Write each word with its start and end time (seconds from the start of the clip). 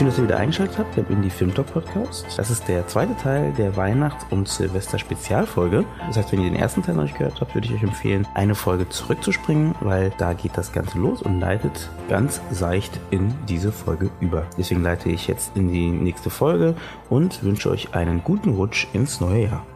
Schön, 0.00 0.08
dass 0.08 0.16
ihr 0.16 0.24
wieder 0.24 0.38
eingeschaltet 0.38 0.78
habt 0.78 0.96
beim 0.96 1.04
Indie 1.10 1.28
Film 1.28 1.52
Talk 1.52 1.74
Podcast. 1.74 2.24
Das 2.38 2.48
ist 2.48 2.66
der 2.68 2.88
zweite 2.88 3.14
Teil 3.18 3.52
der 3.58 3.76
Weihnachts- 3.76 4.24
und 4.30 4.48
Silvester-Spezialfolge. 4.48 5.84
Das 6.06 6.16
heißt, 6.16 6.32
wenn 6.32 6.40
ihr 6.40 6.48
den 6.48 6.58
ersten 6.58 6.82
Teil 6.82 6.94
noch 6.94 7.02
nicht 7.02 7.18
gehört 7.18 7.38
habt, 7.38 7.54
würde 7.54 7.66
ich 7.68 7.74
euch 7.74 7.82
empfehlen, 7.82 8.26
eine 8.32 8.54
Folge 8.54 8.88
zurückzuspringen, 8.88 9.74
weil 9.80 10.10
da 10.16 10.32
geht 10.32 10.56
das 10.56 10.72
Ganze 10.72 10.96
los 10.98 11.20
und 11.20 11.38
leitet 11.38 11.90
ganz 12.08 12.40
seicht 12.50 12.98
in 13.10 13.34
diese 13.46 13.72
Folge 13.72 14.08
über. 14.22 14.46
Deswegen 14.56 14.82
leite 14.82 15.10
ich 15.10 15.28
jetzt 15.28 15.54
in 15.54 15.70
die 15.70 15.90
nächste 15.90 16.30
Folge 16.30 16.76
und 17.10 17.44
wünsche 17.44 17.68
euch 17.68 17.92
einen 17.92 18.24
guten 18.24 18.54
Rutsch 18.54 18.86
ins 18.94 19.20
neue 19.20 19.48
Jahr. 19.48 19.66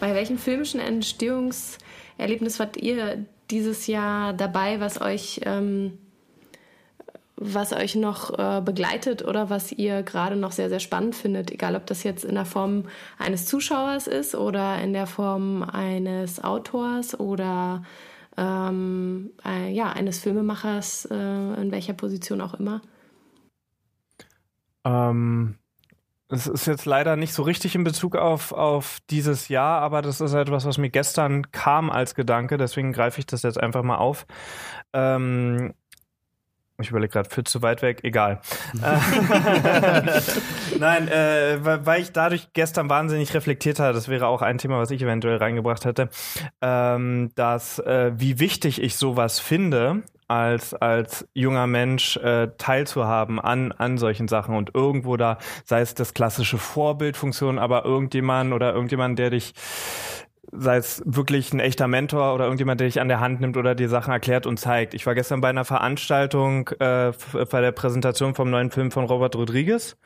Bei 0.00 0.12
welchem 0.12 0.38
filmischen 0.38 0.80
Entstehungserlebnis 0.80 2.58
wart 2.58 2.78
ihr 2.78 3.26
dieses 3.52 3.86
Jahr 3.86 4.32
dabei, 4.32 4.80
was 4.80 5.00
euch, 5.00 5.40
ähm, 5.44 5.98
was 7.36 7.72
euch 7.72 7.94
noch 7.94 8.36
äh, 8.36 8.60
begleitet 8.60 9.24
oder 9.24 9.50
was 9.50 9.70
ihr 9.70 10.02
gerade 10.02 10.36
noch 10.36 10.52
sehr, 10.52 10.68
sehr 10.68 10.80
spannend 10.80 11.14
findet? 11.14 11.50
Egal, 11.52 11.76
ob 11.76 11.86
das 11.86 12.02
jetzt 12.02 12.24
in 12.24 12.34
der 12.34 12.46
Form 12.46 12.86
eines 13.18 13.46
Zuschauers 13.46 14.06
ist 14.06 14.34
oder 14.34 14.80
in 14.82 14.92
der 14.92 15.06
Form 15.06 15.62
eines 15.62 16.42
Autors 16.42 17.18
oder 17.20 17.84
ähm, 18.36 19.30
äh, 19.44 19.70
ja, 19.70 19.92
eines 19.92 20.18
Filmemachers, 20.18 21.06
äh, 21.10 21.14
in 21.14 21.70
welcher 21.70 21.92
Position 21.92 22.40
auch 22.40 22.54
immer. 22.54 22.80
Ähm, 24.84 25.56
es 26.32 26.46
ist 26.46 26.66
jetzt 26.66 26.86
leider 26.86 27.16
nicht 27.16 27.34
so 27.34 27.42
richtig 27.42 27.74
in 27.74 27.84
Bezug 27.84 28.16
auf, 28.16 28.52
auf 28.52 28.98
dieses 29.10 29.48
Jahr, 29.48 29.80
aber 29.80 30.02
das 30.02 30.20
ist 30.20 30.34
etwas, 30.34 30.64
was 30.64 30.78
mir 30.78 30.90
gestern 30.90 31.50
kam 31.52 31.90
als 31.90 32.14
Gedanke, 32.14 32.56
deswegen 32.56 32.92
greife 32.92 33.20
ich 33.20 33.26
das 33.26 33.42
jetzt 33.42 33.60
einfach 33.60 33.82
mal 33.82 33.96
auf. 33.96 34.26
Ähm, 34.92 35.74
ich 36.80 36.90
überlege 36.90 37.12
gerade, 37.12 37.28
für 37.30 37.44
zu 37.44 37.62
weit 37.62 37.82
weg, 37.82 38.00
egal. 38.02 38.40
Nein, 40.78 41.08
äh, 41.08 41.58
weil 41.62 42.02
ich 42.02 42.12
dadurch 42.12 42.48
gestern 42.54 42.88
wahnsinnig 42.88 43.34
reflektiert 43.34 43.78
habe, 43.78 43.92
das 43.92 44.08
wäre 44.08 44.26
auch 44.26 44.42
ein 44.42 44.58
Thema, 44.58 44.78
was 44.78 44.90
ich 44.90 45.02
eventuell 45.02 45.36
reingebracht 45.36 45.84
hätte, 45.84 46.08
ähm, 46.60 47.30
dass 47.34 47.78
äh, 47.78 48.12
wie 48.16 48.40
wichtig 48.40 48.82
ich 48.82 48.96
sowas 48.96 49.38
finde 49.38 50.02
als, 50.32 50.72
als 50.74 51.28
junger 51.34 51.66
Mensch 51.66 52.16
äh, 52.16 52.48
teilzuhaben 52.56 53.38
an, 53.38 53.72
an 53.72 53.98
solchen 53.98 54.28
Sachen 54.28 54.54
und 54.56 54.74
irgendwo 54.74 55.16
da, 55.16 55.38
sei 55.64 55.82
es 55.82 55.94
das 55.94 56.14
klassische 56.14 56.56
Vorbildfunktion, 56.56 57.58
aber 57.58 57.84
irgendjemand 57.84 58.52
oder 58.52 58.72
irgendjemand, 58.72 59.18
der 59.18 59.30
dich 59.30 59.52
sei 60.54 60.76
es 60.76 61.02
wirklich 61.06 61.52
ein 61.54 61.60
echter 61.60 61.88
Mentor 61.88 62.34
oder 62.34 62.44
irgendjemand, 62.44 62.78
der 62.78 62.86
dich 62.86 63.00
an 63.00 63.08
der 63.08 63.20
Hand 63.20 63.40
nimmt 63.40 63.56
oder 63.56 63.74
dir 63.74 63.88
Sachen 63.88 64.12
erklärt 64.12 64.46
und 64.46 64.58
zeigt. 64.58 64.92
Ich 64.92 65.06
war 65.06 65.14
gestern 65.14 65.40
bei 65.40 65.48
einer 65.48 65.64
Veranstaltung 65.64 66.68
äh, 66.78 67.12
bei 67.50 67.60
der 67.62 67.72
Präsentation 67.72 68.34
vom 68.34 68.50
neuen 68.50 68.70
Film 68.70 68.90
von 68.90 69.04
Robert 69.04 69.34
Rodriguez 69.34 69.96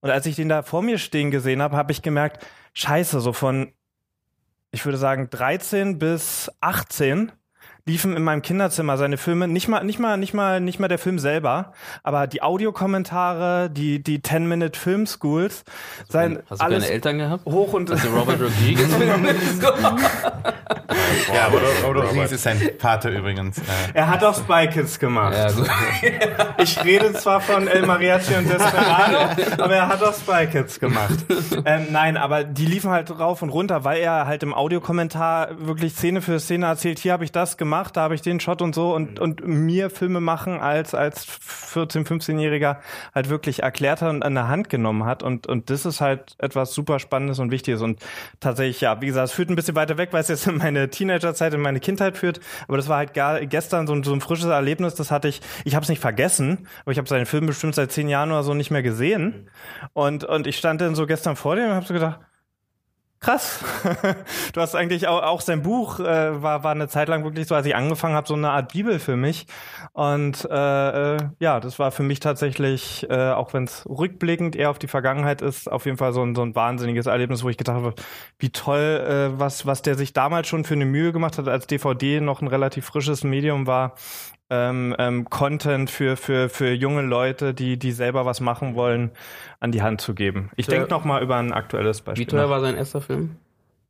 und 0.00 0.10
als 0.10 0.26
ich 0.26 0.36
den 0.36 0.48
da 0.48 0.62
vor 0.62 0.82
mir 0.82 0.98
stehen 0.98 1.30
gesehen 1.30 1.62
habe, 1.62 1.76
habe 1.76 1.92
ich 1.92 2.02
gemerkt, 2.02 2.46
scheiße, 2.72 3.20
so 3.20 3.32
von, 3.32 3.72
ich 4.70 4.84
würde 4.84 4.98
sagen, 4.98 5.28
13 5.30 5.98
bis 5.98 6.50
18 6.60 7.32
liefen 7.86 8.16
in 8.16 8.22
meinem 8.22 8.42
Kinderzimmer 8.42 8.96
seine 8.96 9.16
Filme, 9.16 9.48
nicht 9.48 9.68
mal, 9.68 9.84
nicht 9.84 9.98
mal, 9.98 10.16
nicht 10.16 10.34
mal, 10.34 10.60
nicht 10.60 10.78
mal 10.78 10.88
der 10.88 10.98
Film 10.98 11.18
selber, 11.18 11.72
aber 12.02 12.26
die 12.26 12.42
Audiokommentare, 12.42 13.70
die, 13.70 14.02
die 14.02 14.20
10-Minute 14.20 14.78
Film 14.78 15.06
Schools, 15.06 15.64
sein, 16.08 16.42
hast 16.48 16.60
du 16.60 16.64
alles 16.64 16.84
keine 16.84 16.94
Eltern 16.94 17.18
gehabt? 17.18 17.46
Hoch 17.46 17.72
und 17.72 17.90
also 17.90 18.08
Robert 18.10 18.40
Rodriguez. 18.40 18.88
ja, 21.34 21.46
aber 21.46 21.58
Robert 21.58 22.04
Rodriguez 22.04 22.32
ist 22.32 22.42
sein 22.42 22.60
Vater 22.78 23.10
übrigens. 23.10 23.58
Äh. 23.58 23.62
Er 23.94 24.08
hat 24.08 24.22
auch 24.24 24.34
Spy 24.34 24.68
Kids 24.68 24.98
gemacht. 24.98 25.34
Ja, 25.34 25.50
so. 25.50 25.64
ich 26.58 26.84
rede 26.84 27.12
zwar 27.14 27.40
von 27.40 27.66
El 27.66 27.86
Mariachi 27.86 28.34
und 28.34 28.48
Desperado, 28.48 29.42
aber 29.58 29.74
er 29.74 29.88
hat 29.88 30.02
auch 30.02 30.14
Spy 30.14 30.46
Kids 30.46 30.80
gemacht. 30.80 31.24
Ähm, 31.64 31.86
nein, 31.90 32.16
aber 32.16 32.44
die 32.44 32.66
liefen 32.66 32.90
halt 32.90 33.18
rauf 33.18 33.42
und 33.42 33.50
runter, 33.50 33.84
weil 33.84 34.00
er 34.00 34.26
halt 34.26 34.42
im 34.42 34.54
Audiokommentar 34.54 35.48
wirklich 35.58 35.94
Szene 35.94 36.22
für 36.22 36.38
Szene 36.38 36.66
erzählt, 36.66 36.98
hier 36.98 37.12
habe 37.12 37.24
ich 37.24 37.32
das 37.32 37.56
gemacht 37.56 37.69
gemacht, 37.70 37.96
da 37.96 38.02
habe 38.02 38.16
ich 38.16 38.20
den 38.20 38.40
Shot 38.40 38.62
und 38.62 38.74
so 38.74 38.94
und, 38.94 39.18
mhm. 39.18 39.22
und 39.22 39.46
mir 39.46 39.90
Filme 39.90 40.20
machen 40.20 40.58
als, 40.58 40.92
als 40.92 41.26
14-, 41.26 42.04
15-Jähriger 42.04 42.78
halt 43.14 43.28
wirklich 43.28 43.62
erklärt 43.62 44.02
hat 44.02 44.10
und 44.10 44.24
an 44.24 44.34
der 44.34 44.48
Hand 44.48 44.68
genommen 44.68 45.04
hat 45.04 45.22
und, 45.22 45.46
und 45.46 45.70
das 45.70 45.86
ist 45.86 46.00
halt 46.00 46.34
etwas 46.38 46.74
super 46.74 46.98
Spannendes 46.98 47.38
und 47.38 47.52
Wichtiges 47.52 47.80
und 47.80 48.00
tatsächlich, 48.40 48.80
ja, 48.80 49.00
wie 49.00 49.06
gesagt, 49.06 49.28
es 49.28 49.32
führt 49.32 49.50
ein 49.50 49.56
bisschen 49.56 49.76
weiter 49.76 49.98
weg, 49.98 50.08
weil 50.12 50.20
es 50.20 50.28
jetzt 50.28 50.48
in 50.48 50.56
meine 50.56 50.90
Teenagerzeit, 50.90 51.54
in 51.54 51.60
meine 51.60 51.78
Kindheit 51.78 52.18
führt, 52.18 52.40
aber 52.66 52.76
das 52.76 52.88
war 52.88 52.96
halt 52.96 53.14
gar, 53.14 53.40
gestern 53.46 53.86
so 53.86 53.94
ein, 53.94 54.02
so 54.02 54.12
ein 54.12 54.20
frisches 54.20 54.46
Erlebnis, 54.46 54.96
das 54.96 55.12
hatte 55.12 55.28
ich, 55.28 55.40
ich 55.64 55.76
habe 55.76 55.84
es 55.84 55.88
nicht 55.88 56.00
vergessen, 56.00 56.66
aber 56.82 56.90
ich 56.90 56.98
habe 56.98 57.08
seinen 57.08 57.26
Film 57.26 57.46
bestimmt 57.46 57.76
seit 57.76 57.92
zehn 57.92 58.08
Jahren 58.08 58.32
oder 58.32 58.42
so 58.42 58.52
nicht 58.52 58.72
mehr 58.72 58.82
gesehen 58.82 59.22
mhm. 59.22 59.88
und, 59.92 60.24
und 60.24 60.48
ich 60.48 60.56
stand 60.56 60.80
dann 60.80 60.96
so 60.96 61.06
gestern 61.06 61.36
vor 61.36 61.54
dem 61.54 61.66
und 61.66 61.74
habe 61.74 61.86
so 61.86 61.94
gedacht, 61.94 62.18
Krass. 63.20 63.62
Du 64.54 64.60
hast 64.60 64.74
eigentlich 64.74 65.06
auch, 65.06 65.22
auch 65.22 65.40
sein 65.42 65.62
Buch 65.62 66.00
äh, 66.00 66.42
war 66.42 66.64
war 66.64 66.72
eine 66.72 66.88
Zeit 66.88 67.08
lang 67.08 67.22
wirklich 67.22 67.46
so, 67.46 67.54
als 67.54 67.66
ich 67.66 67.76
angefangen 67.76 68.14
habe, 68.14 68.26
so 68.26 68.34
eine 68.34 68.50
Art 68.50 68.72
Bibel 68.72 68.98
für 68.98 69.14
mich. 69.16 69.46
Und 69.92 70.48
äh, 70.50 71.16
äh, 71.16 71.18
ja, 71.38 71.60
das 71.60 71.78
war 71.78 71.92
für 71.92 72.02
mich 72.02 72.20
tatsächlich, 72.20 73.06
äh, 73.10 73.30
auch 73.30 73.52
wenn 73.52 73.64
es 73.64 73.86
rückblickend 73.88 74.56
eher 74.56 74.70
auf 74.70 74.78
die 74.78 74.88
Vergangenheit 74.88 75.42
ist, 75.42 75.70
auf 75.70 75.84
jeden 75.84 75.98
Fall 75.98 76.12
so 76.14 76.22
ein, 76.22 76.34
so 76.34 76.42
ein 76.42 76.54
wahnsinniges 76.54 77.06
Erlebnis, 77.06 77.44
wo 77.44 77.50
ich 77.50 77.58
gedacht 77.58 77.76
habe, 77.76 77.94
wie 78.38 78.50
toll, 78.50 78.78
äh, 79.34 79.38
was 79.38 79.66
was 79.66 79.82
der 79.82 79.96
sich 79.96 80.12
damals 80.14 80.48
schon 80.48 80.64
für 80.64 80.74
eine 80.74 80.86
Mühe 80.86 81.12
gemacht 81.12 81.36
hat, 81.38 81.46
als 81.46 81.66
DVD 81.66 82.20
noch 82.20 82.40
ein 82.40 82.48
relativ 82.48 82.86
frisches 82.86 83.22
Medium 83.22 83.66
war, 83.66 83.94
ähm, 84.50 84.94
ähm, 84.98 85.24
Content 85.30 85.90
für, 85.90 86.16
für, 86.16 86.48
für 86.48 86.72
junge 86.72 87.02
Leute, 87.02 87.54
die, 87.54 87.78
die 87.78 87.92
selber 87.92 88.26
was 88.26 88.40
machen 88.40 88.74
wollen, 88.74 89.12
an 89.60 89.72
die 89.72 89.82
Hand 89.82 90.00
zu 90.00 90.14
geben. 90.14 90.50
Ich 90.56 90.66
denke 90.66 90.90
noch 90.90 91.04
mal 91.04 91.22
über 91.22 91.36
ein 91.36 91.52
aktuelles 91.52 92.00
Beispiel. 92.00 92.26
Wie 92.26 92.30
teuer 92.30 92.42
nach. 92.42 92.50
war 92.50 92.60
sein 92.60 92.76
erster 92.76 93.00
Film? 93.00 93.36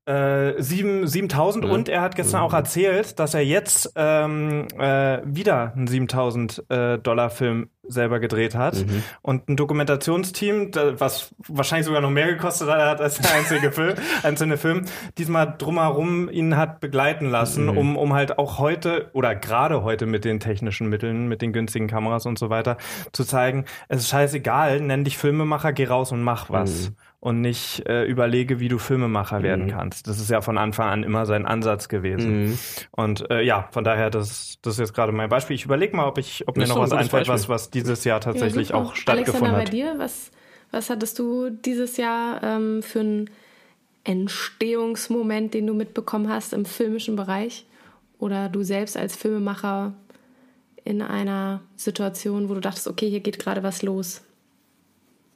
Äh, 0.06 0.60
7, 0.60 1.06
7000 1.06 1.64
ja. 1.64 1.70
und 1.70 1.88
er 1.88 2.00
hat 2.00 2.16
gestern 2.16 2.40
ja. 2.40 2.46
auch 2.46 2.54
erzählt, 2.54 3.18
dass 3.18 3.34
er 3.34 3.44
jetzt 3.44 3.92
ähm, 3.96 4.66
äh, 4.78 5.20
wieder 5.24 5.74
einen 5.76 5.86
7000 5.86 6.64
äh, 6.70 6.98
Dollar 6.98 7.28
Film 7.28 7.68
selber 7.86 8.18
gedreht 8.18 8.54
hat 8.54 8.76
mhm. 8.76 9.02
und 9.20 9.48
ein 9.48 9.56
Dokumentationsteam, 9.56 10.70
was 10.74 11.34
wahrscheinlich 11.46 11.86
sogar 11.86 12.00
noch 12.00 12.10
mehr 12.10 12.28
gekostet 12.28 12.68
hat 12.68 13.00
als 13.00 13.18
der 13.18 13.32
einzige 13.34 13.72
Film, 13.72 13.94
einzelne 14.22 14.56
Film, 14.56 14.86
diesmal 15.18 15.54
drumherum 15.58 16.30
ihn 16.30 16.56
hat 16.56 16.80
begleiten 16.80 17.26
lassen, 17.26 17.66
mhm. 17.66 17.76
um, 17.76 17.96
um 17.96 18.14
halt 18.14 18.38
auch 18.38 18.58
heute 18.58 19.10
oder 19.12 19.34
gerade 19.34 19.82
heute 19.82 20.06
mit 20.06 20.24
den 20.24 20.40
technischen 20.40 20.88
Mitteln, 20.88 21.28
mit 21.28 21.42
den 21.42 21.52
günstigen 21.52 21.88
Kameras 21.88 22.24
und 22.26 22.38
so 22.38 22.48
weiter 22.48 22.78
zu 23.12 23.24
zeigen, 23.24 23.66
es 23.88 24.00
ist 24.00 24.08
scheißegal, 24.08 24.80
nenn 24.80 25.04
dich 25.04 25.18
Filmemacher, 25.18 25.72
geh 25.72 25.84
raus 25.84 26.10
und 26.10 26.22
mach 26.22 26.48
was. 26.48 26.90
Mhm 26.90 26.96
und 27.20 27.42
nicht 27.42 27.86
äh, 27.86 28.04
überlege, 28.04 28.60
wie 28.60 28.68
du 28.68 28.78
Filmemacher 28.78 29.42
werden 29.42 29.66
mhm. 29.66 29.70
kannst. 29.70 30.06
Das 30.06 30.18
ist 30.18 30.30
ja 30.30 30.40
von 30.40 30.56
Anfang 30.56 30.88
an 30.88 31.02
immer 31.02 31.26
sein 31.26 31.44
Ansatz 31.44 31.90
gewesen. 31.90 32.44
Mhm. 32.44 32.58
Und 32.92 33.30
äh, 33.30 33.42
ja, 33.42 33.68
von 33.72 33.84
daher, 33.84 34.08
das, 34.08 34.58
das 34.62 34.74
ist 34.74 34.80
jetzt 34.80 34.94
gerade 34.94 35.12
mein 35.12 35.28
Beispiel. 35.28 35.54
Ich 35.54 35.66
überlege 35.66 35.94
mal, 35.94 36.06
ob 36.06 36.16
ich, 36.16 36.48
ob 36.48 36.56
mir 36.56 36.66
noch 36.66 36.78
was 36.78 36.92
einfällt, 36.92 37.28
was, 37.28 37.50
was 37.50 37.70
dieses 37.70 38.04
Jahr 38.04 38.20
tatsächlich 38.20 38.70
ja, 38.70 38.76
auch 38.76 38.94
stattgefunden 38.94 39.54
Alexander, 39.54 39.58
hat. 39.58 39.64
bei 39.66 39.70
dir, 39.70 39.94
was, 39.98 40.30
was 40.70 40.88
hattest 40.88 41.18
du 41.18 41.50
dieses 41.50 41.98
Jahr 41.98 42.42
ähm, 42.42 42.82
für 42.82 43.00
einen 43.00 43.30
Entstehungsmoment, 44.04 45.52
den 45.52 45.66
du 45.66 45.74
mitbekommen 45.74 46.30
hast 46.30 46.54
im 46.54 46.64
filmischen 46.64 47.16
Bereich? 47.16 47.66
Oder 48.18 48.48
du 48.48 48.62
selbst 48.62 48.96
als 48.96 49.14
Filmemacher 49.14 49.92
in 50.84 51.02
einer 51.02 51.60
Situation, 51.76 52.48
wo 52.48 52.54
du 52.54 52.60
dachtest, 52.60 52.88
okay, 52.88 53.10
hier 53.10 53.20
geht 53.20 53.38
gerade 53.38 53.62
was 53.62 53.82
los? 53.82 54.22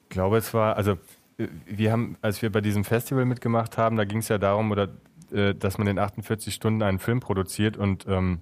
Ich 0.08 0.10
glaube, 0.10 0.38
es 0.38 0.54
war, 0.54 0.76
also 0.76 0.96
wir 1.36 1.92
haben, 1.92 2.16
als 2.20 2.42
wir 2.42 2.50
bei 2.50 2.60
diesem 2.60 2.84
Festival 2.84 3.24
mitgemacht 3.24 3.78
haben, 3.78 3.96
da 3.96 4.04
ging 4.04 4.18
es 4.18 4.28
ja 4.28 4.38
darum, 4.38 4.70
oder, 4.70 4.88
äh, 5.32 5.54
dass 5.54 5.78
man 5.78 5.86
in 5.86 5.98
48 5.98 6.54
Stunden 6.54 6.82
einen 6.82 6.98
Film 6.98 7.20
produziert 7.20 7.76
und 7.76 8.06
ähm, 8.08 8.40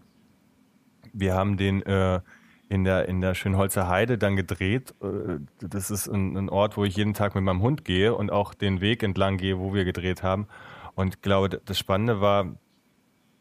wir 1.12 1.34
haben 1.34 1.56
den 1.56 1.82
äh, 1.82 2.20
in 2.68 2.84
der, 2.84 3.06
in 3.06 3.20
der 3.20 3.34
Schönholzer 3.34 3.86
Heide 3.88 4.16
dann 4.16 4.34
gedreht. 4.34 4.94
Äh, 5.02 5.40
das 5.60 5.90
ist 5.90 6.08
ein, 6.08 6.36
ein, 6.36 6.48
Ort, 6.48 6.78
wo 6.78 6.84
ich 6.84 6.96
jeden 6.96 7.12
Tag 7.12 7.34
mit 7.34 7.44
meinem 7.44 7.60
Hund 7.60 7.84
gehe 7.84 8.14
und 8.14 8.32
auch 8.32 8.54
den 8.54 8.80
Weg 8.80 9.02
entlang 9.02 9.36
gehe, 9.36 9.58
wo 9.58 9.74
wir 9.74 9.84
gedreht 9.84 10.22
haben. 10.22 10.46
Und 10.94 11.16
ich 11.16 11.20
glaube, 11.20 11.60
das 11.62 11.78
Spannende 11.78 12.22
war, 12.22 12.56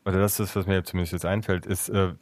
oder 0.03 0.19
das 0.19 0.39
ist, 0.39 0.55
was 0.55 0.67
mir 0.67 0.83
zumindest 0.83 1.13
jetzt 1.13 1.25
einfällt, 1.25 1.65
ist, 1.65 1.87
äh, 1.89 2.13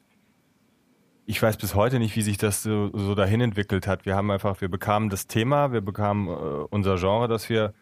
ich 1.29 1.39
weiß 1.39 1.57
bis 1.57 1.75
heute 1.75 1.99
nicht, 1.99 2.15
wie 2.15 2.23
sich 2.23 2.39
das 2.39 2.63
so, 2.63 2.89
so 2.91 3.13
dahin 3.13 3.39
entwickelt 3.39 3.85
hat. 3.85 4.03
Wir 4.07 4.15
haben 4.15 4.31
einfach, 4.31 4.61
wir 4.61 4.67
bekamen 4.67 5.11
das 5.11 5.27
Thema, 5.27 5.71
wir 5.71 5.81
bekamen 5.81 6.27
äh, 6.27 6.31
unser 6.71 6.95
Genre, 6.95 7.27
das 7.27 7.49
wir, 7.49 7.75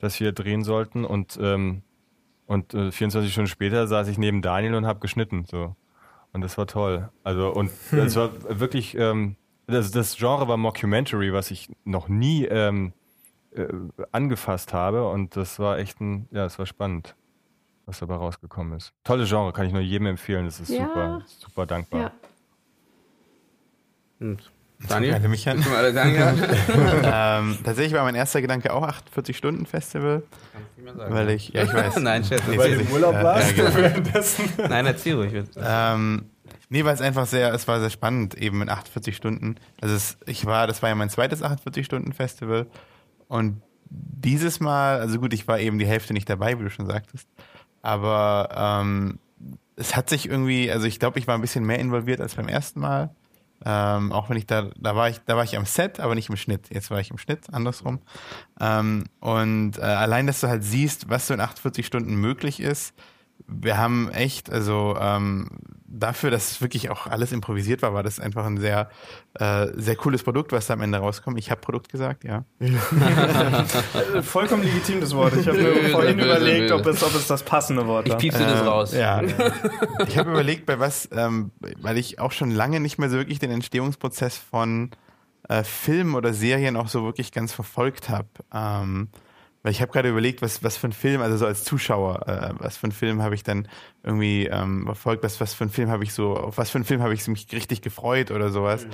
das 0.00 0.18
wir 0.18 0.32
drehen 0.32 0.64
sollten 0.64 1.04
und 1.04 1.38
ähm, 1.40 1.82
und 2.46 2.74
äh, 2.74 2.90
24 2.90 3.30
Stunden 3.30 3.48
später 3.48 3.86
saß 3.86 4.08
ich 4.08 4.18
neben 4.18 4.42
Daniel 4.42 4.74
und 4.74 4.84
habe 4.84 4.98
geschnitten 4.98 5.44
so 5.48 5.76
und 6.32 6.40
das 6.40 6.58
war 6.58 6.66
toll. 6.66 7.08
Also 7.22 7.52
und 7.52 7.70
es 7.92 8.16
war 8.16 8.30
wirklich 8.48 8.96
ähm, 8.98 9.36
das, 9.68 9.92
das 9.92 10.16
Genre 10.16 10.48
war 10.48 10.56
Mockumentary, 10.56 11.32
was 11.32 11.52
ich 11.52 11.70
noch 11.84 12.08
nie 12.08 12.46
ähm, 12.46 12.94
äh, 13.52 13.68
angefasst 14.10 14.72
habe 14.72 15.08
und 15.08 15.36
das 15.36 15.60
war 15.60 15.78
echt 15.78 16.00
ein, 16.00 16.26
ja, 16.32 16.46
es 16.46 16.58
war 16.58 16.66
spannend, 16.66 17.14
was 17.86 18.00
dabei 18.00 18.16
rausgekommen 18.16 18.76
ist. 18.76 18.92
Tolle 19.04 19.24
Genre, 19.24 19.52
kann 19.52 19.66
ich 19.66 19.72
nur 19.72 19.82
jedem 19.82 20.08
empfehlen. 20.08 20.46
Das 20.46 20.58
ist 20.58 20.70
ja. 20.70 20.84
super, 20.84 21.22
super 21.26 21.66
dankbar. 21.66 22.00
Ja. 22.00 22.12
Und 24.22 24.50
Daniel? 24.88 25.14
Alle 25.14 25.28
mich 25.28 25.48
an. 25.48 25.64
ähm, 27.04 27.58
tatsächlich 27.64 27.92
war 27.92 28.04
mein 28.04 28.14
erster 28.14 28.40
Gedanke 28.40 28.72
auch 28.72 28.82
48 28.82 29.36
Stunden 29.36 29.66
Festival. 29.66 30.22
Sagen, 30.96 31.14
weil 31.14 31.30
ich, 31.30 31.50
ja, 31.50 31.62
ich 31.64 31.72
weiß. 31.72 31.96
Nein, 32.00 32.24
Chef, 32.24 32.42
weil 32.56 32.76
du 32.76 32.80
im 32.80 32.90
Urlaub 32.90 33.14
warst. 33.14 33.56
Ja, 33.56 33.90
genau. 33.90 34.68
Nein, 34.68 34.86
erzähl 34.86 35.14
ruhig. 35.14 35.32
Ähm, 35.56 36.24
nee, 36.68 36.84
weil 36.84 36.94
es 36.94 37.00
einfach 37.00 37.26
sehr, 37.26 37.52
es 37.54 37.68
war 37.68 37.80
sehr 37.80 37.90
spannend, 37.90 38.34
eben 38.34 38.62
in 38.62 38.68
48 38.68 39.14
Stunden. 39.14 39.56
Also 39.80 39.94
es, 39.94 40.16
ich 40.26 40.46
war, 40.46 40.66
das 40.66 40.82
war 40.82 40.88
ja 40.88 40.94
mein 40.94 41.10
zweites 41.10 41.42
48 41.42 41.86
Stunden 41.86 42.12
Festival 42.12 42.66
und 43.28 43.62
dieses 43.88 44.58
Mal, 44.58 45.00
also 45.00 45.18
gut, 45.18 45.32
ich 45.34 45.46
war 45.46 45.60
eben 45.60 45.78
die 45.78 45.86
Hälfte 45.86 46.12
nicht 46.12 46.28
dabei, 46.28 46.58
wie 46.58 46.64
du 46.64 46.70
schon 46.70 46.86
sagtest, 46.86 47.28
aber 47.82 48.48
ähm, 48.56 49.18
es 49.76 49.96
hat 49.96 50.08
sich 50.08 50.28
irgendwie, 50.28 50.70
also 50.70 50.86
ich 50.86 50.98
glaube, 50.98 51.18
ich 51.18 51.26
war 51.26 51.34
ein 51.34 51.40
bisschen 51.40 51.64
mehr 51.64 51.78
involviert 51.78 52.20
als 52.20 52.34
beim 52.34 52.48
ersten 52.48 52.80
Mal. 52.80 53.10
Ähm, 53.64 54.12
auch 54.12 54.28
wenn 54.28 54.36
ich 54.36 54.46
da, 54.46 54.70
da 54.76 54.96
war 54.96 55.08
ich, 55.08 55.20
da 55.26 55.36
war 55.36 55.44
ich 55.44 55.56
am 55.56 55.66
Set, 55.66 56.00
aber 56.00 56.14
nicht 56.14 56.28
im 56.28 56.36
Schnitt. 56.36 56.68
Jetzt 56.70 56.90
war 56.90 57.00
ich 57.00 57.10
im 57.10 57.18
Schnitt, 57.18 57.52
andersrum. 57.52 58.00
Ähm, 58.60 59.04
und 59.20 59.78
äh, 59.78 59.82
allein, 59.82 60.26
dass 60.26 60.40
du 60.40 60.48
halt 60.48 60.64
siehst, 60.64 61.08
was 61.08 61.26
so 61.26 61.34
in 61.34 61.40
48 61.40 61.86
Stunden 61.86 62.16
möglich 62.16 62.60
ist, 62.60 62.94
wir 63.46 63.76
haben 63.76 64.10
echt, 64.10 64.50
also 64.50 64.96
ähm, 65.00 65.48
dafür, 65.92 66.30
dass 66.30 66.52
es 66.52 66.60
wirklich 66.60 66.90
auch 66.90 67.06
alles 67.06 67.32
improvisiert 67.32 67.82
war, 67.82 67.92
war 67.92 68.02
das 68.02 68.18
einfach 68.18 68.46
ein 68.46 68.58
sehr, 68.58 68.88
äh, 69.34 69.68
sehr 69.74 69.96
cooles 69.96 70.22
Produkt, 70.22 70.52
was 70.52 70.66
da 70.66 70.74
am 70.74 70.80
Ende 70.80 70.98
rauskommt. 70.98 71.38
Ich 71.38 71.50
habe 71.50 71.60
Produkt 71.60 71.90
gesagt, 71.90 72.24
ja. 72.24 72.44
Vollkommen 74.22 74.62
legitim 74.62 75.00
das 75.00 75.14
Wort. 75.14 75.36
Ich 75.36 75.46
habe 75.46 75.58
mir 75.58 75.90
vorhin 75.90 76.18
überlegt, 76.18 76.72
ob 76.72 76.86
es, 76.86 77.02
ob 77.02 77.14
es 77.14 77.26
das 77.26 77.42
passende 77.42 77.86
Wort 77.86 78.08
war. 78.08 78.16
Ich 78.16 78.20
piepse 78.20 78.44
das 78.44 78.60
ähm, 78.60 78.66
raus. 78.66 78.94
Ja. 78.94 79.22
ich 80.08 80.18
habe 80.18 80.30
überlegt, 80.30 80.66
bei 80.66 80.80
was, 80.80 81.08
ähm, 81.12 81.52
weil 81.80 81.98
ich 81.98 82.18
auch 82.18 82.32
schon 82.32 82.50
lange 82.50 82.80
nicht 82.80 82.98
mehr 82.98 83.10
so 83.10 83.18
wirklich 83.18 83.38
den 83.38 83.50
Entstehungsprozess 83.50 84.38
von 84.38 84.90
äh, 85.48 85.62
Filmen 85.62 86.14
oder 86.14 86.32
Serien 86.32 86.76
auch 86.76 86.88
so 86.88 87.04
wirklich 87.04 87.32
ganz 87.32 87.52
verfolgt 87.52 88.08
habe. 88.08 88.28
Ähm, 88.52 89.08
weil 89.62 89.72
ich 89.72 89.80
habe 89.80 89.92
gerade 89.92 90.08
überlegt, 90.08 90.42
was, 90.42 90.62
was 90.62 90.76
für 90.76 90.88
ein 90.88 90.92
Film, 90.92 91.20
also 91.20 91.36
so 91.36 91.46
als 91.46 91.64
Zuschauer, 91.64 92.26
äh, 92.26 92.50
was 92.58 92.76
für 92.76 92.88
ein 92.88 92.92
Film 92.92 93.22
habe 93.22 93.34
ich 93.34 93.42
dann 93.42 93.68
irgendwie 94.02 94.46
ähm, 94.46 94.84
verfolgt, 94.86 95.22
was, 95.22 95.40
was 95.40 95.54
für 95.54 95.64
ein 95.64 95.70
Film 95.70 95.90
habe 95.90 96.04
ich 96.04 96.12
so, 96.12 96.36
auf 96.36 96.58
was 96.58 96.70
für 96.70 96.78
ein 96.78 96.84
Film 96.84 97.02
habe 97.02 97.14
ich 97.14 97.26
mich 97.28 97.46
richtig 97.52 97.82
gefreut 97.82 98.30
oder 98.30 98.50
sowas. 98.50 98.84
Mhm. 98.84 98.90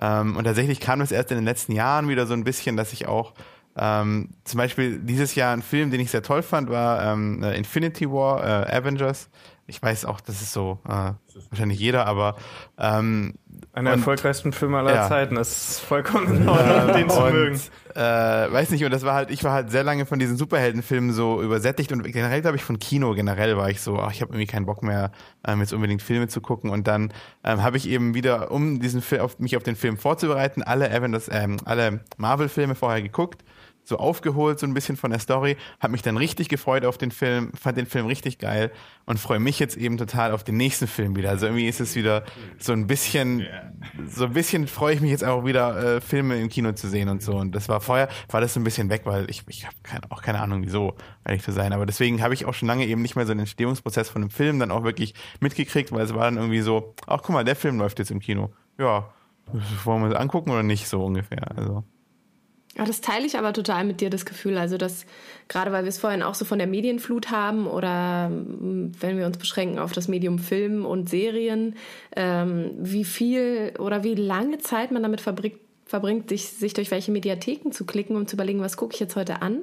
Ähm, 0.00 0.36
und 0.36 0.44
tatsächlich 0.44 0.80
kam 0.80 1.00
das 1.00 1.12
erst 1.12 1.30
in 1.30 1.36
den 1.36 1.44
letzten 1.44 1.72
Jahren 1.72 2.08
wieder 2.08 2.26
so 2.26 2.34
ein 2.34 2.44
bisschen, 2.44 2.76
dass 2.76 2.92
ich 2.92 3.06
auch 3.06 3.34
ähm, 3.76 4.30
zum 4.44 4.58
Beispiel 4.58 4.98
dieses 4.98 5.34
Jahr 5.34 5.52
ein 5.54 5.62
Film, 5.62 5.90
den 5.90 6.00
ich 6.00 6.10
sehr 6.10 6.22
toll 6.22 6.42
fand, 6.42 6.68
war 6.70 7.12
ähm, 7.12 7.42
Infinity 7.42 8.10
War, 8.10 8.68
äh, 8.68 8.76
Avengers 8.76 9.28
ich 9.66 9.80
weiß 9.80 10.04
auch, 10.04 10.20
das 10.20 10.42
ist 10.42 10.52
so, 10.52 10.78
äh, 10.86 11.12
wahrscheinlich 11.50 11.78
jeder, 11.78 12.06
aber 12.06 12.36
ähm, 12.78 13.34
einer 13.72 13.90
der 13.90 13.98
erfolgreichsten 13.98 14.52
Filme 14.52 14.78
aller 14.78 14.94
ja. 14.94 15.08
Zeiten. 15.08 15.36
Das 15.36 15.70
ist 15.70 15.80
vollkommen 15.80 16.36
in 16.36 16.48
Ordnung, 16.48 16.88
äh, 16.88 16.92
den 16.98 17.08
zu 17.08 17.22
und, 17.22 17.32
mögen. 17.32 17.60
Äh, 17.94 18.00
weiß 18.00 18.70
nicht, 18.70 18.84
und 18.84 18.90
das 18.90 19.04
war 19.04 19.14
halt, 19.14 19.30
ich 19.30 19.44
war 19.44 19.52
halt 19.52 19.70
sehr 19.70 19.84
lange 19.84 20.04
von 20.04 20.18
diesen 20.18 20.36
Superheldenfilmen 20.36 21.12
so 21.12 21.40
übersättigt 21.42 21.92
und 21.92 22.02
generell 22.02 22.40
glaube 22.40 22.56
ich 22.56 22.64
von 22.64 22.78
Kino 22.78 23.14
generell 23.14 23.56
war 23.56 23.70
ich 23.70 23.80
so, 23.80 23.98
ach, 23.98 24.12
ich 24.12 24.20
habe 24.20 24.32
irgendwie 24.32 24.46
keinen 24.46 24.66
Bock 24.66 24.82
mehr, 24.82 25.12
ähm, 25.46 25.60
jetzt 25.60 25.72
unbedingt 25.72 26.02
Filme 26.02 26.28
zu 26.28 26.40
gucken. 26.40 26.70
Und 26.70 26.86
dann 26.86 27.12
ähm, 27.44 27.62
habe 27.62 27.76
ich 27.76 27.88
eben 27.88 28.14
wieder, 28.14 28.50
um 28.50 28.80
diesen 28.80 29.00
Film, 29.00 29.22
auf, 29.22 29.38
mich 29.38 29.56
auf 29.56 29.62
den 29.62 29.76
Film 29.76 29.96
vorzubereiten, 29.96 30.62
alle 30.62 30.90
Avengers, 30.90 31.28
ähm, 31.30 31.58
alle 31.64 32.00
Marvel-Filme 32.16 32.74
vorher 32.74 33.02
geguckt 33.02 33.44
so 33.84 33.96
aufgeholt, 33.96 34.58
so 34.58 34.66
ein 34.66 34.74
bisschen 34.74 34.96
von 34.96 35.10
der 35.10 35.20
Story, 35.20 35.56
habe 35.80 35.92
mich 35.92 36.02
dann 36.02 36.16
richtig 36.16 36.48
gefreut 36.48 36.84
auf 36.84 36.98
den 36.98 37.10
Film, 37.10 37.52
fand 37.54 37.76
den 37.76 37.86
Film 37.86 38.06
richtig 38.06 38.38
geil 38.38 38.70
und 39.06 39.18
freue 39.18 39.40
mich 39.40 39.58
jetzt 39.58 39.76
eben 39.76 39.98
total 39.98 40.32
auf 40.32 40.44
den 40.44 40.56
nächsten 40.56 40.86
Film 40.86 41.16
wieder. 41.16 41.30
Also 41.30 41.46
irgendwie 41.46 41.66
ist 41.66 41.80
es 41.80 41.96
wieder 41.96 42.24
so 42.58 42.72
ein 42.72 42.86
bisschen, 42.86 43.46
so 44.06 44.24
ein 44.26 44.32
bisschen 44.32 44.66
freue 44.68 44.94
ich 44.94 45.00
mich 45.00 45.10
jetzt 45.10 45.24
auch 45.24 45.44
wieder, 45.44 45.96
äh, 45.96 46.00
Filme 46.00 46.40
im 46.40 46.48
Kino 46.48 46.72
zu 46.72 46.88
sehen 46.88 47.08
und 47.08 47.22
so. 47.22 47.34
Und 47.34 47.54
das 47.54 47.68
war 47.68 47.80
vorher, 47.80 48.08
war 48.30 48.40
das 48.40 48.54
so 48.54 48.60
ein 48.60 48.64
bisschen 48.64 48.88
weg, 48.88 49.02
weil 49.04 49.28
ich, 49.28 49.42
ich 49.48 49.66
habe 49.66 49.76
keine, 49.82 50.02
auch 50.10 50.22
keine 50.22 50.40
Ahnung, 50.40 50.62
wieso, 50.64 50.94
ehrlich 51.24 51.42
zu 51.42 51.52
sein. 51.52 51.72
Aber 51.72 51.86
deswegen 51.86 52.22
habe 52.22 52.34
ich 52.34 52.46
auch 52.46 52.54
schon 52.54 52.68
lange 52.68 52.86
eben 52.86 53.02
nicht 53.02 53.16
mehr 53.16 53.26
so 53.26 53.32
den 53.32 53.40
Entstehungsprozess 53.40 54.08
von 54.08 54.22
einem 54.22 54.30
Film 54.30 54.58
dann 54.58 54.70
auch 54.70 54.84
wirklich 54.84 55.14
mitgekriegt, 55.40 55.90
weil 55.92 56.04
es 56.04 56.14
war 56.14 56.24
dann 56.24 56.36
irgendwie 56.36 56.60
so, 56.60 56.94
ach 57.06 57.22
guck 57.22 57.30
mal, 57.30 57.44
der 57.44 57.56
Film 57.56 57.78
läuft 57.78 57.98
jetzt 57.98 58.10
im 58.10 58.20
Kino. 58.20 58.52
Ja, 58.78 59.10
wollen 59.84 60.02
wir 60.02 60.10
es 60.10 60.16
angucken 60.16 60.50
oder 60.50 60.62
nicht, 60.62 60.88
so 60.88 61.04
ungefähr. 61.04 61.56
Also. 61.56 61.84
Ja, 62.76 62.86
das 62.86 63.02
teile 63.02 63.26
ich 63.26 63.36
aber 63.36 63.52
total 63.52 63.84
mit 63.84 64.00
dir, 64.00 64.08
das 64.08 64.24
Gefühl. 64.24 64.56
Also, 64.56 64.78
dass 64.78 65.04
gerade 65.48 65.72
weil 65.72 65.84
wir 65.84 65.90
es 65.90 65.98
vorhin 65.98 66.22
auch 66.22 66.34
so 66.34 66.46
von 66.46 66.58
der 66.58 66.66
Medienflut 66.66 67.30
haben 67.30 67.66
oder 67.66 68.30
mm, 68.30 68.92
wenn 68.98 69.18
wir 69.18 69.26
uns 69.26 69.36
beschränken 69.36 69.78
auf 69.78 69.92
das 69.92 70.08
Medium 70.08 70.38
Film 70.38 70.86
und 70.86 71.10
Serien, 71.10 71.76
ähm, 72.16 72.70
wie 72.78 73.04
viel 73.04 73.74
oder 73.78 74.04
wie 74.04 74.14
lange 74.14 74.58
Zeit 74.58 74.90
man 74.90 75.02
damit 75.02 75.20
verbringt, 75.20 75.58
verbringt 75.84 76.30
sich, 76.30 76.48
sich 76.48 76.72
durch 76.72 76.90
welche 76.90 77.12
Mediatheken 77.12 77.72
zu 77.72 77.84
klicken, 77.84 78.16
um 78.16 78.26
zu 78.26 78.36
überlegen, 78.36 78.60
was 78.60 78.78
gucke 78.78 78.94
ich 78.94 79.00
jetzt 79.00 79.16
heute 79.16 79.42
an. 79.42 79.58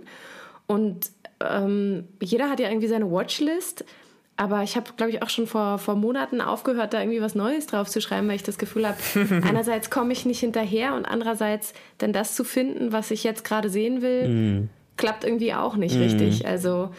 Und 0.68 1.10
ähm, 1.44 2.08
jeder 2.22 2.50
hat 2.50 2.60
ja 2.60 2.70
irgendwie 2.70 2.88
seine 2.88 3.10
Watchlist. 3.10 3.86
Aber 4.40 4.64
ich 4.64 4.78
habe, 4.78 4.92
glaube 4.96 5.12
ich, 5.12 5.22
auch 5.22 5.30
schon 5.30 5.48
vor, 5.48 5.80
vor 5.80 5.96
Monaten 5.96 6.40
aufgehört, 6.40 6.94
da 6.94 7.02
irgendwie 7.02 7.22
was 7.22 7.36
Neues 7.36 7.68
drauf 7.68 7.90
zu 7.90 8.00
schreiben, 8.00 8.30
weil 8.30 8.38
ich 8.38 8.44
das 8.44 8.58
Gefühl 8.58 8.88
habe, 8.88 8.98
einerseits 9.46 9.90
komme 9.90 10.14
ich 10.14 10.26
nicht 10.26 10.40
hinterher 10.40 10.96
und 10.96 11.04
andererseits 11.04 11.74
dann 11.98 12.14
das 12.14 12.36
zu 12.36 12.46
finden, 12.46 12.94
was 12.94 13.12
ich 13.12 13.26
jetzt 13.26 13.44
gerade 13.44 13.70
sehen 13.70 14.02
will, 14.02 14.30
mm. 14.30 14.70
klappt 14.96 15.26
irgendwie 15.26 15.54
auch 15.54 15.76
nicht 15.76 15.98
mm. 15.98 16.02
richtig. 16.02 16.48
Also 16.48 16.92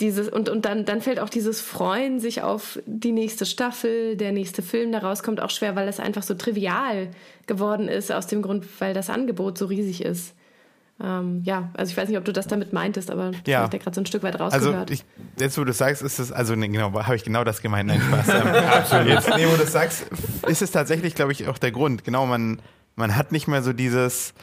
dieses, 0.00 0.28
und, 0.28 0.48
und 0.48 0.64
dann, 0.64 0.84
dann 0.84 1.00
fällt 1.00 1.20
auch 1.20 1.28
dieses 1.28 1.60
Freuen 1.60 2.18
sich 2.18 2.42
auf 2.42 2.80
die 2.86 3.12
nächste 3.12 3.46
Staffel, 3.46 4.16
der 4.16 4.32
nächste 4.32 4.60
Film, 4.60 4.90
der 4.90 5.04
rauskommt, 5.04 5.40
auch 5.40 5.50
schwer, 5.50 5.76
weil 5.76 5.86
es 5.86 6.00
einfach 6.00 6.24
so 6.24 6.34
trivial 6.34 7.10
geworden 7.46 7.86
ist, 7.86 8.10
aus 8.10 8.26
dem 8.26 8.42
Grund, 8.42 8.66
weil 8.80 8.94
das 8.94 9.10
Angebot 9.10 9.58
so 9.58 9.66
riesig 9.66 10.04
ist. 10.04 10.34
Ähm, 11.02 11.42
ja, 11.44 11.70
also 11.74 11.90
ich 11.90 11.96
weiß 11.96 12.08
nicht, 12.08 12.18
ob 12.18 12.24
du 12.24 12.32
das 12.32 12.46
damit 12.46 12.72
meintest, 12.72 13.10
aber 13.10 13.32
ja. 13.46 13.58
habe 13.58 13.66
ich 13.66 13.70
da 13.70 13.78
gerade 13.78 13.94
so 13.94 14.00
ein 14.00 14.06
Stück 14.06 14.22
weit 14.22 14.38
rausgehört. 14.38 14.90
Also 14.90 14.92
ich, 14.92 15.04
jetzt, 15.40 15.58
wo 15.58 15.64
du 15.64 15.72
sagst, 15.72 16.02
ist 16.02 16.20
es, 16.20 16.30
also 16.30 16.54
ne, 16.54 16.68
genau, 16.68 16.92
habe 16.92 17.16
ich 17.16 17.24
genau 17.24 17.42
das 17.42 17.62
gemeint, 17.62 17.88
nein, 17.88 18.00
Spaß. 18.00 18.28
Ähm, 18.34 18.64
Absolut. 18.64 19.08
Jetzt, 19.08 19.28
nee, 19.36 19.46
wo 19.46 19.56
du 19.56 19.66
sagst, 19.66 20.06
ist 20.46 20.62
es 20.62 20.70
tatsächlich, 20.70 21.14
glaube 21.14 21.32
ich, 21.32 21.48
auch 21.48 21.58
der 21.58 21.72
Grund. 21.72 22.04
Genau, 22.04 22.26
man, 22.26 22.60
man 22.94 23.16
hat 23.16 23.32
nicht 23.32 23.48
mehr 23.48 23.62
so 23.62 23.72
dieses, 23.72 24.34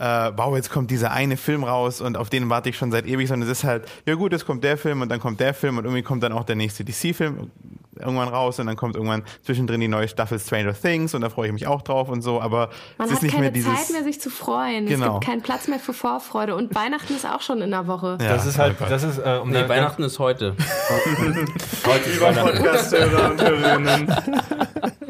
äh, 0.00 0.32
wow, 0.34 0.56
jetzt 0.56 0.70
kommt 0.70 0.90
dieser 0.90 1.10
eine 1.10 1.36
Film 1.36 1.62
raus 1.62 2.00
und 2.00 2.16
auf 2.16 2.30
den 2.30 2.48
warte 2.48 2.70
ich 2.70 2.76
schon 2.76 2.90
seit 2.90 3.06
ewig, 3.06 3.28
sondern 3.28 3.48
es 3.48 3.58
ist 3.58 3.64
halt, 3.64 3.84
ja 4.06 4.14
gut, 4.14 4.32
jetzt 4.32 4.46
kommt 4.46 4.64
der 4.64 4.78
Film 4.78 5.02
und 5.02 5.10
dann 5.10 5.20
kommt 5.20 5.40
der 5.40 5.52
Film 5.52 5.76
und 5.76 5.84
irgendwie 5.84 6.02
kommt 6.02 6.22
dann 6.22 6.32
auch 6.32 6.44
der 6.44 6.56
nächste 6.56 6.84
DC-Film 6.84 7.50
irgendwann 7.98 8.28
raus 8.28 8.58
und 8.58 8.66
dann 8.66 8.76
kommt 8.76 8.96
irgendwann 8.96 9.24
zwischendrin 9.42 9.78
die 9.78 9.88
neue 9.88 10.08
Staffel 10.08 10.38
Stranger 10.38 10.72
Things 10.72 11.14
und 11.14 11.20
da 11.20 11.28
freue 11.28 11.48
ich 11.48 11.52
mich 11.52 11.66
auch 11.66 11.82
drauf 11.82 12.08
und 12.08 12.22
so, 12.22 12.40
aber 12.40 12.70
Man 12.96 13.08
es 13.08 13.14
ist 13.14 13.22
nicht 13.22 13.38
mehr 13.38 13.50
dieses... 13.50 13.74
Zeit 13.74 13.90
mehr, 13.90 14.04
sich 14.04 14.18
zu 14.22 14.30
freuen. 14.30 14.86
Genau. 14.86 15.06
Es 15.06 15.12
gibt 15.12 15.24
keinen 15.24 15.42
Platz 15.42 15.68
mehr 15.68 15.78
für 15.78 15.92
Vorfreude 15.92 16.56
und 16.56 16.74
Weihnachten 16.74 17.14
ist 17.14 17.26
auch 17.26 17.42
schon 17.42 17.60
in 17.60 17.70
der 17.70 17.86
Woche. 17.86 18.16
Ja, 18.22 18.28
das 18.28 18.46
ist 18.46 18.58
halt, 18.58 18.76
das 18.80 19.02
ist, 19.02 19.18
äh, 19.18 19.38
um 19.42 19.50
nee, 19.50 19.68
Weihnachten 19.68 20.02
ist 20.02 20.18
heute. 20.18 20.56
heute 21.84 22.10
ist 22.10 22.20
Weihnachten. 22.22 22.56
Podcast-Hörer 22.56 23.30
und 23.32 23.42
Hörerinnen. 23.42 24.16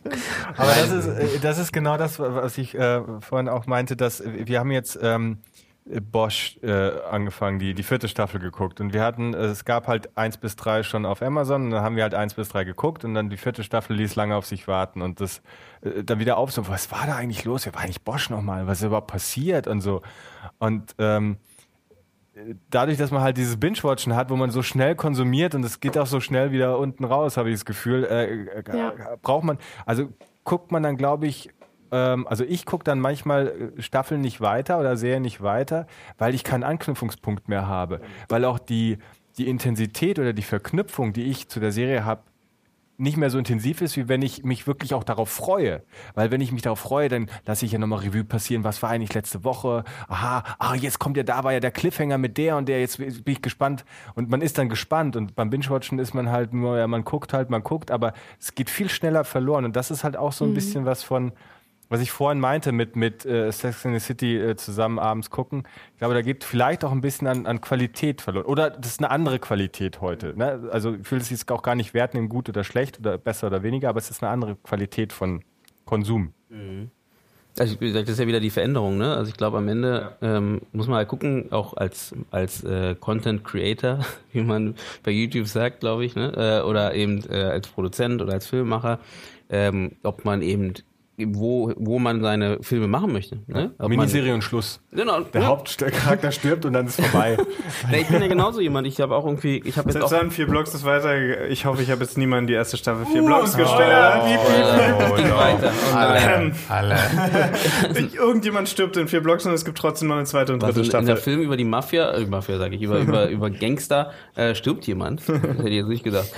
Aber 0.57 0.75
das 0.75 0.91
ist, 0.91 1.07
äh, 1.07 1.39
das 1.41 1.59
ist 1.59 1.73
genau 1.73 1.97
das, 1.97 2.19
was 2.19 2.59
ich 2.59 2.75
äh, 2.75 3.03
vorhin 3.21 3.49
auch 3.49 3.67
meinte, 3.67 3.97
dass 3.97 4.23
wir 4.25 4.59
haben 4.59 4.71
jetzt 4.71 4.99
ähm, 5.03 5.39
Bosch 5.85 6.59
äh, 6.63 6.91
angefangen, 7.11 7.59
die, 7.59 7.75
die 7.75 7.83
vierte 7.83 8.07
Staffel 8.07 8.39
geguckt. 8.39 8.81
Und 8.81 8.93
wir 8.93 9.03
hatten, 9.03 9.35
es 9.35 9.65
gab 9.65 9.89
halt 9.89 10.17
eins 10.17 10.37
bis 10.37 10.55
drei 10.55 10.83
schon 10.83 11.05
auf 11.05 11.23
Amazon 11.23 11.65
und 11.65 11.71
dann 11.71 11.83
haben 11.83 11.97
wir 11.97 12.03
halt 12.03 12.15
eins 12.15 12.35
bis 12.35 12.49
drei 12.49 12.65
geguckt 12.65 13.05
und 13.05 13.15
dann 13.15 13.31
die 13.31 13.37
vierte 13.37 13.65
Staffel 13.65 13.97
ließ 13.97 14.15
lange 14.15 14.37
auf 14.37 14.47
sich 14.47 14.69
warten 14.69 15.03
und 15.03 15.21
das 15.21 15.43
äh, 15.83 16.05
dann 16.05 16.19
wieder 16.19 16.37
auf 16.37 16.53
so, 16.53 16.69
was 16.69 16.93
war 16.93 17.07
da 17.07 17.17
eigentlich 17.17 17.45
los? 17.45 17.67
Wer 17.67 17.75
war 17.75 17.83
eigentlich 17.83 18.03
Bosch 18.03 18.31
nochmal? 18.31 18.67
Was 18.67 18.81
ist 18.81 18.87
überhaupt 18.87 19.11
passiert 19.11 19.67
und 19.67 19.81
so. 19.81 20.03
Und 20.59 20.95
ähm, 20.99 21.39
dadurch, 22.71 22.99
dass 22.99 23.11
man 23.11 23.23
halt 23.23 23.37
dieses 23.37 23.59
Binge-Watchen 23.59 24.15
hat, 24.15 24.31
wo 24.31 24.37
man 24.37 24.51
so 24.51 24.63
schnell 24.63 24.95
konsumiert 24.95 25.55
und 25.55 25.65
es 25.65 25.81
geht 25.81 25.99
auch 25.99 26.07
so 26.07 26.21
schnell 26.21 26.53
wieder 26.53 26.79
unten 26.79 27.05
raus, 27.05 27.37
habe 27.37 27.51
ich 27.51 27.57
das 27.57 27.65
Gefühl, 27.65 28.05
äh, 28.05 28.59
äh 28.59 28.63
ja. 28.77 28.93
braucht 29.23 29.45
man, 29.45 29.59
also 29.87 30.09
guckt 30.45 30.73
man 30.73 30.83
dann, 30.83 30.97
glaube 30.97 31.27
ich, 31.27 31.51
ähm, 31.93 32.27
also 32.27 32.45
ich 32.45 32.67
gucke 32.67 32.85
dann 32.85 33.01
manchmal 33.01 33.73
äh, 33.79 33.83
Staffeln 33.83 34.21
nicht 34.21 34.41
weiter 34.41 34.79
oder 34.79 34.97
Serien 34.97 35.23
nicht 35.23 35.43
weiter, 35.43 35.87
weil 36.19 36.35
ich 36.35 36.45
keinen 36.45 36.65
Anknüpfungspunkt 36.65 37.49
mehr 37.49 37.67
habe. 37.67 38.01
Weil 38.29 38.45
auch 38.45 38.59
die, 38.59 38.99
die 39.39 39.49
Intensität 39.49 40.19
oder 40.19 40.33
die 40.33 40.43
Verknüpfung, 40.43 41.13
die 41.13 41.25
ich 41.25 41.49
zu 41.49 41.61
der 41.61 41.73
Serie 41.73 42.05
habe, 42.05 42.23
nicht 43.01 43.17
mehr 43.17 43.31
so 43.31 43.39
intensiv 43.39 43.81
ist, 43.81 43.97
wie 43.97 44.09
wenn 44.09 44.23
ich 44.23 44.45
mich 44.45 44.67
wirklich 44.67 44.95
auch 44.95 45.05
darauf 45.05 45.31
freue. 45.31 45.83
Weil 46.15 46.31
wenn 46.31 46.41
ich 46.41 46.53
mich 46.53 46.63
darauf 46.63 46.81
freue, 46.81 47.09
dann 47.09 47.31
lasse 47.47 47.65
ich 47.65 47.73
ja 47.73 47.79
nochmal 47.79 48.01
Revue 48.01 48.25
passieren, 48.25 48.63
was 48.63 48.83
war 48.83 48.91
eigentlich 48.91 49.15
letzte 49.15 49.43
Woche. 49.43 49.85
Aha, 50.09 50.45
ah, 50.59 50.75
jetzt 50.75 50.99
kommt 50.99 51.17
ja, 51.17 51.23
da 51.23 51.43
war 51.43 51.53
ja 51.53 51.61
der 51.61 51.71
Cliffhanger 51.71 52.19
mit 52.19 52.37
der 52.39 52.57
und 52.57 52.69
der, 52.69 52.81
jetzt 52.81 52.99
bin 52.99 53.23
ich 53.27 53.43
gespannt. 53.43 53.85
Und 54.15 54.29
man 54.29 54.43
ist 54.43 54.59
dann 54.59 54.69
gespannt. 54.69 55.17
Und 55.17 55.35
beim 55.35 55.51
Binge-Watchen 55.51 55.99
ist 55.99 56.15
man 56.15 56.31
halt 56.31 56.53
nur, 56.53 56.79
ja, 56.79 56.87
man 56.87 57.05
guckt 57.05 57.33
halt, 57.33 57.51
man 57.51 57.63
guckt, 57.63 57.91
aber 57.91 58.13
es 58.39 58.55
geht 58.55 58.71
viel 58.71 58.89
schneller 58.89 59.25
verloren. 59.25 59.65
Und 59.65 59.77
das 59.77 59.91
ist 59.91 60.05
halt 60.05 60.17
auch 60.17 60.33
so 60.33 60.45
ein 60.45 60.51
mhm. 60.51 60.55
bisschen 60.55 60.85
was 60.85 61.03
von, 61.03 61.33
was 61.91 62.01
ich 62.01 62.13
vorhin 62.13 62.41
meinte 62.41 62.71
mit, 62.71 62.95
mit 62.97 63.27
äh, 63.27 63.51
Sex 63.51 63.85
in 63.85 63.93
the 63.93 64.01
City 64.01 64.39
äh, 64.39 64.57
zusammen 64.57 64.99
abends 64.99 65.29
gucken, 65.29 65.65
ich 65.93 65.99
glaube, 65.99 66.15
da 66.15 66.23
geht 66.23 66.45
vielleicht 66.45 66.85
auch 66.85 66.93
ein 66.93 67.01
bisschen 67.01 67.27
an, 67.27 67.47
an 67.47 67.61
Qualität 67.61 68.23
verloren. 68.23 68.47
Oder 68.47 68.71
das 68.71 68.93
ist 68.93 69.01
eine 69.01 69.11
andere 69.11 69.41
Qualität 69.41 70.01
heute. 70.01 70.33
Ne? 70.39 70.71
Also 70.73 70.95
ich 70.95 71.11
will 71.11 71.19
es 71.19 71.31
jetzt 71.31 71.51
auch 71.51 71.63
gar 71.63 71.75
nicht 71.75 71.93
werten 71.93 72.17
in 72.17 72.29
gut 72.29 72.49
oder 72.49 72.63
schlecht 72.63 73.01
oder 73.01 73.19
besser 73.19 73.49
oder 73.49 73.65
weniger, 73.65 73.89
aber 73.89 73.99
es 73.99 74.09
ist 74.09 74.23
eine 74.23 74.31
andere 74.31 74.55
Qualität 74.57 75.13
von 75.13 75.43
Konsum. 75.85 76.33
Mhm. 76.49 76.91
Also 77.59 77.81
wie 77.81 77.89
gesagt, 77.89 78.07
das 78.07 78.15
ist 78.15 78.21
ja 78.21 78.29
wieder 78.29 78.39
die 78.39 78.51
Veränderung, 78.51 78.97
ne? 78.97 79.17
Also 79.17 79.31
ich 79.31 79.37
glaube 79.37 79.59
am 79.59 79.67
Ende 79.67 80.13
ja. 80.21 80.37
ähm, 80.37 80.63
muss 80.73 80.87
man 80.87 80.99
halt 80.99 81.09
gucken, 81.09 81.51
auch 81.51 81.77
als 81.77 82.15
als 82.31 82.63
äh, 82.63 82.95
Content 82.95 83.45
Creator, 83.45 83.99
wie 84.33 84.43
man 84.43 84.77
bei 85.03 85.11
YouTube 85.11 85.49
sagt, 85.49 85.81
glaube 85.81 86.05
ich, 86.05 86.15
ne? 86.15 86.33
Äh, 86.37 86.65
oder 86.65 86.95
eben 86.95 87.25
äh, 87.29 87.43
als 87.43 87.67
Produzent 87.67 88.23
oder 88.23 88.35
als 88.35 88.47
Filmemacher, 88.47 89.01
ähm, 89.51 89.97
ob 90.05 90.25
man 90.25 90.43
eben 90.43 90.75
wo, 91.29 91.73
wo 91.77 91.99
man 91.99 92.21
seine 92.21 92.59
Filme 92.63 92.89
machen 92.89 93.13
möchte. 93.13 93.41
Ne? 93.47 93.73
Miniserie 93.79 94.35
und 94.35 94.43
Schluss. 94.43 94.81
Genau. 94.93 95.21
Der 95.21 95.43
ja. 95.43 95.47
Hauptcharakter 95.49 96.33
stirbt 96.33 96.65
und 96.65 96.73
dann 96.73 96.87
ist 96.87 97.01
vorbei. 97.01 97.37
ich 97.93 98.07
bin 98.09 98.21
ja 98.21 98.29
genauso 98.29 98.61
jemand. 98.61 98.87
Ich 98.87 99.01
habe 99.01 99.15
auch 99.15 99.25
irgendwie, 99.25 99.63
ich 99.65 99.77
habe 99.77 99.91
jetzt 99.91 100.03
auch 100.03 100.11
dann 100.11 100.31
vier 100.31 100.47
Blocks 100.47 100.75
ist 100.75 100.85
weiter. 100.85 101.49
Ich 101.49 101.65
hoffe, 101.65 101.83
ich 101.83 101.91
habe 101.91 102.03
jetzt 102.03 102.19
niemanden 102.19 102.47
die 102.47 102.55
erste 102.55 102.77
Staffel 102.77 103.07
vier 103.07 103.23
uh, 103.23 103.27
Blocks 103.27 103.57
gestellt. 103.57 103.81
Oh, 103.81 104.27
oh, 105.01 105.15
oh, 105.15 105.37
weiter. 105.37 105.73
Alle. 105.95 106.53
Alle. 106.69 106.97
Irgendjemand 108.17 108.69
stirbt 108.69 108.97
in 108.97 109.09
vier 109.09 109.23
Blocks 109.23 109.47
und 109.47 109.53
es 109.53 109.65
gibt 109.65 109.79
trotzdem 109.79 110.09
noch 110.09 110.17
eine 110.17 110.25
zweite 110.25 110.53
und 110.53 110.63
dritte 110.63 110.81
Was, 110.81 110.87
Staffel. 110.87 111.01
In 111.01 111.07
der 111.07 111.17
Film 111.17 111.41
über 111.41 111.57
die 111.57 111.65
Mafia, 111.65 112.11
äh, 112.13 112.27
Mafia 112.27 112.59
sage 112.59 112.77
ich, 112.77 112.83
über, 112.83 112.99
über, 112.99 113.29
über 113.31 113.51
Gangster 113.51 114.11
äh, 114.35 114.55
stirbt 114.55 114.87
jemand. 114.87 115.21
Das 115.29 115.39
hätte 115.39 115.69
ich 115.69 115.77
jetzt 115.77 115.89
nicht 115.89 116.05
gedacht. 116.05 116.31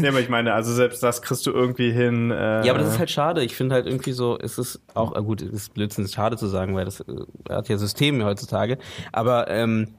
ja, 0.00 0.08
aber 0.08 0.20
ich 0.20 0.28
meine, 0.28 0.54
also 0.54 0.72
selbst 0.72 1.02
das 1.02 1.22
kriegst 1.22 1.46
du 1.46 1.52
irgendwie 1.52 1.90
hin. 1.90 2.30
Äh, 2.30 2.64
ja, 2.64 2.72
aber 2.72 2.82
das 2.82 2.92
ist 2.92 2.98
halt 2.98 3.10
schade. 3.10 3.42
Ich 3.42 3.54
finde 3.56 3.74
halt 3.74 3.86
irgendwie 3.88 4.12
so, 4.12 4.36
ist 4.36 4.58
es 4.58 4.80
auch, 4.94 5.16
äh, 5.16 5.22
gut, 5.22 5.42
es 5.42 5.52
ist 5.52 5.74
Blödsinn, 5.74 6.04
ist 6.04 6.14
schade 6.14 6.36
zu 6.36 6.46
sagen, 6.46 6.74
weil 6.74 6.84
das 6.84 7.00
äh, 7.00 7.04
hat 7.50 7.68
ja 7.68 7.78
Systeme 7.78 8.24
heutzutage. 8.24 8.78
Aber 9.12 9.48
ähm, 9.48 9.94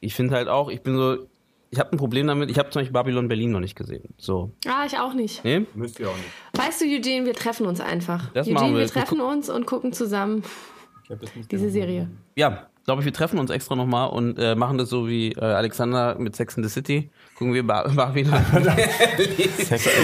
ich 0.00 0.14
finde 0.14 0.34
halt 0.34 0.48
auch, 0.48 0.70
ich 0.70 0.82
bin 0.82 0.96
so, 0.96 1.26
ich 1.70 1.80
habe 1.80 1.90
ein 1.92 1.98
Problem 1.98 2.26
damit. 2.28 2.50
Ich 2.50 2.58
habe 2.58 2.70
zum 2.70 2.80
Beispiel 2.80 2.92
Babylon 2.92 3.26
Berlin 3.26 3.50
noch 3.50 3.60
nicht 3.60 3.74
gesehen. 3.74 4.14
So. 4.16 4.52
Ah, 4.66 4.84
ich 4.86 4.96
auch 4.96 5.12
nicht. 5.12 5.44
Nee? 5.44 5.66
Müsst 5.74 5.98
ihr 5.98 6.08
auch 6.08 6.16
nicht. 6.16 6.28
Weißt 6.52 6.80
du, 6.80 6.84
Eugene, 6.84 7.26
wir 7.26 7.34
treffen 7.34 7.66
uns 7.66 7.80
einfach. 7.80 8.30
Das 8.32 8.46
Eugene, 8.46 8.74
wir. 8.74 8.78
wir 8.80 8.86
treffen 8.86 9.20
uns 9.20 9.50
und 9.50 9.66
gucken 9.66 9.92
zusammen 9.92 10.44
diese 11.50 11.70
Serie. 11.70 12.08
Ja, 12.36 12.68
glaube 12.84 13.00
ich, 13.02 13.06
wir 13.06 13.12
treffen 13.12 13.38
uns 13.38 13.50
extra 13.50 13.74
nochmal 13.74 14.08
und 14.10 14.38
äh, 14.38 14.54
machen 14.54 14.78
das 14.78 14.88
so 14.88 15.08
wie 15.08 15.32
äh, 15.32 15.40
Alexander 15.40 16.16
mit 16.18 16.36
Sex 16.36 16.56
in 16.56 16.62
the 16.62 16.68
City. 16.68 17.10
Gucken 17.36 17.52
wir 17.52 17.66
Bar 17.66 17.88
Babylon. 17.96 18.32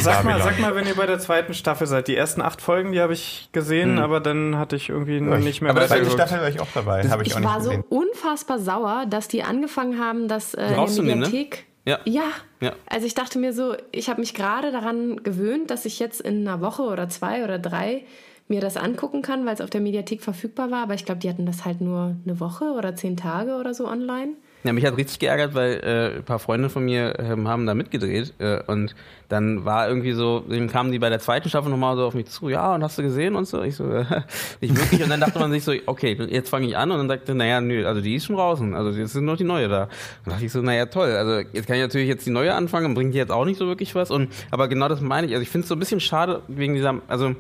sag, 0.01 0.25
mal, 0.25 0.43
sag 0.43 0.59
mal, 0.59 0.75
wenn 0.75 0.87
ihr 0.87 0.97
bei 0.97 1.07
der 1.07 1.21
zweiten 1.21 1.55
Staffel 1.55 1.87
seid. 1.87 2.09
Die 2.09 2.17
ersten 2.17 2.43
acht 2.43 2.61
Folgen, 2.61 2.93
die 2.93 3.01
habe 3.01 3.13
ich 3.13 3.49
gesehen, 3.53 3.97
hm. 3.97 4.03
aber 4.03 4.21
dann 4.21 4.59
hatte 4.59 4.77
ich 4.77 4.89
irgendwie 4.89 5.19
ja, 5.19 5.39
nicht 5.39 5.63
mehr 5.63 5.71
Aber 5.71 5.81
bei 5.81 5.87
der 5.87 5.97
zweiten 5.97 6.11
Staffel 6.11 6.41
war 6.41 6.49
ich 6.49 6.61
auch 6.61 6.69
dabei. 6.75 7.03
Das, 7.03 7.21
ich, 7.23 7.29
ich 7.29 7.45
war 7.45 7.61
so 7.61 7.73
unfassbar 7.89 8.59
sauer, 8.59 9.07
dass 9.09 9.29
die 9.29 9.43
angefangen 9.45 9.99
haben, 9.99 10.27
das 10.27 10.55
äh, 10.55 10.75
in 10.75 11.07
der 11.07 11.17
Mediathek... 11.17 11.51
Ne? 11.53 11.65
Ja. 11.87 11.99
ja. 12.05 12.25
ja. 12.61 12.73
Also 12.87 13.07
ich 13.07 13.15
dachte 13.15 13.39
mir 13.39 13.53
so, 13.53 13.75
ich 13.91 14.11
habe 14.11 14.21
mich 14.21 14.35
gerade 14.35 14.71
daran 14.71 15.23
gewöhnt, 15.23 15.71
dass 15.71 15.87
ich 15.87 15.99
jetzt 15.99 16.21
in 16.21 16.47
einer 16.47 16.61
Woche 16.61 16.83
oder 16.83 17.09
zwei 17.09 17.43
oder 17.43 17.59
drei 17.59 18.05
mir 18.49 18.61
das 18.61 18.77
angucken 18.77 19.23
kann, 19.23 19.47
weil 19.47 19.55
es 19.55 19.61
auf 19.61 19.71
der 19.71 19.81
Mediathek 19.81 20.23
verfügbar 20.23 20.71
war. 20.71 20.83
Aber 20.83 20.95
ich 20.95 21.05
glaube, 21.05 21.21
die 21.21 21.29
hatten 21.29 21.47
das 21.47 21.65
halt 21.65 21.81
nur 21.81 22.17
eine 22.25 22.41
Woche 22.41 22.73
oder 22.73 22.97
zehn 22.97 23.17
Tage 23.17 23.55
oder 23.55 23.73
so 23.73 23.87
online. 23.87 24.33
Ja, 24.63 24.75
mich 24.75 24.85
hat 24.85 24.97
richtig 24.97 25.19
geärgert, 25.19 25.55
weil 25.55 25.81
äh, 25.83 26.19
ein 26.19 26.25
paar 26.25 26.39
Freunde 26.39 26.69
von 26.69 26.85
mir 26.85 27.19
ähm, 27.19 27.49
haben 27.49 27.65
da 27.65 27.75
mitgedreht 27.75 28.35
äh, 28.39 28.61
und 28.67 28.95
dann 29.31 29.65
war 29.65 29.89
irgendwie 29.89 30.13
so, 30.13 30.41
dann 30.41 30.69
kamen 30.69 30.93
die 30.93 30.99
bei 30.99 31.09
der 31.09 31.19
zweiten 31.19 31.49
Staffel 31.49 31.71
nochmal 31.71 31.97
so 31.97 32.05
auf 32.05 32.13
mich 32.13 32.27
zu, 32.27 32.51
ja, 32.51 32.75
und 32.75 32.83
hast 32.83 32.99
du 32.99 33.03
gesehen 33.03 33.37
und 33.37 33.47
so? 33.47 33.63
Ich 33.63 33.77
so, 33.77 33.91
äh, 33.91 34.05
nicht 34.61 34.77
wirklich. 34.77 35.03
Und 35.03 35.09
dann 35.09 35.21
dachte 35.21 35.39
man 35.39 35.51
sich 35.51 35.65
so, 35.65 35.73
okay, 35.87 36.13
jetzt 36.29 36.51
fange 36.51 36.67
ich 36.67 36.77
an 36.77 36.91
und 36.91 36.99
dann 36.99 37.09
sagte, 37.09 37.35
naja, 37.35 37.63
nö, 37.63 37.87
also 37.87 38.03
die 38.03 38.17
ist 38.17 38.27
schon 38.27 38.37
draußen, 38.37 38.75
also 38.75 38.91
jetzt 38.91 39.15
sind 39.15 39.25
noch 39.25 39.39
die 39.39 39.45
neue 39.45 39.69
da. 39.69 39.89
Dann 40.25 40.35
dachte 40.35 40.45
ich 40.45 40.53
so, 40.53 40.61
naja, 40.61 40.87
toll, 40.87 41.11
also 41.13 41.49
jetzt 41.53 41.67
kann 41.67 41.77
ich 41.77 41.83
natürlich 41.83 42.09
jetzt 42.09 42.27
die 42.27 42.31
neue 42.31 42.53
anfangen 42.53 42.87
und 42.87 42.95
bringt 42.95 43.15
die 43.15 43.19
jetzt 43.19 43.33
auch 43.33 43.47
nicht 43.47 43.59
so 43.59 43.67
wirklich 43.67 43.95
was. 43.95 44.11
Und 44.11 44.29
aber 44.51 44.69
genau 44.69 44.89
das 44.89 45.01
meine 45.01 45.27
ich. 45.27 45.33
Also 45.33 45.43
ich 45.43 45.49
finde 45.49 45.65
es 45.65 45.69
so 45.69 45.75
ein 45.75 45.79
bisschen 45.79 46.01
schade 46.01 46.43
wegen 46.49 46.75
dieser, 46.75 47.01
also 47.09 47.35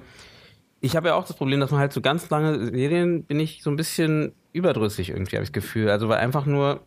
ich 0.80 0.96
habe 0.96 1.08
ja 1.08 1.14
auch 1.14 1.26
das 1.26 1.36
Problem, 1.36 1.60
dass 1.60 1.70
man 1.70 1.80
halt 1.80 1.92
so 1.92 2.00
ganz 2.00 2.30
lange 2.30 2.66
Serien 2.66 3.24
bin 3.24 3.38
ich 3.38 3.62
so 3.62 3.68
ein 3.68 3.76
bisschen 3.76 4.32
überdrüssig 4.52 5.10
irgendwie, 5.10 5.36
habe 5.36 5.44
ich 5.44 5.50
das 5.50 5.62
Gefühl. 5.62 5.90
Also 5.90 6.08
weil 6.08 6.18
einfach 6.18 6.46
nur 6.46 6.80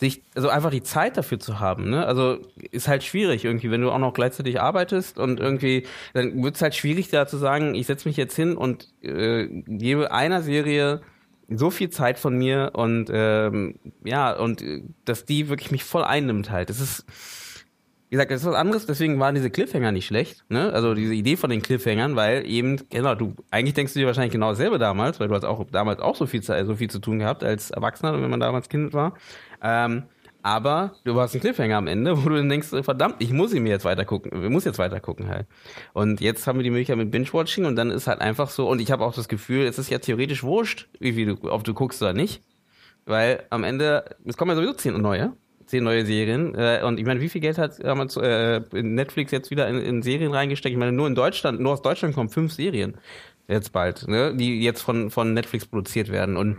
sich, 0.00 0.22
also 0.34 0.48
einfach 0.48 0.70
die 0.70 0.82
Zeit 0.82 1.18
dafür 1.18 1.38
zu 1.38 1.60
haben, 1.60 1.90
ne? 1.90 2.06
Also 2.06 2.38
ist 2.70 2.88
halt 2.88 3.04
schwierig 3.04 3.44
irgendwie, 3.44 3.70
wenn 3.70 3.82
du 3.82 3.90
auch 3.90 3.98
noch 3.98 4.14
gleichzeitig 4.14 4.60
arbeitest 4.60 5.18
und 5.18 5.38
irgendwie, 5.38 5.86
dann 6.14 6.42
wird 6.42 6.56
es 6.56 6.62
halt 6.62 6.74
schwierig 6.74 7.10
da 7.10 7.26
zu 7.26 7.36
sagen, 7.36 7.74
ich 7.74 7.86
setze 7.86 8.08
mich 8.08 8.16
jetzt 8.16 8.34
hin 8.34 8.56
und 8.56 8.88
äh, 9.02 9.46
gebe 9.46 10.10
einer 10.10 10.42
Serie 10.42 11.02
so 11.48 11.70
viel 11.70 11.90
Zeit 11.90 12.18
von 12.18 12.36
mir 12.36 12.72
und 12.74 13.10
ähm, 13.12 13.74
ja, 14.02 14.32
und 14.32 14.62
äh, 14.62 14.82
dass 15.04 15.26
die 15.26 15.48
wirklich 15.50 15.70
mich 15.70 15.84
voll 15.84 16.04
einnimmt 16.04 16.50
halt. 16.50 16.70
Das 16.70 16.80
ist 16.80 17.04
wie 18.10 18.16
gesagt, 18.16 18.32
das 18.32 18.40
ist 18.40 18.46
was 18.48 18.56
anderes, 18.56 18.86
deswegen 18.86 19.20
waren 19.20 19.36
diese 19.36 19.50
Cliffhanger 19.50 19.92
nicht 19.92 20.06
schlecht, 20.06 20.44
ne? 20.48 20.72
Also 20.72 20.94
diese 20.94 21.14
Idee 21.14 21.36
von 21.36 21.48
den 21.48 21.62
Cliffhangern, 21.62 22.16
weil 22.16 22.44
eben, 22.44 22.80
genau, 22.90 23.14
du, 23.14 23.36
eigentlich 23.52 23.74
denkst 23.74 23.92
du 23.92 24.00
dir 24.00 24.06
wahrscheinlich 24.06 24.32
genau 24.32 24.50
dasselbe 24.50 24.80
damals, 24.80 25.20
weil 25.20 25.28
du 25.28 25.34
hast 25.34 25.44
auch 25.44 25.64
damals 25.70 26.00
auch 26.00 26.16
so 26.16 26.26
viel, 26.26 26.42
so 26.42 26.74
viel 26.74 26.90
zu 26.90 26.98
tun 26.98 27.20
gehabt 27.20 27.44
als 27.44 27.70
Erwachsener, 27.70 28.20
wenn 28.20 28.28
man 28.28 28.40
damals 28.40 28.68
Kind 28.68 28.92
war. 28.94 29.14
Ähm, 29.62 30.04
aber 30.42 30.94
du 31.04 31.20
hast 31.20 31.34
einen 31.34 31.42
Cliffhanger 31.42 31.76
am 31.76 31.86
Ende, 31.86 32.16
wo 32.24 32.28
du 32.28 32.36
dann 32.36 32.48
denkst, 32.48 32.68
verdammt, 32.82 33.16
ich 33.18 33.32
muss 33.32 33.52
ihn 33.52 33.62
mir 33.62 33.70
jetzt 33.70 33.84
weiter 33.84 34.04
gucken, 34.04 34.42
ich 34.42 34.50
muss 34.50 34.64
jetzt 34.64 34.78
weiter 34.78 35.00
gucken 35.00 35.28
halt. 35.28 35.46
Und 35.92 36.20
jetzt 36.20 36.46
haben 36.46 36.58
wir 36.58 36.62
die 36.62 36.70
Möglichkeit 36.70 36.96
mit 36.96 37.10
Binge-Watching 37.10 37.66
und 37.66 37.76
dann 37.76 37.90
ist 37.90 38.06
halt 38.06 38.20
einfach 38.20 38.50
so, 38.50 38.68
und 38.68 38.80
ich 38.80 38.90
habe 38.90 39.04
auch 39.04 39.14
das 39.14 39.28
Gefühl, 39.28 39.66
es 39.66 39.78
ist 39.78 39.90
ja 39.90 39.98
theoretisch 39.98 40.42
wurscht, 40.42 40.88
wie 40.98 41.24
du, 41.24 41.36
ob 41.50 41.64
du 41.64 41.74
guckst 41.74 42.02
oder 42.02 42.12
nicht. 42.12 42.42
Weil 43.06 43.44
am 43.50 43.64
Ende, 43.64 44.16
es 44.24 44.36
kommen 44.36 44.50
ja 44.50 44.56
sowieso 44.56 44.74
zehn 44.74 45.00
neue 45.00 45.32
zehn 45.70 45.84
neue 45.84 46.04
Serien. 46.04 46.54
Äh, 46.54 46.82
und 46.84 46.98
ich 46.98 47.06
meine, 47.06 47.20
wie 47.20 47.28
viel 47.28 47.40
Geld 47.40 47.56
hat 47.56 47.78
äh, 47.78 48.60
Netflix 48.72 49.30
jetzt 49.30 49.50
wieder 49.50 49.68
in, 49.68 49.78
in, 49.78 50.02
Serien 50.02 50.34
reingesteckt? 50.34 50.72
Ich 50.72 50.78
meine, 50.78 50.92
nur 50.92 51.06
in 51.06 51.14
Deutschland, 51.14 51.60
nur 51.60 51.72
aus 51.72 51.82
Deutschland 51.82 52.14
kommen 52.14 52.28
fünf 52.28 52.52
Serien 52.52 52.98
jetzt 53.48 53.72
bald, 53.72 54.06
ne? 54.06 54.34
die 54.34 54.62
jetzt 54.62 54.82
von, 54.82 55.10
von 55.10 55.32
Netflix 55.32 55.66
produziert 55.66 56.10
werden. 56.10 56.36
Und 56.36 56.56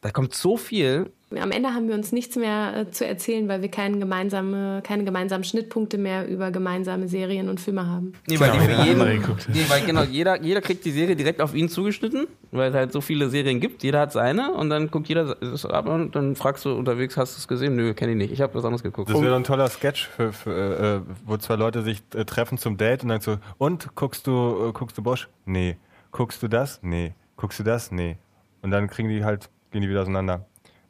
da 0.00 0.10
kommt 0.10 0.34
so 0.34 0.56
viel 0.56 1.10
am 1.36 1.50
Ende 1.50 1.74
haben 1.74 1.88
wir 1.88 1.94
uns 1.94 2.10
nichts 2.10 2.36
mehr 2.36 2.74
äh, 2.74 2.90
zu 2.90 3.06
erzählen, 3.06 3.48
weil 3.48 3.60
wir 3.60 3.70
keine, 3.70 3.98
gemeinsame, 3.98 4.80
keine 4.82 5.04
gemeinsamen 5.04 5.44
Schnittpunkte 5.44 5.98
mehr 5.98 6.26
über 6.26 6.50
gemeinsame 6.50 7.06
Serien 7.06 7.50
und 7.50 7.60
Filme 7.60 7.86
haben. 7.86 8.14
Nee, 8.26 8.40
weil, 8.40 8.50
genau, 8.52 8.82
jeden, 8.82 9.38
nee, 9.52 9.64
weil 9.68 9.84
genau, 9.84 10.02
jeder, 10.04 10.40
jeder 10.42 10.62
kriegt 10.62 10.86
die 10.86 10.90
Serie 10.90 11.16
direkt 11.16 11.42
auf 11.42 11.54
ihn 11.54 11.68
zugeschnitten, 11.68 12.28
weil 12.50 12.70
es 12.70 12.74
halt 12.74 12.92
so 12.92 13.02
viele 13.02 13.28
Serien 13.28 13.60
gibt. 13.60 13.82
Jeder 13.82 14.00
hat 14.00 14.12
seine 14.12 14.52
und 14.52 14.70
dann 14.70 14.90
guckt 14.90 15.08
jeder 15.08 15.34
das 15.34 15.66
ab 15.66 15.86
und 15.86 16.16
dann 16.16 16.34
fragst 16.34 16.64
du 16.64 16.72
unterwegs, 16.72 17.18
hast 17.18 17.36
du 17.36 17.40
es 17.40 17.48
gesehen? 17.48 17.76
Nö, 17.76 17.92
kenne 17.92 18.12
ich 18.12 18.18
nicht. 18.18 18.32
Ich 18.32 18.40
habe 18.40 18.54
was 18.54 18.64
anderes 18.64 18.82
geguckt. 18.82 19.10
Das 19.10 19.20
wäre 19.20 19.36
ein 19.36 19.44
toller 19.44 19.68
Sketch, 19.68 20.08
für, 20.08 20.32
für, 20.32 20.50
äh, 20.50 20.96
äh, 20.96 21.00
wo 21.26 21.36
zwei 21.36 21.56
Leute 21.56 21.82
sich 21.82 22.02
äh, 22.14 22.24
treffen 22.24 22.56
zum 22.56 22.78
Date 22.78 23.02
und 23.02 23.10
dann 23.10 23.20
so, 23.20 23.36
und 23.58 23.94
guckst 23.94 24.26
du, 24.26 24.68
äh, 24.68 24.72
guckst 24.72 24.96
du 24.96 25.02
Bosch? 25.02 25.28
Nee. 25.44 25.76
Guckst 26.10 26.42
du 26.42 26.48
das? 26.48 26.80
Nee. 26.82 27.12
Guckst 27.36 27.58
du 27.58 27.64
das? 27.64 27.92
Nee. 27.92 28.16
Und 28.62 28.70
dann 28.70 28.88
kriegen 28.88 29.10
die 29.10 29.24
halt, 29.24 29.50
gehen 29.70 29.82
die 29.82 29.90
wieder 29.90 30.00
auseinander 30.00 30.46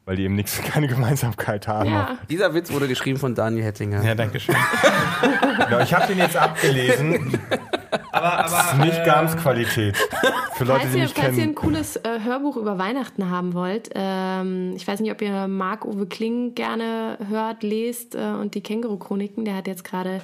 weil 0.09 0.17
die 0.17 0.25
eben 0.25 0.37
nichts, 0.37 0.59
keine 0.73 0.89
Gemeinsamkeit 0.89 1.69
haben. 1.69 1.91
Ja. 1.91 2.19
Dieser 2.31 2.55
Witz 2.55 2.73
wurde 2.73 2.89
geschrieben 2.89 3.19
von 3.19 3.35
Daniel 3.35 3.63
Hettinger. 3.65 4.03
Ja, 4.03 4.15
danke 4.15 4.41
schön. 4.41 4.57
genau, 5.69 5.81
ich 5.81 5.93
habe 5.93 6.07
den 6.07 6.17
jetzt 6.17 6.35
abgelesen. 6.35 7.39
aber, 8.11 8.39
aber 8.39 8.51
das 8.51 8.73
ist 8.73 8.79
nicht 8.79 8.99
äh, 9.01 9.05
ganz 9.05 9.37
Qualität. 9.37 9.99
Für 10.55 10.65
Leute, 10.65 10.81
falls 10.81 10.93
die 10.93 11.01
mich 11.01 11.13
falls 11.13 11.27
kennen. 11.27 11.39
ihr 11.39 11.45
ein 11.45 11.55
cooles 11.55 11.97
äh, 11.97 12.21
Hörbuch 12.25 12.57
über 12.57 12.79
Weihnachten 12.79 13.29
haben 13.29 13.53
wollt, 13.53 13.91
ähm, 13.95 14.73
ich 14.77 14.89
weiß 14.89 15.01
nicht, 15.01 15.13
ob 15.13 15.21
ihr 15.21 15.47
Marc-Uwe 15.47 16.07
Kling 16.07 16.55
gerne 16.55 17.19
hört, 17.29 17.63
lest 17.63 18.15
äh, 18.15 18.19
und 18.19 18.55
die 18.55 18.63
Känguru-Chroniken, 18.63 19.45
der 19.45 19.57
hat 19.57 19.67
jetzt 19.67 19.85
gerade 19.85 20.23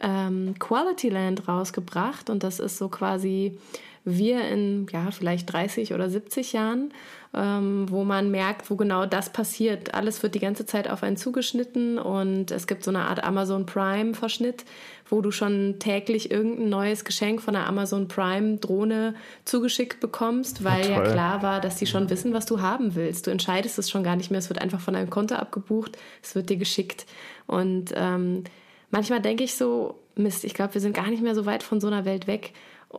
ähm, 0.00 0.54
Quality 0.58 1.08
Land 1.08 1.48
rausgebracht 1.48 2.28
und 2.28 2.42
das 2.42 2.60
ist 2.60 2.76
so 2.76 2.90
quasi 2.90 3.56
wir 4.04 4.46
in 4.46 4.86
ja 4.92 5.10
vielleicht 5.12 5.50
30 5.50 5.94
oder 5.94 6.10
70 6.10 6.52
Jahren 6.52 6.92
ähm, 7.34 7.90
wo 7.90 8.04
man 8.04 8.30
merkt, 8.30 8.70
wo 8.70 8.76
genau 8.76 9.06
das 9.06 9.30
passiert. 9.30 9.94
Alles 9.94 10.22
wird 10.22 10.34
die 10.34 10.40
ganze 10.40 10.66
Zeit 10.66 10.88
auf 10.88 11.02
einen 11.02 11.16
zugeschnitten 11.16 11.98
und 11.98 12.50
es 12.50 12.66
gibt 12.66 12.84
so 12.84 12.90
eine 12.90 13.02
Art 13.02 13.24
Amazon 13.24 13.66
Prime-Verschnitt, 13.66 14.64
wo 15.08 15.20
du 15.20 15.30
schon 15.30 15.76
täglich 15.78 16.30
irgendein 16.30 16.68
neues 16.68 17.04
Geschenk 17.04 17.42
von 17.42 17.54
der 17.54 17.66
Amazon 17.66 18.08
Prime-Drohne 18.08 19.14
zugeschickt 19.44 20.00
bekommst, 20.00 20.64
weil 20.64 20.88
ja, 20.88 21.02
ja 21.04 21.12
klar 21.12 21.42
war, 21.42 21.60
dass 21.60 21.76
die 21.76 21.86
schon 21.86 22.08
wissen, 22.08 22.32
was 22.32 22.46
du 22.46 22.60
haben 22.60 22.94
willst. 22.94 23.26
Du 23.26 23.30
entscheidest 23.30 23.78
es 23.78 23.90
schon 23.90 24.04
gar 24.04 24.16
nicht 24.16 24.30
mehr, 24.30 24.38
es 24.38 24.48
wird 24.48 24.62
einfach 24.62 24.80
von 24.80 24.94
deinem 24.94 25.10
Konto 25.10 25.34
abgebucht, 25.34 25.98
es 26.22 26.34
wird 26.34 26.50
dir 26.50 26.56
geschickt. 26.56 27.06
Und 27.46 27.92
ähm, 27.96 28.44
manchmal 28.90 29.20
denke 29.20 29.44
ich 29.44 29.54
so, 29.54 29.98
Mist, 30.16 30.44
ich 30.44 30.54
glaube, 30.54 30.74
wir 30.74 30.80
sind 30.80 30.94
gar 30.94 31.08
nicht 31.08 31.22
mehr 31.22 31.34
so 31.34 31.46
weit 31.46 31.62
von 31.64 31.80
so 31.80 31.88
einer 31.88 32.04
Welt 32.04 32.26
weg, 32.26 32.52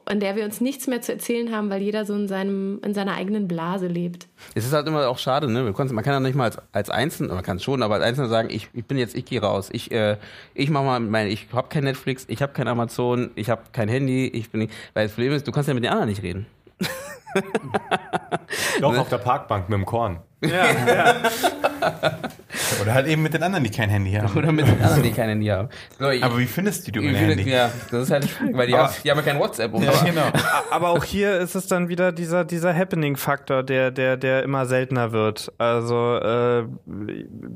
in 0.09 0.19
der 0.19 0.35
wir 0.35 0.45
uns 0.45 0.61
nichts 0.61 0.87
mehr 0.87 1.01
zu 1.01 1.11
erzählen 1.13 1.51
haben, 1.51 1.69
weil 1.69 1.81
jeder 1.81 2.05
so 2.05 2.13
in, 2.13 2.27
seinem, 2.27 2.79
in 2.83 2.93
seiner 2.93 3.15
eigenen 3.15 3.47
Blase 3.47 3.87
lebt. 3.87 4.27
Es 4.53 4.65
ist 4.65 4.73
halt 4.73 4.87
immer 4.87 5.07
auch 5.07 5.17
schade, 5.17 5.51
ne? 5.51 5.63
Man 5.63 5.73
kann 5.75 6.13
ja 6.13 6.19
nicht 6.19 6.35
mal 6.35 6.45
als, 6.45 6.57
als 6.71 6.89
Einzelner, 6.89 7.35
man 7.35 7.43
kann 7.43 7.59
schon, 7.59 7.83
aber 7.83 7.95
als 7.95 8.03
Einzelner 8.03 8.29
sagen, 8.29 8.49
ich, 8.49 8.69
ich 8.73 8.85
bin 8.85 8.97
jetzt, 8.97 9.15
ich 9.15 9.25
gehe 9.25 9.41
raus. 9.41 9.69
Ich, 9.71 9.91
äh, 9.91 10.17
ich 10.53 10.69
mach 10.69 10.83
mal 10.83 10.99
mein, 10.99 11.27
ich 11.27 11.47
habe 11.53 11.67
kein 11.69 11.83
Netflix, 11.83 12.25
ich 12.27 12.41
habe 12.41 12.53
kein 12.53 12.67
Amazon, 12.67 13.31
ich 13.35 13.49
habe 13.49 13.63
kein 13.71 13.89
Handy, 13.89 14.27
ich 14.27 14.49
bin 14.49 14.61
nicht, 14.61 14.73
weil 14.93 15.05
das 15.05 15.13
Problem 15.13 15.33
ist, 15.33 15.47
du 15.47 15.51
kannst 15.51 15.67
ja 15.67 15.73
mit 15.73 15.83
den 15.83 15.91
anderen 15.91 16.09
nicht 16.09 16.23
reden. 16.23 16.45
Doch, 18.79 18.97
auf 18.97 19.09
der 19.09 19.17
Parkbank 19.17 19.69
mit 19.69 19.77
dem 19.77 19.85
Korn. 19.85 20.19
Ja, 20.49 20.65
ja. 20.87 21.15
Oder 22.81 22.93
halt 22.93 23.07
eben 23.07 23.21
mit 23.21 23.33
den 23.33 23.43
anderen, 23.43 23.63
die 23.63 23.69
kein 23.69 23.89
Handy 23.89 24.13
haben. 24.13 24.35
Oder 24.35 24.51
mit 24.51 24.67
den 24.67 24.81
anderen, 24.81 25.03
die 25.03 25.11
kein 25.11 25.29
Handy 25.29 25.47
haben. 25.47 25.69
So, 25.99 26.09
ich, 26.09 26.23
aber 26.23 26.37
wie 26.37 26.45
findest 26.45 26.87
du 26.87 26.91
die 26.91 26.99
ohne 26.99 27.17
Handy? 27.17 27.49
Ja, 27.49 27.71
das 27.91 28.03
ist 28.03 28.11
halt, 28.11 28.27
weil 28.53 28.67
die, 28.67 28.75
haben, 28.75 28.93
die 29.03 29.11
haben 29.11 29.17
ja 29.17 29.23
kein 29.23 29.39
WhatsApp. 29.39 29.73
Ja, 29.79 29.91
genau. 30.03 30.31
aber 30.71 30.89
auch 30.89 31.03
hier 31.03 31.37
ist 31.39 31.55
es 31.55 31.67
dann 31.67 31.89
wieder 31.89 32.11
dieser, 32.11 32.45
dieser 32.45 32.73
Happening-Faktor, 32.75 33.63
der, 33.63 33.91
der, 33.91 34.17
der 34.17 34.43
immer 34.43 34.65
seltener 34.65 35.11
wird. 35.11 35.51
Also 35.57 36.17
äh, 36.17 36.63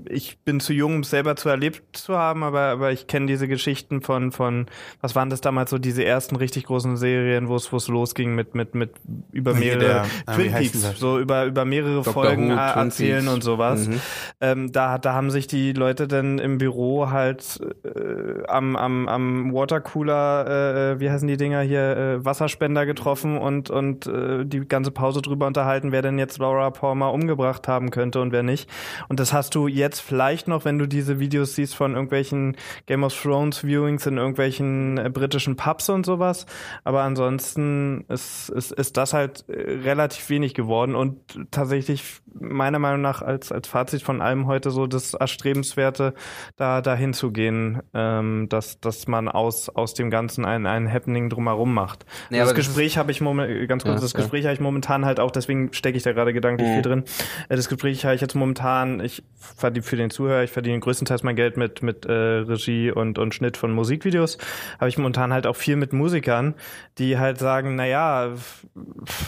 ich 0.10 0.40
bin 0.40 0.60
zu 0.60 0.74
jung, 0.74 0.96
um 0.96 1.02
es 1.02 1.10
selber 1.10 1.36
zu 1.36 1.50
erlebt 1.50 1.98
zu 1.98 2.18
haben, 2.18 2.44
aber, 2.44 2.62
aber 2.62 2.92
ich 2.92 3.08
kenne 3.08 3.28
diese 3.28 3.48
Geschichten 3.48 4.02
von, 4.02 4.32
von, 4.32 4.68
was 5.02 5.16
waren 5.16 5.30
das 5.30 5.42
damals 5.42 5.70
so, 5.70 5.78
diese 5.78 6.04
ersten 6.04 6.36
richtig 6.36 6.66
großen 6.66 6.98
Serien, 6.98 7.48
wo 7.48 7.56
es 7.56 7.72
wo 7.72 7.78
es 7.78 7.88
losging 7.88 8.36
mit, 8.36 8.56
mit, 8.56 8.76
mit 8.76 8.92
über 9.32 9.54
mehrere 9.54 9.80
der, 9.80 10.36
Twin 10.36 10.52
Peaks, 10.54 10.82
so 10.98 11.20
über, 11.20 11.46
über 11.46 11.66
mehrere 11.66 11.96
Dr. 11.96 12.14
Folgen 12.14 12.52
Who, 12.52 12.56
erzählen 12.86 13.28
und 13.28 13.44
sowas. 13.44 13.88
Mhm. 13.88 14.02
Ähm, 14.42 14.72
da, 14.72 14.98
da 14.98 15.14
haben 15.14 15.32
sich 15.32 15.48
die 15.48 15.74
Leute 15.74 16.08
dann 16.08 16.40
im 16.40 16.58
Büro 16.58 17.10
halt 17.10 17.60
äh, 17.84 18.46
am, 18.48 18.76
am, 18.76 19.08
am 19.08 19.54
Watercooler, 19.54 20.94
äh, 20.96 21.00
wie 21.00 21.10
heißen 21.10 21.28
die 21.28 21.38
Dinger 21.38 21.62
hier, 21.62 21.98
äh, 21.98 22.26
Wasserspender 22.26 22.86
getroffen 22.86 23.38
und, 23.38 23.70
und 23.70 24.08
äh, 24.08 24.46
die 24.46 24.68
ganze 24.68 24.92
Pause 24.92 25.22
drüber 25.22 25.48
unterhalten, 25.48 25.92
wer 25.92 26.02
denn 26.02 26.20
jetzt 26.20 26.38
Laura 26.38 26.70
Palmer 26.70 27.12
umgebracht 27.14 27.68
haben 27.68 27.92
könnte 27.92 28.22
und 28.22 28.32
wer 28.32 28.44
nicht. 28.44 28.70
Und 29.08 29.20
das 29.20 29.34
hast 29.34 29.56
du 29.56 29.68
jetzt 29.68 30.00
vielleicht 30.00 30.48
noch, 30.48 30.66
wenn 30.66 30.78
du 30.78 30.88
diese 30.88 31.20
Videos 31.20 31.56
siehst 31.56 31.76
von 31.76 31.94
irgendwelchen 31.94 32.56
Game 32.86 33.04
of 33.04 33.20
Thrones 33.20 33.64
Viewings 33.64 34.06
in 34.06 34.18
irgendwelchen 34.18 34.98
äh, 34.98 35.10
britischen 35.10 35.56
Pubs 35.56 35.90
und 35.90 36.06
sowas. 36.06 36.46
Aber 36.84 37.02
ansonsten 37.02 38.06
ist, 38.08 38.50
ist, 38.50 38.72
ist 38.72 38.98
das 38.98 39.14
halt 39.14 39.46
äh, 39.50 39.80
relativ 39.84 40.30
wenig 40.30 40.54
geworden 40.54 40.96
und 40.96 41.18
tatsächlich 41.52 42.22
meiner 42.40 42.69
Meinung 42.78 43.02
nach 43.02 43.24
als, 43.24 43.52
als 43.52 43.68
Fazit 43.68 44.04
von 44.04 44.22
allem 44.22 44.46
heute 44.46 44.70
so 44.70 44.86
das 44.86 45.16
Erstrebenswerte, 45.16 46.14
da 46.58 46.82
dahin 46.82 47.14
zu 47.14 47.32
gehen, 47.32 47.82
ähm, 47.96 48.48
dass, 48.50 48.80
dass 48.80 49.08
man 49.08 49.28
aus, 49.28 49.70
aus 49.70 49.96
dem 49.96 50.12
Ganzen 50.12 50.46
ein, 50.46 50.68
ein 50.68 50.92
Happening 50.92 51.30
drumherum 51.30 51.74
macht. 51.74 52.06
Ja, 52.30 52.44
das 52.44 52.54
Gespräch 52.54 52.98
habe 52.98 53.12
ich 53.12 53.22
momentan, 53.22 53.68
ganz 53.68 53.84
kurz, 53.84 53.96
ja, 53.96 54.02
das 54.02 54.14
Gespräch 54.14 54.46
habe 54.46 54.54
ich 54.54 54.60
momentan 54.60 55.06
halt 55.06 55.20
auch, 55.20 55.32
deswegen 55.32 55.74
stecke 55.74 55.98
ich 55.98 56.04
da 56.04 56.14
gerade 56.14 56.34
gedanklich 56.34 56.68
mhm. 56.68 56.74
viel 56.74 56.82
drin. 56.82 57.04
Äh, 57.50 57.56
das 57.56 57.70
Gespräch 57.70 58.06
habe 58.06 58.14
ich 58.14 58.22
jetzt 58.22 58.36
momentan, 58.36 59.00
ich 59.00 59.24
verdiene 59.40 59.84
für 59.84 59.96
den 59.96 60.10
Zuhörer, 60.10 60.44
ich 60.44 60.52
verdiene 60.52 60.80
größtenteils 60.80 61.24
mein 61.24 61.36
Geld 61.36 61.58
mit, 61.58 61.82
mit 61.82 62.06
äh, 62.06 62.12
Regie 62.12 62.92
und, 62.92 63.18
und 63.18 63.34
Schnitt 63.34 63.58
von 63.58 63.72
Musikvideos, 63.72 64.38
habe 64.80 64.90
ich 64.90 64.98
momentan 64.98 65.34
halt 65.34 65.48
auch 65.48 65.56
viel 65.56 65.78
mit 65.78 65.94
Musikern, 65.94 66.56
die 66.98 67.18
halt 67.18 67.40
sagen, 67.40 67.76
naja, 67.76 68.34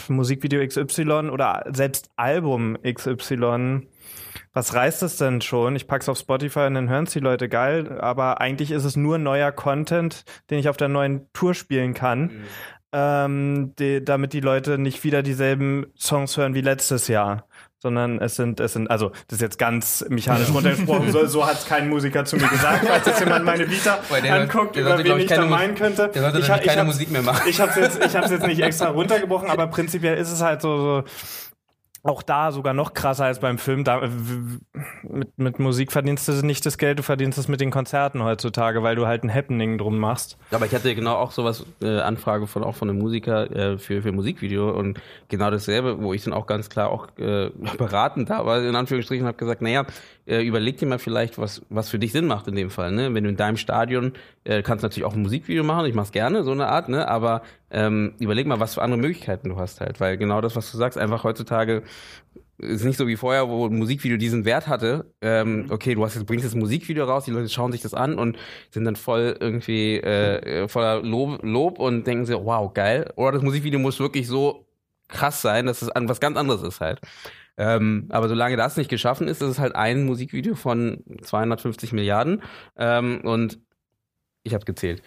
Musikvideo 0.08 0.66
XY 0.66 1.30
oder 1.30 1.64
selbst 1.72 2.10
Album 2.16 2.76
XY 2.82 3.21
was 4.52 4.74
reißt 4.74 5.02
es 5.02 5.16
denn 5.16 5.40
schon? 5.40 5.76
Ich 5.76 5.86
pack's 5.86 6.08
auf 6.08 6.18
Spotify 6.18 6.60
und 6.60 6.74
dann 6.74 6.88
hören 6.88 7.06
die 7.06 7.20
Leute 7.20 7.48
geil, 7.48 7.98
aber 8.00 8.40
eigentlich 8.40 8.70
ist 8.70 8.84
es 8.84 8.96
nur 8.96 9.18
neuer 9.18 9.52
Content, 9.52 10.24
den 10.50 10.58
ich 10.58 10.68
auf 10.68 10.76
der 10.76 10.88
neuen 10.88 11.32
Tour 11.32 11.54
spielen 11.54 11.94
kann. 11.94 12.20
Mhm. 12.20 12.44
Ähm, 12.94 13.72
die, 13.78 14.04
damit 14.04 14.34
die 14.34 14.40
Leute 14.40 14.76
nicht 14.76 15.02
wieder 15.02 15.22
dieselben 15.22 15.86
Songs 15.96 16.36
hören 16.36 16.54
wie 16.54 16.60
letztes 16.60 17.08
Jahr 17.08 17.46
sondern 17.82 18.20
es 18.20 18.36
sind, 18.36 18.60
es 18.60 18.74
sind, 18.74 18.88
also 18.92 19.10
das 19.26 19.38
ist 19.38 19.40
jetzt 19.40 19.58
ganz 19.58 20.04
mechanisch 20.08 20.50
runtergesprochen, 20.54 21.10
so, 21.10 21.26
so 21.26 21.44
hat 21.44 21.58
es 21.58 21.66
kein 21.66 21.88
Musiker 21.88 22.24
zu 22.24 22.36
mir 22.36 22.46
gesagt, 22.46 22.86
falls 22.86 23.06
jetzt 23.06 23.18
jemand 23.18 23.44
meine 23.44 23.68
Vita 23.68 23.98
anguckt, 24.30 24.76
über 24.76 24.96
wen 24.96 25.18
ich 25.18 25.26
da 25.26 25.44
meinen 25.44 25.74
könnte. 25.74 26.08
Der 26.14 26.22
sollte 26.22 26.38
ich, 26.38 26.46
keine 26.46 26.62
ich 26.64 26.78
hab, 26.78 26.86
Musik 26.86 27.10
mehr 27.10 27.22
machen. 27.22 27.42
Ich 27.48 27.60
habe 27.60 27.72
es 27.72 27.76
jetzt, 27.76 28.04
ich 28.04 28.14
hab's 28.14 28.30
jetzt 28.30 28.46
nicht 28.46 28.62
extra 28.62 28.90
runtergebrochen, 28.90 29.50
aber 29.50 29.66
prinzipiell 29.66 30.16
ist 30.16 30.30
es 30.30 30.40
halt 30.40 30.62
so, 30.62 30.78
so 30.78 31.04
auch 32.04 32.22
da 32.22 32.50
sogar 32.50 32.74
noch 32.74 32.94
krasser 32.94 33.26
als 33.26 33.38
beim 33.38 33.58
Film. 33.58 33.84
Da, 33.84 34.08
mit, 35.02 35.38
mit 35.38 35.58
Musik 35.60 35.92
verdienst 35.92 36.26
du 36.26 36.32
nicht 36.44 36.66
das 36.66 36.76
Geld, 36.76 36.98
du 36.98 37.02
verdienst 37.02 37.38
es 37.38 37.46
mit 37.46 37.60
den 37.60 37.70
Konzerten 37.70 38.24
heutzutage, 38.24 38.82
weil 38.82 38.96
du 38.96 39.06
halt 39.06 39.22
ein 39.22 39.32
Happening 39.32 39.78
drum 39.78 39.98
machst. 39.98 40.36
Aber 40.50 40.66
ich 40.66 40.74
hatte 40.74 40.94
genau 40.94 41.14
auch 41.14 41.30
sowas, 41.30 41.64
äh, 41.80 42.00
Anfrage 42.00 42.48
von 42.48 42.64
auch 42.64 42.74
von 42.74 42.90
einem 42.90 42.98
Musiker 42.98 43.50
äh, 43.54 43.78
für, 43.78 44.02
für 44.02 44.10
Musikvideo 44.10 44.70
und 44.70 45.00
genau 45.28 45.50
dasselbe, 45.50 46.02
wo 46.02 46.12
ich 46.12 46.24
dann 46.24 46.32
auch 46.32 46.46
ganz 46.46 46.68
klar 46.68 46.90
auch 46.90 47.06
äh, 47.18 47.50
beraten 47.78 48.26
da 48.26 48.44
war, 48.44 48.62
in 48.62 48.74
Anführungsstrichen, 48.74 49.26
habe 49.26 49.36
gesagt, 49.36 49.62
naja, 49.62 49.86
äh, 50.26 50.42
überleg 50.42 50.76
dir 50.78 50.86
mal 50.86 50.98
vielleicht, 50.98 51.38
was, 51.38 51.62
was 51.68 51.88
für 51.88 51.98
dich 51.98 52.12
Sinn 52.12 52.26
macht 52.26 52.46
in 52.48 52.54
dem 52.54 52.70
Fall. 52.70 52.92
Ne? 52.92 53.12
Wenn 53.14 53.24
du 53.24 53.30
in 53.30 53.36
deinem 53.36 53.56
Stadion 53.56 54.12
äh, 54.44 54.62
kannst 54.62 54.82
natürlich 54.82 55.04
auch 55.04 55.14
ein 55.14 55.22
Musikvideo 55.22 55.64
machen, 55.64 55.86
ich 55.86 55.94
mach's 55.94 56.12
gerne, 56.12 56.44
so 56.44 56.52
eine 56.52 56.68
Art, 56.68 56.88
ne? 56.88 57.08
aber 57.08 57.42
ähm, 57.70 58.14
überleg 58.18 58.46
mal, 58.46 58.60
was 58.60 58.74
für 58.74 58.82
andere 58.82 59.00
Möglichkeiten 59.00 59.48
du 59.48 59.56
hast 59.56 59.80
halt. 59.80 60.00
Weil 60.00 60.16
genau 60.16 60.40
das, 60.40 60.54
was 60.56 60.70
du 60.70 60.78
sagst, 60.78 60.98
einfach 60.98 61.24
heutzutage 61.24 61.82
ist 62.58 62.84
nicht 62.84 62.96
so 62.96 63.08
wie 63.08 63.16
vorher, 63.16 63.48
wo 63.48 63.66
ein 63.66 63.76
Musikvideo 63.76 64.16
diesen 64.16 64.44
Wert 64.44 64.68
hatte. 64.68 65.06
Ähm, 65.20 65.64
mhm. 65.64 65.70
okay, 65.70 65.94
du 65.94 66.04
hast 66.04 66.14
jetzt, 66.14 66.26
bringst 66.26 66.44
jetzt 66.44 66.54
ein 66.54 66.60
Musikvideo 66.60 67.04
raus, 67.04 67.24
die 67.24 67.32
Leute 67.32 67.48
schauen 67.48 67.72
sich 67.72 67.80
das 67.82 67.92
an 67.92 68.18
und 68.18 68.38
sind 68.70 68.84
dann 68.84 68.96
voll 68.96 69.36
irgendwie 69.40 69.96
äh, 69.96 70.68
voller 70.68 71.02
Lob, 71.02 71.40
Lob 71.42 71.78
und 71.80 72.06
denken 72.06 72.26
sich, 72.26 72.36
wow, 72.36 72.72
geil. 72.72 73.12
Oder 73.16 73.32
das 73.32 73.42
Musikvideo 73.42 73.80
muss 73.80 73.98
wirklich 73.98 74.28
so 74.28 74.66
krass 75.08 75.42
sein, 75.42 75.66
dass 75.66 75.82
es 75.82 75.90
was 75.94 76.20
ganz 76.20 76.36
anderes 76.36 76.62
ist 76.62 76.80
halt. 76.80 77.00
Ähm, 77.56 78.06
aber 78.10 78.28
solange 78.28 78.56
das 78.56 78.76
nicht 78.76 78.90
geschaffen 78.90 79.28
ist, 79.28 79.42
ist 79.42 79.48
es 79.48 79.58
halt 79.58 79.74
ein 79.74 80.04
Musikvideo 80.04 80.54
von 80.54 81.04
250 81.22 81.92
Milliarden. 81.92 82.42
Ähm, 82.76 83.20
und 83.22 83.58
ich 84.42 84.54
habe 84.54 84.64
gezählt. 84.64 85.02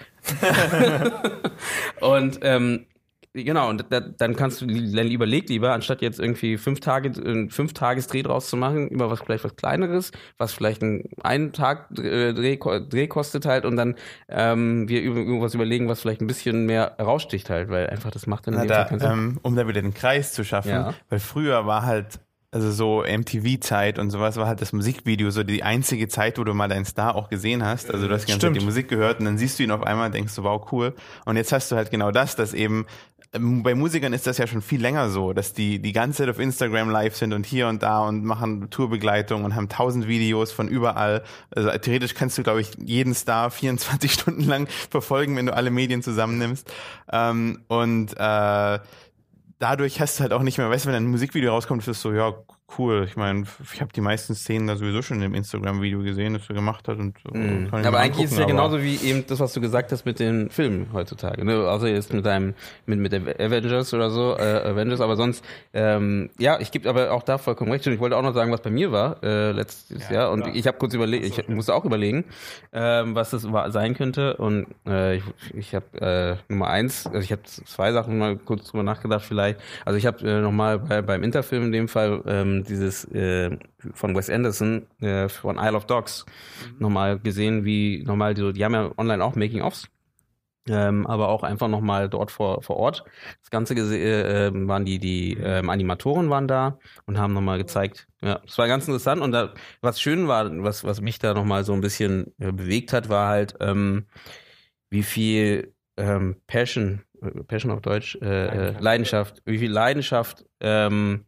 und 2.00 2.40
ähm, 2.42 2.86
genau, 3.34 3.70
und 3.70 3.86
da, 3.90 4.00
dann 4.00 4.36
kannst 4.36 4.62
du 4.62 4.66
dann 4.66 5.12
überleg 5.12 5.50
lieber, 5.50 5.74
anstatt 5.74 6.02
jetzt 6.02 6.20
irgendwie 6.20 6.58
fünf 6.58 6.80
Tage, 6.80 7.50
fünf 7.50 7.74
Tagesdreh 7.74 8.24
draus 8.24 8.50
zu 8.50 8.56
machen, 8.56 8.88
über 8.88 9.12
was 9.12 9.20
vielleicht 9.20 9.44
was 9.44 9.56
kleineres, 9.56 10.12
was 10.38 10.54
vielleicht 10.54 10.82
ein 10.82 11.10
einen 11.22 11.52
Tag 11.52 11.90
äh, 12.00 12.34
Dreh, 12.34 12.58
Dreh 12.58 13.08
kostet 13.08 13.46
halt 13.46 13.66
und 13.66 13.76
dann 13.76 13.96
ähm, 14.30 14.88
wir 14.88 15.04
irgendwas 15.04 15.54
überlegen, 15.54 15.90
was 15.90 16.02
vielleicht 16.02 16.22
ein 16.22 16.28
bisschen 16.28 16.66
mehr 16.66 16.96
raussticht 17.00 17.50
halt, 17.50 17.70
weil 17.70 17.88
einfach 17.88 18.12
das 18.12 18.28
macht 18.28 18.48
dann 18.48 18.56
Na, 18.56 18.66
da, 18.66 18.90
ähm, 18.90 19.40
um 19.42 19.56
da 19.56 19.68
wieder 19.68 19.82
den 19.82 19.94
Kreis 19.94 20.32
zu 20.32 20.46
schaffen, 20.46 20.72
ja. 20.72 20.94
weil 21.10 21.20
früher 21.20 21.66
war 21.66 21.86
halt 21.86 22.20
also 22.56 22.72
so 22.72 23.04
MTV-Zeit 23.04 24.00
und 24.00 24.12
sowas 24.12 24.38
war 24.38 24.48
halt 24.48 24.62
das 24.62 24.72
Musikvideo 24.72 25.30
so 25.30 25.44
die 25.44 25.62
einzige 25.64 26.08
Zeit, 26.08 26.40
wo 26.40 26.46
du 26.46 26.54
mal 26.54 26.70
deinen 26.70 26.86
Star 26.86 27.16
auch 27.16 27.28
gesehen 27.28 27.66
hast. 27.66 27.94
Also 27.94 28.08
du 28.08 28.14
hast 28.14 28.28
die 28.28 28.32
ganze 28.32 28.48
Zeit 28.48 28.56
die 28.56 28.64
Musik 28.64 28.88
gehört 28.88 29.20
und 29.20 29.26
dann 29.26 29.38
siehst 29.38 29.60
du 29.60 29.64
ihn 29.64 29.72
auf 29.72 29.84
einmal 29.84 30.06
und 30.06 30.16
denkst 30.16 30.32
so, 30.32 30.44
wow, 30.44 30.66
cool. 30.72 30.94
Und 31.26 31.36
jetzt 31.36 31.52
hast 31.52 31.70
du 31.70 31.76
halt 31.76 31.92
genau 31.92 32.12
das, 32.12 32.38
dass 32.38 32.54
eben 32.54 32.86
ähm, 33.34 33.62
bei 33.62 33.76
Musikern 33.76 34.14
ist 34.14 34.26
das 34.26 34.38
ja 34.38 34.48
schon 34.48 34.62
viel 34.62 34.82
länger 34.82 35.10
so, 35.10 35.34
dass 35.34 35.52
die 35.52 35.80
die 35.80 35.92
ganze 35.92 36.20
Zeit 36.20 36.30
auf 36.30 36.40
Instagram 36.40 36.90
live 36.90 37.18
sind 37.18 37.34
und 37.34 37.46
hier 37.46 37.68
und 37.68 37.84
da 37.84 38.08
und 38.08 38.24
machen 38.24 38.70
Tourbegleitung 38.70 39.44
und 39.44 39.54
haben 39.54 39.68
tausend 39.68 40.08
Videos 40.08 40.54
von 40.54 40.70
überall. 40.70 41.24
Also 41.54 41.70
theoretisch 41.72 42.14
kannst 42.14 42.38
du, 42.38 42.44
glaube 42.44 42.62
ich, 42.62 42.70
jeden 42.78 43.14
Star 43.14 43.52
24 43.52 44.14
Stunden 44.14 44.44
lang 44.44 44.68
verfolgen, 44.90 45.36
wenn 45.36 45.48
du 45.48 45.54
alle 45.54 45.72
Medien 45.72 46.02
zusammennimmst. 46.02 46.72
Ähm, 47.12 47.64
und 47.68 48.14
äh, 48.18 48.80
dadurch 49.60 50.00
hast 50.02 50.20
du 50.20 50.24
halt 50.24 50.34
auch 50.34 50.42
nicht 50.42 50.58
mehr, 50.58 50.70
weißt 50.70 50.86
du, 50.86 50.90
wenn 50.90 50.96
ein 50.96 51.08
Musikvideo 51.08 51.52
rauskommt, 51.52 51.82
ist 51.82 51.88
es 51.88 52.02
so, 52.02 52.14
ja, 52.14 52.34
cool. 52.78 53.06
Ich 53.08 53.16
meine, 53.16 53.44
ich 53.74 53.82
habe 53.82 53.92
die 53.94 54.02
meisten 54.02 54.36
Szenen 54.36 54.68
da 54.68 54.76
sowieso 54.76 55.02
schon 55.02 55.22
im 55.22 55.34
Instagram-Video 55.34 56.02
gesehen, 56.02 56.34
das 56.34 56.50
er 56.50 56.56
gemacht 56.56 56.88
hat. 56.88 56.98
Und, 56.98 57.16
mm. 57.32 57.74
aber 57.74 58.00
eigentlich 58.00 58.26
ist 58.26 58.32
es 58.34 58.40
ja 58.40 58.46
genauso 58.46 58.82
wie 58.82 58.96
eben 58.98 59.26
das, 59.28 59.40
was 59.40 59.54
du 59.54 59.62
gesagt 59.62 59.92
hast 59.92 60.06
mit 60.06 60.20
den 60.20 60.50
Filmen 60.50 60.88
heutzutage. 60.92 61.46
Ne? 61.46 61.68
Also 61.68 61.88
jetzt 61.88 62.14
mit 62.14 62.26
deinem, 62.26 62.56
mit, 62.86 63.00
mit 63.00 63.14
Avengers 63.14 63.94
oder 63.94 64.10
so, 64.10 64.36
äh, 64.38 64.70
Avengers, 64.70 65.00
aber 65.00 65.16
sonst, 65.16 65.46
ähm, 65.74 66.30
ja, 66.40 66.60
ich 66.60 66.72
gebe 66.72 66.90
aber 66.90 67.12
auch 67.12 67.24
da 67.24 67.38
vollkommen 67.38 67.72
recht. 67.72 67.86
Und 67.88 67.94
ich 67.94 68.00
wollte 68.00 68.18
auch 68.18 68.24
noch 68.24 68.34
sagen, 68.34 68.52
was 68.52 68.62
bei 68.62 68.72
mir 68.72 68.92
war 68.92 69.24
äh, 69.24 69.52
letztes 69.52 70.10
ja, 70.10 70.16
Jahr. 70.16 70.32
Und 70.32 70.42
klar. 70.42 70.56
ich 70.56 70.66
habe 70.68 70.78
kurz 70.78 70.94
überlegt, 70.94 71.26
ich 71.26 71.48
musste 71.48 71.74
auch 71.74 71.86
überlegen, 71.86 72.26
ähm, 72.74 73.16
was 73.16 73.30
das 73.30 73.52
war, 73.52 73.72
sein 73.72 73.94
könnte. 73.94 74.38
Und 74.38 74.68
äh, 74.88 75.18
ich, 75.18 75.24
ich 75.54 75.76
habe 75.76 76.02
äh, 76.02 76.52
Nummer 76.52 76.68
eins, 76.68 77.06
also 77.06 77.20
ich 77.20 77.32
habe 77.32 77.44
zwei 77.44 77.92
Sachen 77.92 78.18
mal 78.18 78.38
kurz 78.38 78.66
drüber 78.66 78.84
nachgedacht 78.84 79.24
vielleicht. 79.24 79.60
Also 79.86 79.98
ich 79.98 80.06
habe 80.06 80.28
äh, 80.28 80.42
nochmal 80.42 80.80
bei, 80.80 81.02
beim 81.02 81.24
Interfilm 81.24 81.66
in 81.66 81.72
dem 81.72 81.88
Fall 81.88 82.22
ähm, 82.26 82.55
dieses 82.64 83.06
äh, 83.12 83.58
von 83.94 84.16
Wes 84.16 84.30
Anderson 84.30 84.88
äh, 85.02 85.30
von 85.30 85.58
Isle 85.58 85.76
of 85.76 85.86
Dogs 85.86 86.26
mhm. 86.72 86.76
nochmal 86.80 87.20
gesehen, 87.20 87.66
wie 87.66 88.04
nochmal 88.04 88.36
so, 88.36 88.52
die 88.52 88.64
haben 88.64 88.74
ja 88.74 88.92
online 88.98 89.24
auch 89.24 89.36
Making-ofs 89.36 89.90
ähm, 90.68 91.06
aber 91.06 91.30
auch 91.30 91.44
einfach 91.44 91.68
nochmal 91.68 92.10
dort 92.10 92.32
vor, 92.32 92.62
vor 92.64 92.78
Ort. 92.78 93.04
Das 93.42 93.52
Ganze 93.52 93.76
äh, 93.76 94.48
ähm, 94.48 94.68
waren 94.68 94.86
die, 94.86 95.00
die 95.00 95.34
ähm, 95.34 95.70
Animatoren 95.70 96.30
waren 96.30 96.48
da 96.48 96.80
und 97.06 97.20
haben 97.20 97.34
nochmal 97.34 97.58
gezeigt. 97.58 98.08
Ja, 98.22 98.42
es 98.46 98.58
war 98.58 98.68
ganz 98.68 98.88
interessant 98.88 99.22
und 99.22 99.32
da, 99.32 99.54
was 99.82 100.02
schön 100.02 100.28
war, 100.28 100.50
was, 100.64 100.84
was 100.84 101.02
mich 101.02 101.20
da 101.20 101.34
nochmal 101.34 101.64
so 101.64 101.74
ein 101.74 101.82
bisschen 101.82 102.34
äh, 102.40 102.52
bewegt 102.52 102.94
hat, 102.94 103.10
war 103.10 103.30
halt, 103.30 103.56
ähm, 103.60 104.08
wie 104.90 105.04
viel 105.04 105.74
ähm, 105.98 106.38
Passion, 106.48 107.04
äh, 107.22 107.30
Passion 107.44 107.72
auf 107.72 107.82
Deutsch, 107.82 108.18
äh, 108.22 108.26
äh, 108.26 108.48
Leidenschaft. 108.48 108.82
Leidenschaft, 108.82 109.42
wie 109.46 109.58
viel 109.60 109.72
Leidenschaft 109.72 110.46
ähm, 110.62 111.26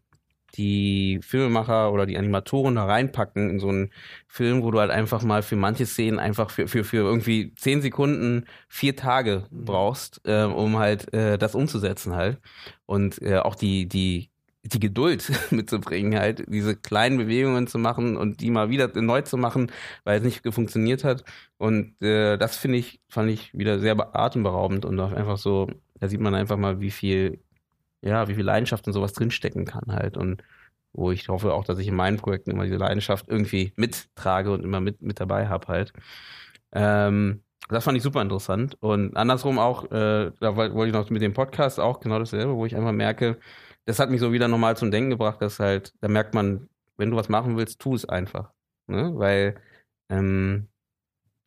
die 0.56 1.20
Filmemacher 1.22 1.92
oder 1.92 2.06
die 2.06 2.18
Animatoren 2.18 2.76
da 2.76 2.86
reinpacken 2.86 3.50
in 3.50 3.60
so 3.60 3.70
einen 3.70 3.92
Film, 4.28 4.64
wo 4.64 4.72
du 4.72 4.80
halt 4.80 4.92
einfach 4.92 5.24
mal 5.24 5.44
für 5.44 5.56
manche 5.56 5.86
Szenen 5.86 6.20
einfach 6.20 6.50
für, 6.50 6.68
für, 6.68 6.84
für 6.84 6.98
irgendwie 6.98 7.54
zehn 7.56 7.82
Sekunden 7.82 8.46
vier 8.68 8.96
Tage 8.96 9.46
mhm. 9.50 9.66
brauchst, 9.66 10.22
äh, 10.26 10.44
um 10.44 10.78
halt 10.78 11.14
äh, 11.14 11.38
das 11.38 11.56
umzusetzen 11.56 12.16
halt. 12.16 12.40
Und 12.86 13.22
äh, 13.22 13.38
auch 13.38 13.56
die, 13.56 13.88
die, 13.88 14.30
die 14.64 14.80
Geduld 14.80 15.32
mitzubringen, 15.52 16.18
halt 16.20 16.46
diese 16.48 16.76
kleinen 16.76 17.18
Bewegungen 17.18 17.68
zu 17.68 17.78
machen 17.78 18.18
und 18.18 18.42
die 18.42 18.52
mal 18.52 18.70
wieder 18.70 18.90
neu 19.02 19.22
zu 19.22 19.38
machen, 19.38 19.72
weil 20.06 20.20
es 20.20 20.24
nicht 20.24 20.42
funktioniert 20.54 21.04
hat. 21.04 21.24
Und 21.58 22.02
äh, 22.02 22.38
das 22.38 22.58
finde 22.58 22.78
ich, 22.78 23.02
fand 23.10 23.30
ich 23.30 23.54
wieder 23.54 23.80
sehr 23.80 23.98
atemberaubend 24.16 24.86
und 24.86 25.00
auch 25.00 25.12
einfach 25.12 25.38
so, 25.38 25.68
da 26.00 26.08
sieht 26.08 26.22
man 26.22 26.36
einfach 26.36 26.58
mal, 26.58 26.80
wie 26.80 26.92
viel 26.92 27.40
ja, 28.08 28.28
wie 28.28 28.36
viel 28.36 28.46
Leidenschaft 28.46 28.88
in 28.88 28.94
sowas 28.94 29.14
drinstecken 29.14 29.66
kann 29.66 29.92
halt. 29.94 30.18
Und 30.18 30.44
wo 30.94 31.12
ich 31.12 31.30
hoffe 31.30 31.54
auch, 31.54 31.64
dass 31.64 31.80
ich 31.80 31.88
in 31.88 31.96
meinen 31.96 32.18
Projekten 32.18 32.52
immer 32.52 32.64
diese 32.64 32.78
Leidenschaft 32.78 33.28
irgendwie 33.28 33.74
mittrage 33.76 34.52
und 34.52 34.64
immer 34.64 34.82
mit, 34.82 35.02
mit 35.02 35.20
dabei 35.20 35.48
habe 35.48 35.68
halt. 35.68 35.94
Ähm, 36.72 37.44
das 37.70 37.84
fand 37.84 37.98
ich 37.98 38.04
super 38.04 38.22
interessant. 38.22 38.78
Und 38.82 39.16
andersrum 39.18 39.60
auch, 39.60 39.86
äh, 39.92 40.32
da 40.40 40.56
wollte 40.56 40.88
ich 40.88 40.94
noch 40.94 41.10
mit 41.10 41.22
dem 41.22 41.34
Podcast 41.34 41.80
auch 41.80 42.00
genau 42.00 42.20
dasselbe, 42.20 42.56
wo 42.56 42.66
ich 42.66 42.76
einfach 42.76 42.94
merke, 42.94 43.38
das 43.86 44.00
hat 44.00 44.10
mich 44.10 44.20
so 44.20 44.34
wieder 44.34 44.48
nochmal 44.48 44.78
zum 44.78 44.92
Denken 44.92 45.12
gebracht, 45.12 45.42
dass 45.42 45.60
halt, 45.60 45.94
da 46.02 46.08
merkt 46.08 46.34
man, 46.34 46.70
wenn 46.98 47.12
du 47.12 47.18
was 47.18 47.30
machen 47.30 47.58
willst, 47.58 47.80
tu 47.80 47.96
es 47.96 48.08
einfach. 48.08 48.52
Ne? 48.88 49.12
Weil 49.16 49.56
ähm, 50.10 50.68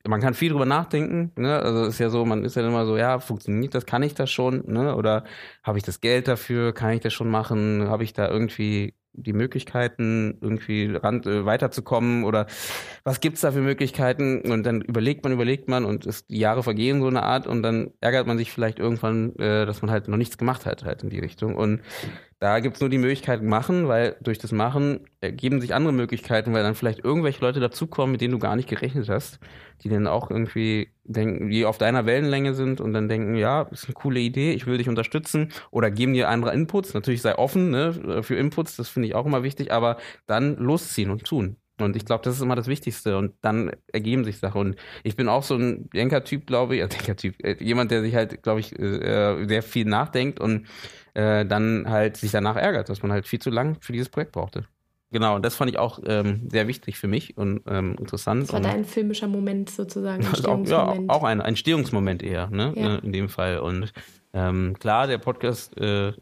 man 0.07 0.21
kann 0.21 0.35
viel 0.35 0.51
drüber 0.51 0.67
nachdenken, 0.67 1.33
ne? 1.37 1.59
Also 1.59 1.85
ist 1.85 1.99
ja 1.99 2.11
so, 2.11 2.25
man 2.25 2.45
ist 2.45 2.57
ja 2.57 2.67
immer 2.67 2.87
so, 2.87 2.97
ja, 2.97 3.19
funktioniert 3.21 3.75
das, 3.75 3.87
kann 3.87 4.03
ich 4.03 4.15
das 4.15 4.31
schon, 4.31 4.65
ne? 4.67 4.97
Oder 4.97 5.25
habe 5.63 5.79
ich 5.79 5.85
das 5.85 6.01
Geld 6.01 6.29
dafür, 6.29 6.73
kann 6.73 6.93
ich 6.93 7.01
das 7.01 7.13
schon 7.13 7.29
machen, 7.31 7.89
habe 7.89 8.05
ich 8.05 8.13
da 8.13 8.29
irgendwie 8.29 8.95
die 9.13 9.33
Möglichkeiten, 9.33 10.39
irgendwie 10.41 10.87
ran, 10.95 11.23
äh, 11.25 11.45
weiterzukommen 11.45 12.25
oder 12.25 12.47
was 13.05 13.21
gibt's 13.21 13.41
da 13.41 13.53
für 13.53 13.61
Möglichkeiten? 13.61 14.41
Und 14.51 14.65
dann 14.65 14.81
überlegt 14.83 15.25
man, 15.25 15.33
überlegt 15.33 15.69
man 15.69 15.85
und 15.85 16.07
es, 16.07 16.27
die 16.27 16.39
Jahre 16.39 16.63
vergehen 16.63 17.01
so 17.01 17.09
eine 17.09 17.23
Art 17.23 17.47
und 17.47 17.63
dann 17.63 17.91
ärgert 18.01 18.27
man 18.27 18.39
sich 18.39 18.53
vielleicht 18.53 18.79
irgendwann, 18.79 19.35
äh, 19.37 19.67
dass 19.67 19.83
man 19.83 19.91
halt 19.91 20.09
noch 20.09 20.17
nichts 20.17 20.39
gemacht 20.39 20.67
hat 20.67 20.85
halt 20.85 21.03
in 21.03 21.11
die 21.11 21.19
Richtung. 21.19 21.57
Und 21.57 21.81
da 22.41 22.61
gibt's 22.61 22.81
nur 22.81 22.91
die 22.91 22.99
Möglichkeit 22.99 23.43
machen, 23.43 23.87
weil 23.87 24.17
durch 24.21 24.39
das 24.39 24.51
Machen 24.51 25.07
ergeben 25.21 25.61
sich 25.61 25.75
andere 25.75 25.93
Möglichkeiten, 25.93 26.53
weil 26.53 26.63
dann 26.63 26.75
vielleicht 26.75 27.05
irgendwelche 27.05 27.41
Leute 27.41 27.61
dazukommen, 27.61 28.13
mit 28.13 28.21
denen 28.21 28.33
du 28.33 28.39
gar 28.39 28.57
nicht 28.57 28.69
gerechnet 28.69 29.09
hast 29.09 29.39
die 29.83 29.89
dann 29.89 30.07
auch 30.07 30.31
irgendwie 30.31 30.93
denken, 31.05 31.49
die 31.49 31.65
auf 31.65 31.79
deiner 31.79 32.07
Wellenlänge 32.07 32.55
sind 32.55 32.81
und 32.81 32.93
dann 32.93 33.09
denken, 33.09 33.35
ja, 33.35 33.63
ist 33.63 33.87
eine 33.87 33.95
coole 33.95 34.21
Idee, 34.21 34.53
ich 34.53 34.67
will 34.67 34.79
dich 34.79 34.89
unterstützen 34.89 35.53
oder 35.71 35.91
geben 35.91 36.13
dir 36.13 36.29
andere 36.29 36.53
Inputs. 36.53 36.95
Natürlich 36.95 37.23
sei 37.23 37.37
offen 37.37 37.71
ne, 37.71 38.23
für 38.23 38.37
Inputs, 38.37 38.77
das 38.77 38.89
finde 38.89 39.09
ich 39.09 39.15
auch 39.15 39.27
immer 39.27 39.43
wichtig, 39.43 39.73
aber 39.73 39.97
dann 40.27 40.57
losziehen 40.57 41.11
und 41.11 41.25
tun. 41.25 41.57
Und 41.79 41.97
ich 41.97 42.05
glaube, 42.05 42.23
das 42.23 42.37
ist 42.37 42.43
immer 42.43 42.57
das 42.57 42.67
Wichtigste. 42.67 43.17
Und 43.17 43.33
dann 43.41 43.71
ergeben 43.91 44.25
sich 44.25 44.37
Sachen. 44.37 44.61
Und 44.61 44.77
ich 45.03 45.17
bin 45.17 45.29
auch 45.29 45.43
so 45.43 45.55
ein 45.55 45.89
Denkertyp, 45.95 46.47
glaube 46.47 46.77
ich, 46.77 46.83
äh, 46.83 46.89
Denkertyp, 46.89 47.43
äh, 47.43 47.57
jemand, 47.59 47.91
der 47.91 48.03
sich 48.03 48.15
halt, 48.15 48.43
glaube 48.43 48.61
ich, 48.61 48.79
äh, 48.79 49.47
sehr 49.47 49.63
viel 49.63 49.87
nachdenkt 49.87 50.41
und 50.41 50.67
äh, 51.15 51.45
dann 51.47 51.89
halt 51.89 52.17
sich 52.17 52.31
danach 52.31 52.57
ärgert, 52.57 52.89
dass 52.89 53.03
man 53.03 53.13
halt 53.13 53.27
viel 53.27 53.41
zu 53.41 53.51
lang 53.51 53.77
für 53.81 53.93
dieses 53.93 54.09
Projekt 54.09 54.33
brauchte. 54.33 54.65
Genau, 55.13 55.35
und 55.35 55.45
das 55.45 55.57
fand 55.57 55.71
ich 55.71 55.79
auch 55.79 55.99
ähm, 56.07 56.49
sehr 56.51 56.69
wichtig 56.69 56.97
für 56.97 57.09
mich 57.09 57.37
und 57.37 57.63
ähm, 57.67 57.97
interessant. 57.99 58.45
Das 58.45 58.53
war 58.53 58.61
dein 58.61 58.85
filmischer 58.85 59.27
Moment 59.27 59.69
sozusagen. 59.69 60.25
Auch, 60.47 60.65
ja, 60.67 60.95
auch 61.09 61.25
ein 61.25 61.41
Entstehungsmoment 61.41 62.23
eher, 62.23 62.49
ne? 62.49 62.73
Ja. 62.77 62.97
In 62.97 63.13
dem 63.13 63.29
Fall. 63.29 63.59
Und 63.59 63.93
ähm, 64.33 64.77
klar, 64.79 65.09
der 65.09 65.19
Podcast, 65.19 65.77
äh, 65.79 66.13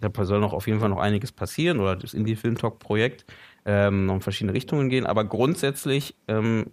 da 0.00 0.24
soll 0.24 0.40
noch 0.40 0.54
auf 0.54 0.66
jeden 0.66 0.80
Fall 0.80 0.88
noch 0.88 0.98
einiges 0.98 1.30
passieren 1.30 1.78
oder 1.78 1.96
das 1.96 2.14
Indie 2.14 2.36
Film 2.36 2.56
Talk 2.56 2.78
Projekt 2.78 3.26
ähm, 3.66 4.06
noch 4.06 4.14
in 4.14 4.20
verschiedene 4.22 4.54
Richtungen 4.54 4.88
gehen. 4.88 5.04
Aber 5.04 5.24
grundsätzlich, 5.24 6.16
ähm, 6.26 6.70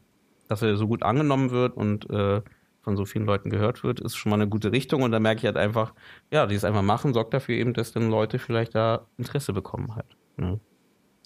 dass 0.48 0.62
er 0.62 0.78
so 0.78 0.88
gut 0.88 1.04
angenommen 1.04 1.52
wird 1.52 1.76
und 1.76 2.10
äh, 2.10 2.42
von 2.86 2.95
so 2.95 3.04
vielen 3.04 3.26
Leuten 3.26 3.50
gehört 3.50 3.84
wird, 3.84 4.00
ist 4.00 4.15
schon 4.15 4.30
mal 4.30 4.36
eine 4.36 4.48
gute 4.48 4.71
Richtung. 4.71 5.02
Und 5.02 5.12
da 5.12 5.19
merke 5.19 5.39
ich 5.39 5.45
halt 5.45 5.58
einfach, 5.58 5.93
ja, 6.32 6.45
dieses 6.45 6.63
einfach 6.63 6.84
machen 6.84 7.13
sorgt 7.13 7.34
dafür 7.34 7.56
eben, 7.56 7.74
dass 7.74 7.91
dann 7.91 8.10
Leute 8.12 8.39
vielleicht 8.39 8.76
da 8.76 9.08
Interesse 9.17 9.52
bekommen 9.54 9.95
halt. 9.95 10.15
Ne? 10.38 10.60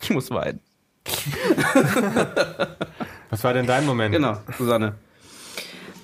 Ich 0.02 0.10
muss 0.10 0.32
weinen. 0.32 0.62
Was 3.30 3.44
war 3.44 3.54
denn 3.54 3.68
dein 3.68 3.86
Moment? 3.86 4.16
Genau, 4.16 4.38
Susanne. 4.58 4.96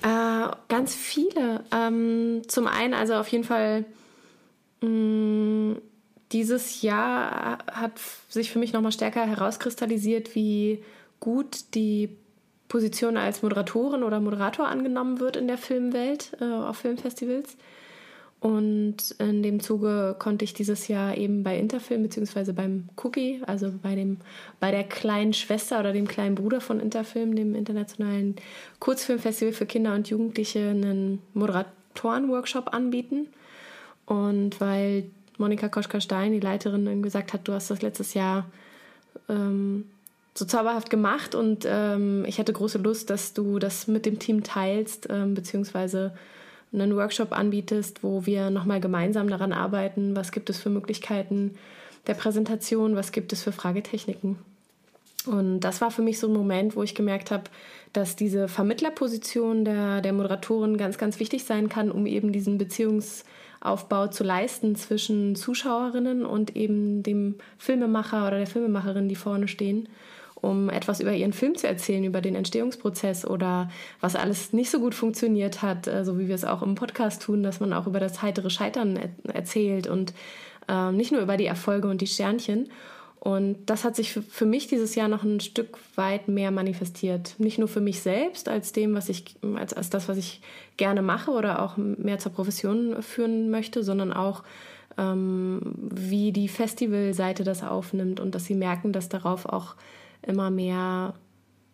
Äh, 0.02 0.48
ganz 0.68 0.94
viele. 0.94 1.64
Ähm, 1.72 2.42
zum 2.46 2.66
einen, 2.66 2.92
also 2.92 3.14
auf 3.14 3.28
jeden 3.28 3.44
Fall, 3.44 3.86
mh, 4.82 4.88
mm, 4.88 5.76
dieses 6.32 6.82
Jahr 6.82 7.58
hat 7.72 7.98
sich 8.28 8.50
für 8.50 8.58
mich 8.58 8.74
nochmal 8.74 8.92
stärker 8.92 9.24
herauskristallisiert, 9.24 10.34
wie 10.34 10.84
gut 11.18 11.74
die 11.74 12.14
Position 12.68 13.16
als 13.16 13.42
Moderatorin 13.42 14.02
oder 14.02 14.20
Moderator 14.20 14.66
angenommen 14.66 15.20
wird 15.20 15.36
in 15.36 15.46
der 15.46 15.58
Filmwelt, 15.58 16.36
äh, 16.40 16.44
auf 16.44 16.78
Filmfestivals. 16.78 17.56
Und 18.40 19.12
in 19.18 19.42
dem 19.42 19.60
Zuge 19.60 20.14
konnte 20.18 20.44
ich 20.44 20.52
dieses 20.52 20.88
Jahr 20.88 21.16
eben 21.16 21.42
bei 21.42 21.58
Interfilm 21.58 22.02
beziehungsweise 22.02 22.52
beim 22.52 22.88
Cookie, 23.02 23.42
also 23.46 23.72
bei 23.82 23.94
dem 23.94 24.18
bei 24.60 24.70
der 24.70 24.84
kleinen 24.84 25.32
Schwester 25.32 25.80
oder 25.80 25.92
dem 25.92 26.06
kleinen 26.06 26.34
Bruder 26.34 26.60
von 26.60 26.78
Interfilm, 26.78 27.34
dem 27.34 27.54
internationalen 27.54 28.36
Kurzfilmfestival 28.78 29.54
für 29.54 29.66
Kinder 29.66 29.94
und 29.94 30.08
Jugendliche, 30.08 30.68
einen 30.68 31.22
Moderatoren-Workshop 31.32 32.74
anbieten. 32.74 33.28
Und 34.04 34.60
weil 34.60 35.10
Monika 35.38 35.68
Koschka-Stein, 35.68 36.32
die 36.32 36.40
Leiterin, 36.40 37.02
gesagt 37.02 37.32
hat, 37.32 37.48
du 37.48 37.52
hast 37.52 37.70
das 37.70 37.82
letztes 37.82 38.14
Jahr 38.14 38.46
ähm, 39.28 39.86
so 40.36 40.44
zauberhaft 40.44 40.90
gemacht 40.90 41.34
und 41.34 41.66
ähm, 41.66 42.24
ich 42.26 42.38
hatte 42.38 42.52
große 42.52 42.78
Lust, 42.78 43.10
dass 43.10 43.32
du 43.32 43.58
das 43.58 43.86
mit 43.86 44.04
dem 44.04 44.18
Team 44.18 44.42
teilst, 44.42 45.08
ähm, 45.10 45.34
beziehungsweise 45.34 46.12
einen 46.72 46.94
Workshop 46.96 47.32
anbietest, 47.32 48.02
wo 48.02 48.26
wir 48.26 48.50
nochmal 48.50 48.80
gemeinsam 48.80 49.28
daran 49.28 49.52
arbeiten, 49.52 50.14
was 50.14 50.32
gibt 50.32 50.50
es 50.50 50.58
für 50.58 50.68
Möglichkeiten 50.68 51.54
der 52.06 52.14
Präsentation, 52.14 52.96
was 52.96 53.12
gibt 53.12 53.32
es 53.32 53.42
für 53.42 53.52
Fragetechniken. 53.52 54.38
Und 55.26 55.60
das 55.60 55.80
war 55.80 55.90
für 55.90 56.02
mich 56.02 56.20
so 56.20 56.28
ein 56.28 56.32
Moment, 56.34 56.76
wo 56.76 56.82
ich 56.82 56.94
gemerkt 56.94 57.30
habe, 57.30 57.44
dass 57.92 58.14
diese 58.14 58.46
Vermittlerposition 58.46 59.64
der, 59.64 60.00
der 60.00 60.12
Moderatorin 60.12 60.76
ganz, 60.76 60.98
ganz 60.98 61.18
wichtig 61.18 61.44
sein 61.44 61.68
kann, 61.68 61.90
um 61.90 62.06
eben 62.06 62.30
diesen 62.30 62.58
Beziehungsaufbau 62.58 64.08
zu 64.08 64.22
leisten 64.22 64.76
zwischen 64.76 65.34
Zuschauerinnen 65.34 66.24
und 66.24 66.54
eben 66.54 67.02
dem 67.02 67.36
Filmemacher 67.58 68.26
oder 68.26 68.36
der 68.36 68.46
Filmemacherin, 68.46 69.08
die 69.08 69.16
vorne 69.16 69.48
stehen 69.48 69.88
um 70.36 70.68
etwas 70.68 71.00
über 71.00 71.12
ihren 71.12 71.32
Film 71.32 71.56
zu 71.56 71.66
erzählen, 71.66 72.04
über 72.04 72.20
den 72.20 72.34
Entstehungsprozess 72.34 73.26
oder 73.26 73.70
was 74.00 74.16
alles 74.16 74.52
nicht 74.52 74.70
so 74.70 74.78
gut 74.78 74.94
funktioniert 74.94 75.62
hat, 75.62 75.86
äh, 75.86 76.04
so 76.04 76.18
wie 76.18 76.28
wir 76.28 76.34
es 76.34 76.44
auch 76.44 76.62
im 76.62 76.74
Podcast 76.74 77.22
tun, 77.22 77.42
dass 77.42 77.60
man 77.60 77.72
auch 77.72 77.86
über 77.86 78.00
das 78.00 78.22
heitere 78.22 78.50
Scheitern 78.50 78.98
erzählt 79.32 79.86
und 79.86 80.12
äh, 80.68 80.92
nicht 80.92 81.12
nur 81.12 81.22
über 81.22 81.36
die 81.36 81.46
Erfolge 81.46 81.88
und 81.88 82.00
die 82.00 82.06
Sternchen. 82.06 82.68
Und 83.18 83.66
das 83.66 83.82
hat 83.82 83.96
sich 83.96 84.12
für, 84.12 84.46
mich 84.46 84.68
dieses 84.68 84.94
Jahr 84.94 85.08
noch 85.08 85.24
ein 85.24 85.40
Stück 85.40 85.78
weit 85.96 86.28
mehr 86.28 86.52
manifestiert. 86.52 87.34
Nicht 87.38 87.58
nur 87.58 87.66
für 87.66 87.80
mich 87.80 88.00
selbst 88.00 88.48
als 88.48 88.70
dem, 88.70 88.94
was 88.94 89.08
ich, 89.08 89.34
als, 89.56 89.72
als 89.72 89.90
das, 89.90 90.08
was 90.08 90.16
ich 90.16 90.40
gerne 90.76 91.02
mache 91.02 91.32
oder 91.32 91.60
auch 91.60 91.76
mehr 91.76 92.20
zur 92.20 92.30
Profession 92.30 93.02
führen 93.02 93.50
möchte, 93.50 93.82
sondern 93.82 94.12
auch 94.12 94.44
ähm, 94.96 95.60
wie 95.76 96.30
die 96.30 96.46
Festivalseite 96.46 97.42
das 97.42 97.64
aufnimmt 97.64 98.20
und 98.20 98.34
dass 98.36 98.44
sie 98.44 98.54
merken, 98.54 98.92
dass 98.92 99.08
darauf 99.08 99.46
auch 99.46 99.74
immer 100.26 100.50
mehr 100.50 101.14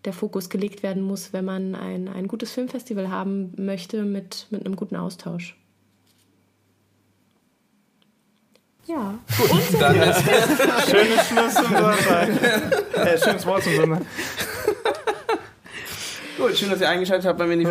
der 0.05 0.13
Fokus 0.13 0.49
gelegt 0.49 0.83
werden 0.83 1.03
muss, 1.03 1.33
wenn 1.33 1.45
man 1.45 1.75
ein, 1.75 2.09
ein 2.09 2.29
gutes 2.29 2.53
Filmfestival 2.53 3.11
haben 3.11 3.53
möchte 3.57 4.03
mit, 4.03 4.47
mit 4.51 4.67
einem 4.67 4.77
guten 4.77 4.97
Austausch. 4.97 5.57
Ja. 8.87 9.19
Gut, 9.39 9.51
Und 9.51 9.81
dann 9.81 9.97
ist 9.97 10.23
schönes 10.91 11.29
Schluss 11.29 11.55
zum 11.55 11.67
Sonntag. 11.67 12.29
Äh, 12.93 13.19
schönes 13.19 13.47
Wort 13.47 13.63
zum 13.63 13.75
Sonntag. 13.75 14.03
Gut, 16.37 16.57
schön, 16.57 16.71
dass 16.71 16.81
ihr 16.81 16.89
eingeschaltet 16.89 17.27
habt 17.27 17.39
bei 17.39 17.47
mir 17.47 17.55
in 17.55 17.61
die 17.61 17.67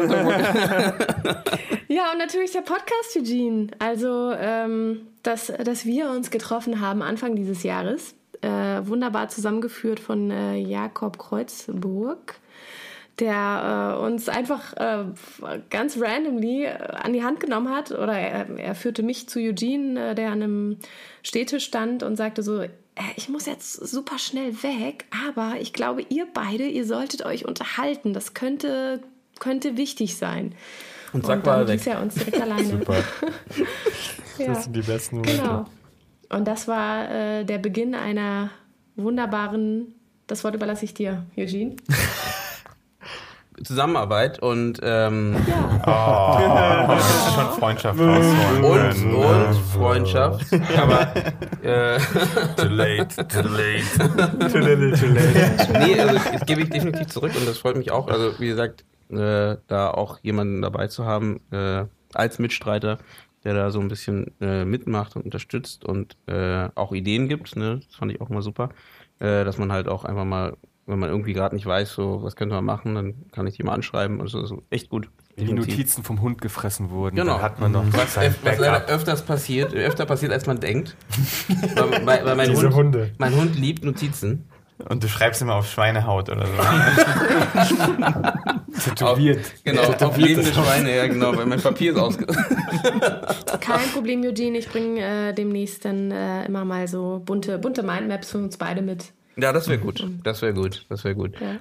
Ja, 1.94 2.12
und 2.12 2.18
natürlich 2.18 2.52
der 2.52 2.62
Podcast, 2.62 3.18
Eugene. 3.18 3.68
Also, 3.80 4.34
ähm, 4.38 5.08
dass, 5.24 5.48
dass 5.48 5.86
wir 5.86 6.10
uns 6.10 6.32
getroffen 6.32 6.82
haben 6.82 7.02
Anfang 7.02 7.36
dieses 7.36 7.64
Jahres 7.64 8.14
äh, 8.42 8.88
wunderbar 8.88 9.30
zusammengeführt 9.30 10.00
von 10.00 10.32
äh, 10.32 10.58
Jakob 10.58 11.18
Kreuzburg, 11.18 12.36
der 13.20 13.98
äh, 14.00 14.04
uns 14.04 14.30
einfach 14.30 14.74
äh, 14.78 15.06
ganz 15.70 15.98
randomly 16.00 16.66
äh, 16.66 16.72
an 16.72 17.14
die 17.14 17.24
Hand 17.24 17.40
genommen 17.40 17.70
hat. 17.70 17.92
Oder 17.92 18.14
er, 18.14 18.50
er 18.58 18.76
führte 18.76 19.04
mich 19.04 19.30
zu 19.30 19.40
Eugene, 19.40 20.12
äh, 20.12 20.16
der 20.16 20.32
an 20.32 20.42
einem 20.42 20.78
Städtisch 21.24 21.66
stand 21.66 22.04
und 22.04 22.16
sagte 22.16 22.42
so, 22.42 22.62
äh, 22.62 22.70
ich 23.16 23.30
muss 23.30 23.46
jetzt 23.46 23.74
super 23.74 24.18
schnell 24.18 24.64
weg, 24.64 25.06
aber 25.28 25.56
ich 25.60 25.74
glaube, 25.74 26.04
ihr 26.10 26.28
beide, 26.34 26.66
ihr 26.66 26.86
solltet 26.86 27.26
euch 27.26 27.46
unterhalten. 27.46 28.14
Das 28.14 28.34
könnte, 28.34 29.02
könnte 29.40 29.78
wichtig 29.78 30.18
sein. 30.18 30.56
Und 31.14 31.26
sag 31.26 31.46
mal 31.46 31.68
weg. 31.68 31.86
er 31.86 32.02
uns 32.02 32.16
direkt 32.16 32.42
alleine. 32.42 32.64
Super. 32.70 32.96
ja. 34.38 34.46
Das 34.48 34.64
sind 34.64 34.76
die 34.76 34.82
besten 34.82 35.18
Momente. 35.18 35.42
Genau. 35.42 35.66
Und 36.32 36.48
das 36.48 36.68
war 36.68 37.10
äh, 37.12 37.44
der 37.44 37.58
Beginn 37.58 37.94
einer 37.94 38.52
wunderbaren, 38.96 39.96
das 40.28 40.44
Wort 40.44 40.56
überlasse 40.56 40.86
ich 40.86 40.94
dir, 40.94 41.24
Eugene. 41.38 41.76
Zusammenarbeit 43.64 44.42
und 44.42 44.80
ähm, 44.82 45.36
ja. 45.48 46.88
oh, 46.88 46.94
das 46.94 47.28
ist 47.28 47.36
schon 47.36 47.52
Freundschaft. 47.60 48.00
Und, 48.00 49.14
und 49.14 49.56
Freundschaft. 49.72 50.48
Aber 50.78 51.14
äh, 51.62 52.00
too 52.56 52.68
late, 52.70 53.28
too 53.28 53.48
late. 53.48 54.52
too 54.52 54.58
little, 54.58 54.98
too 54.98 55.08
late. 55.08 55.72
Nee, 55.74 56.00
also 56.00 56.16
das 56.16 56.46
gebe 56.48 56.62
ich 56.62 56.70
definitiv 56.70 57.08
zurück 57.08 57.34
und 57.38 57.48
das 57.48 57.60
freut 57.60 57.76
mich 57.76 57.92
auch. 57.92 58.08
Also 58.08 58.40
wie 58.40 58.48
gesagt, 58.48 58.84
äh, 59.12 59.58
da 59.68 59.92
auch 59.92 60.18
jemanden 60.24 60.64
dabei 60.64 60.88
zu 60.88 61.06
haben 61.06 61.42
äh, 61.52 61.84
als 62.14 62.40
Mitstreiter, 62.40 62.98
der 63.44 63.54
da 63.54 63.72
so 63.72 63.80
ein 63.80 63.88
bisschen 63.88 64.32
äh, 64.40 64.66
mitmacht 64.66 65.16
und 65.16 65.26
unterstützt 65.26 65.84
und 65.86 66.18
äh, 66.28 66.70
auch 66.76 66.92
Ideen 66.92 67.28
gibt. 67.28 67.56
Ne? 67.56 67.82
Das 67.86 67.96
fand 67.96 68.12
ich 68.12 68.22
auch 68.22 68.30
mal 68.30 68.42
super, 68.42 68.70
äh, 69.20 69.44
dass 69.44 69.58
man 69.58 69.72
halt 69.72 69.88
auch 69.88 70.06
einfach 70.06 70.26
mal, 70.26 70.58
wenn 70.86 71.00
man 71.00 71.10
irgendwie 71.10 71.34
gerade 71.34 71.56
nicht 71.56 71.66
weiß, 71.66 71.94
so 71.94 72.22
was 72.24 72.36
könnte 72.36 72.56
man 72.56 72.66
machen, 72.66 72.96
dann 72.96 73.32
kann 73.32 73.48
ich 73.48 73.58
die 73.58 73.64
mal 73.64 73.74
anschreiben 73.74 74.20
und 74.20 74.28
so, 74.28 74.46
so 74.46 74.64
echt 74.70 74.90
gut. 74.90 75.10
Wie 75.38 75.46
die 75.46 75.54
Notizen 75.54 76.04
vom 76.04 76.22
Hund 76.22 76.42
gefressen 76.42 76.90
wurden, 76.90 77.16
genau. 77.16 77.36
dann 77.36 77.42
hat 77.42 77.60
man 77.60 77.72
noch 77.72 77.86
was, 77.94 78.18
was 78.18 78.58
leider 78.60 78.86
öfters 78.88 79.24
passiert, 79.24 79.74
öfter 79.74 80.06
passiert 80.06 80.34
als 80.34 80.46
man 80.46 80.60
denkt. 80.60 80.98
weil, 82.04 82.26
weil 82.26 82.36
mein, 82.36 82.50
Diese 82.50 82.64
Hund, 82.64 82.76
Hunde. 82.76 83.12
mein 83.18 83.36
Hund 83.36 83.56
liebt 83.56 83.84
Notizen. 83.86 84.51
Und 84.90 85.04
du 85.04 85.08
schreibst 85.08 85.42
immer 85.42 85.56
auf 85.56 85.70
Schweinehaut 85.70 86.30
oder 86.30 86.46
so. 86.46 86.54
Tätowiert. 88.90 89.40
Auf, 89.40 89.64
genau, 89.64 89.82
auf 89.82 90.18
lebende 90.18 90.54
Schweine, 90.54 90.96
ja 90.96 91.08
genau, 91.08 91.36
weil 91.36 91.46
mein 91.46 91.62
Papier 91.62 91.94
ist 91.94 91.98
ausge... 91.98 92.26
Kein 93.62 93.90
Problem, 93.94 94.22
Eugene, 94.24 94.58
ich 94.58 94.70
bringe 94.70 95.02
äh, 95.02 95.34
demnächst 95.34 95.86
dann 95.86 96.12
äh, 96.12 96.46
immer 96.46 96.66
mal 96.66 96.88
so 96.88 97.22
bunte, 97.26 97.60
bunte 97.60 97.84
Mindmaps 97.84 98.32
für 98.32 98.40
uns 98.40 98.58
beide 98.58 98.82
mit. 98.82 99.14
Ja, 99.38 99.54
das 99.54 99.70
wäre 99.70 99.80
gut. 99.80 100.06
Das 100.24 100.42
wäre 100.42 100.54
gut. 100.54 100.86
Das 100.90 101.04
wäre 101.04 101.16
gut. 101.16 101.40
Ja. 101.40 101.58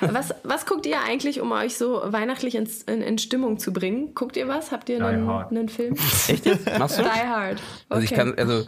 Was, 0.00 0.34
was 0.42 0.64
guckt 0.64 0.86
ihr 0.86 1.02
eigentlich, 1.02 1.40
um 1.40 1.52
euch 1.52 1.76
so 1.76 2.00
weihnachtlich 2.04 2.54
in, 2.54 2.68
in, 2.86 3.02
in 3.02 3.18
Stimmung 3.18 3.58
zu 3.58 3.72
bringen? 3.72 4.14
Guckt 4.14 4.36
ihr 4.36 4.48
was? 4.48 4.72
Habt 4.72 4.88
ihr 4.88 5.04
einen, 5.04 5.28
einen, 5.28 5.68
Film? 5.68 5.96
Echt? 6.28 6.46
Machst 6.78 6.98
du? 6.98 7.02
Die 7.02 7.08
Hard. 7.08 7.58
Okay. 7.58 7.62
Also 7.90 8.04
ich 8.04 8.14
kann, 8.14 8.34
also 8.36 8.64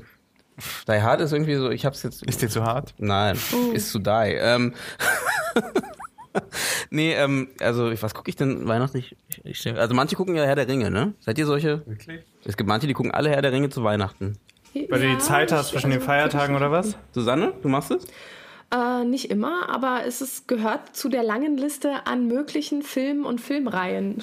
die 0.88 1.02
Hard 1.02 1.20
ist 1.20 1.32
irgendwie 1.32 1.54
so, 1.56 1.70
ich 1.70 1.84
hab's 1.84 2.02
jetzt. 2.02 2.22
Ist 2.24 2.42
dir 2.42 2.48
zu 2.48 2.62
hart? 2.62 2.94
Nein, 2.98 3.38
uh. 3.52 3.72
ist 3.72 3.90
zu 3.90 3.98
die. 3.98 4.10
Ähm, 4.10 4.74
nee, 6.90 7.14
ähm, 7.14 7.48
also 7.60 7.90
was 8.00 8.14
gucke 8.14 8.28
ich 8.28 8.36
denn 8.36 8.66
weihnachtlich? 8.66 9.16
Ich, 9.44 9.66
ich, 9.66 9.78
also 9.78 9.94
manche 9.94 10.16
gucken 10.16 10.34
ja 10.34 10.44
Herr 10.44 10.56
der 10.56 10.68
Ringe, 10.68 10.90
ne? 10.90 11.14
Seid 11.20 11.38
ihr 11.38 11.46
solche? 11.46 11.86
Wirklich? 11.86 12.20
Es 12.44 12.56
gibt 12.56 12.68
manche, 12.68 12.86
die 12.86 12.94
gucken 12.94 13.12
alle 13.12 13.30
Herr 13.30 13.42
der 13.42 13.52
Ringe 13.52 13.70
zu 13.70 13.82
Weihnachten. 13.84 14.38
Weil 14.74 15.00
du 15.00 15.08
die 15.08 15.18
Zeit 15.18 15.52
hast 15.52 15.68
zwischen 15.68 15.90
den 15.90 16.00
Feiertagen 16.00 16.56
oder 16.56 16.70
was? 16.70 16.96
Susanne, 17.12 17.52
du 17.62 17.68
machst 17.68 17.90
es? 17.90 18.06
Äh, 18.72 19.04
nicht 19.04 19.30
immer, 19.30 19.68
aber 19.68 20.04
es 20.06 20.22
ist, 20.22 20.48
gehört 20.48 20.96
zu 20.96 21.10
der 21.10 21.22
langen 21.22 21.58
Liste 21.58 22.06
an 22.06 22.26
möglichen 22.26 22.82
Filmen 22.82 23.26
und 23.26 23.40
Filmreihen. 23.40 24.22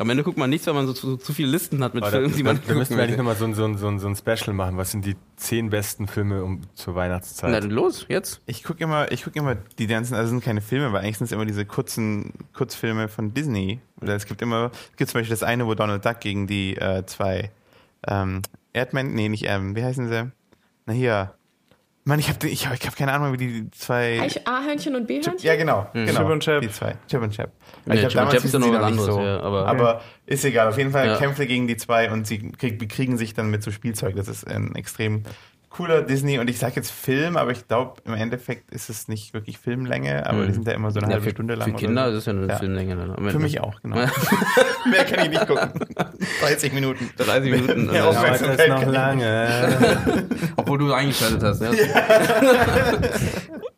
Am 0.00 0.08
Ende 0.08 0.22
guckt 0.22 0.38
man 0.38 0.48
nichts, 0.48 0.66
wenn 0.66 0.74
man 0.74 0.86
so 0.86 0.94
zu, 0.94 1.18
zu 1.18 1.34
viele 1.34 1.48
Listen 1.48 1.84
hat 1.84 1.92
mit 1.92 2.02
Aber 2.02 2.12
Filmen, 2.12 2.30
da, 2.30 2.36
die 2.38 2.42
man 2.42 2.58
Da 2.66 2.74
müssten 2.74 2.96
wir 2.96 3.02
eigentlich 3.02 3.18
nochmal 3.18 3.36
so 3.36 3.44
ein, 3.44 3.52
so, 3.52 3.66
ein, 3.66 3.76
so, 3.76 3.86
ein, 3.86 3.98
so 3.98 4.08
ein 4.08 4.16
Special 4.16 4.54
machen. 4.54 4.78
Was 4.78 4.92
sind 4.92 5.04
die 5.04 5.14
zehn 5.36 5.68
besten 5.68 6.06
Filme 6.06 6.42
um, 6.42 6.62
zur 6.74 6.94
Weihnachtszeit? 6.94 7.50
Na, 7.50 7.58
los, 7.58 8.06
jetzt. 8.08 8.40
Ich 8.46 8.64
gucke 8.64 8.82
immer, 8.82 9.12
ich 9.12 9.24
guck 9.24 9.36
immer 9.36 9.56
die 9.78 9.86
ganzen, 9.86 10.14
also 10.14 10.30
sind 10.30 10.42
keine 10.42 10.62
Filme, 10.62 10.86
aber 10.86 11.00
eigentlich 11.00 11.18
sind 11.18 11.26
es 11.26 11.32
immer 11.32 11.44
diese 11.44 11.66
kurzen 11.66 12.32
Kurzfilme 12.54 13.08
von 13.08 13.34
Disney. 13.34 13.80
Oder 14.00 14.14
es 14.14 14.24
gibt 14.24 14.40
immer, 14.40 14.70
es 14.90 14.96
gibt 14.96 15.10
zum 15.10 15.20
Beispiel 15.20 15.34
das 15.34 15.42
eine, 15.42 15.66
wo 15.66 15.74
Donald 15.74 16.02
Duck 16.02 16.20
gegen 16.20 16.46
die 16.46 16.78
äh, 16.78 17.04
zwei 17.04 17.50
ähm, 18.08 18.40
Erdmännchen, 18.72 19.14
nee, 19.14 19.28
nicht, 19.28 19.44
ähm, 19.46 19.76
wie 19.76 19.84
heißen 19.84 20.08
sie? 20.08 20.32
Na 20.86 20.94
hier, 20.94 21.34
Mann, 22.10 22.18
ich 22.18 22.28
habe 22.28 22.48
ich 22.48 22.66
hab, 22.66 22.74
ich 22.74 22.84
hab 22.84 22.96
keine 22.96 23.12
Ahnung, 23.12 23.32
wie 23.32 23.36
die 23.36 23.70
zwei. 23.70 24.20
A-Hörnchen 24.44 24.96
und 24.96 25.06
B-Hörnchen? 25.06 25.38
Ja, 25.38 25.54
genau. 25.54 25.86
Mhm. 25.94 26.06
genau. 26.06 26.20
Chip 26.20 26.30
und 26.30 26.42
Chap. 26.42 26.60
Die 26.60 26.70
zwei. 26.70 26.96
Chip 27.08 27.22
und 27.22 27.30
Chap. 27.30 27.52
Nee, 27.86 27.94
ich 27.94 28.08
glaub, 28.08 28.10
Chip 28.10 28.22
und 28.22 28.30
Chap 28.32 28.44
ist 28.44 28.52
ja 28.52 28.58
noch 28.58 28.72
was 28.72 28.82
anderes. 28.82 29.06
So. 29.06 29.20
Ja, 29.20 29.40
aber, 29.40 29.66
aber 29.66 30.00
ist 30.26 30.44
egal. 30.44 30.66
Auf 30.66 30.76
jeden 30.76 30.90
Fall 30.90 31.06
ja. 31.06 31.16
Kämpfe 31.18 31.46
gegen 31.46 31.68
die 31.68 31.76
zwei 31.76 32.10
und 32.10 32.26
sie 32.26 32.50
krieg, 32.50 32.80
bekriegen 32.80 33.16
sich 33.16 33.34
dann 33.34 33.48
mit 33.48 33.62
so 33.62 33.70
Spielzeug. 33.70 34.16
Das 34.16 34.26
ist 34.26 34.44
ein 34.44 34.74
extrem 34.74 35.22
cooler 35.70 36.02
Disney 36.02 36.38
und 36.38 36.50
ich 36.50 36.58
sage 36.58 36.74
jetzt 36.76 36.90
Film, 36.90 37.36
aber 37.36 37.52
ich 37.52 37.66
glaube 37.68 38.02
im 38.04 38.14
Endeffekt 38.14 38.72
ist 38.72 38.90
es 38.90 39.06
nicht 39.06 39.32
wirklich 39.34 39.56
Filmlänge, 39.58 40.26
aber 40.26 40.38
mhm. 40.38 40.46
die 40.48 40.52
sind 40.54 40.66
ja 40.66 40.74
immer 40.74 40.90
so 40.90 40.98
eine 40.98 41.08
ja, 41.08 41.14
halbe 41.14 41.24
für, 41.24 41.30
Stunde 41.30 41.54
lang. 41.54 41.70
Für 41.70 41.76
Kinder 41.76 42.10
so. 42.10 42.10
ist 42.10 42.18
es 42.18 42.26
ja 42.26 42.32
eine 42.32 42.46
ja. 42.48 42.56
Filmlänge. 42.58 42.96
Dann. 42.96 43.30
Für 43.30 43.38
mich 43.38 43.60
auch, 43.60 43.80
genau. 43.80 43.96
Mehr 44.90 45.04
kann 45.04 45.24
ich 45.24 45.30
nicht 45.30 45.46
gucken. 45.46 45.70
30 46.40 46.72
Minuten. 46.72 47.10
30 47.16 47.50
Minuten. 47.52 47.86
Mehr 47.86 48.08
Aufmerksamkeit 48.08 48.60
ist 48.60 48.68
noch 48.68 48.92
lange. 48.92 50.26
Obwohl 50.56 50.78
du 50.78 50.92
eingeschaltet 50.92 51.42
hast. 51.42 51.62
Ja. 51.62 51.70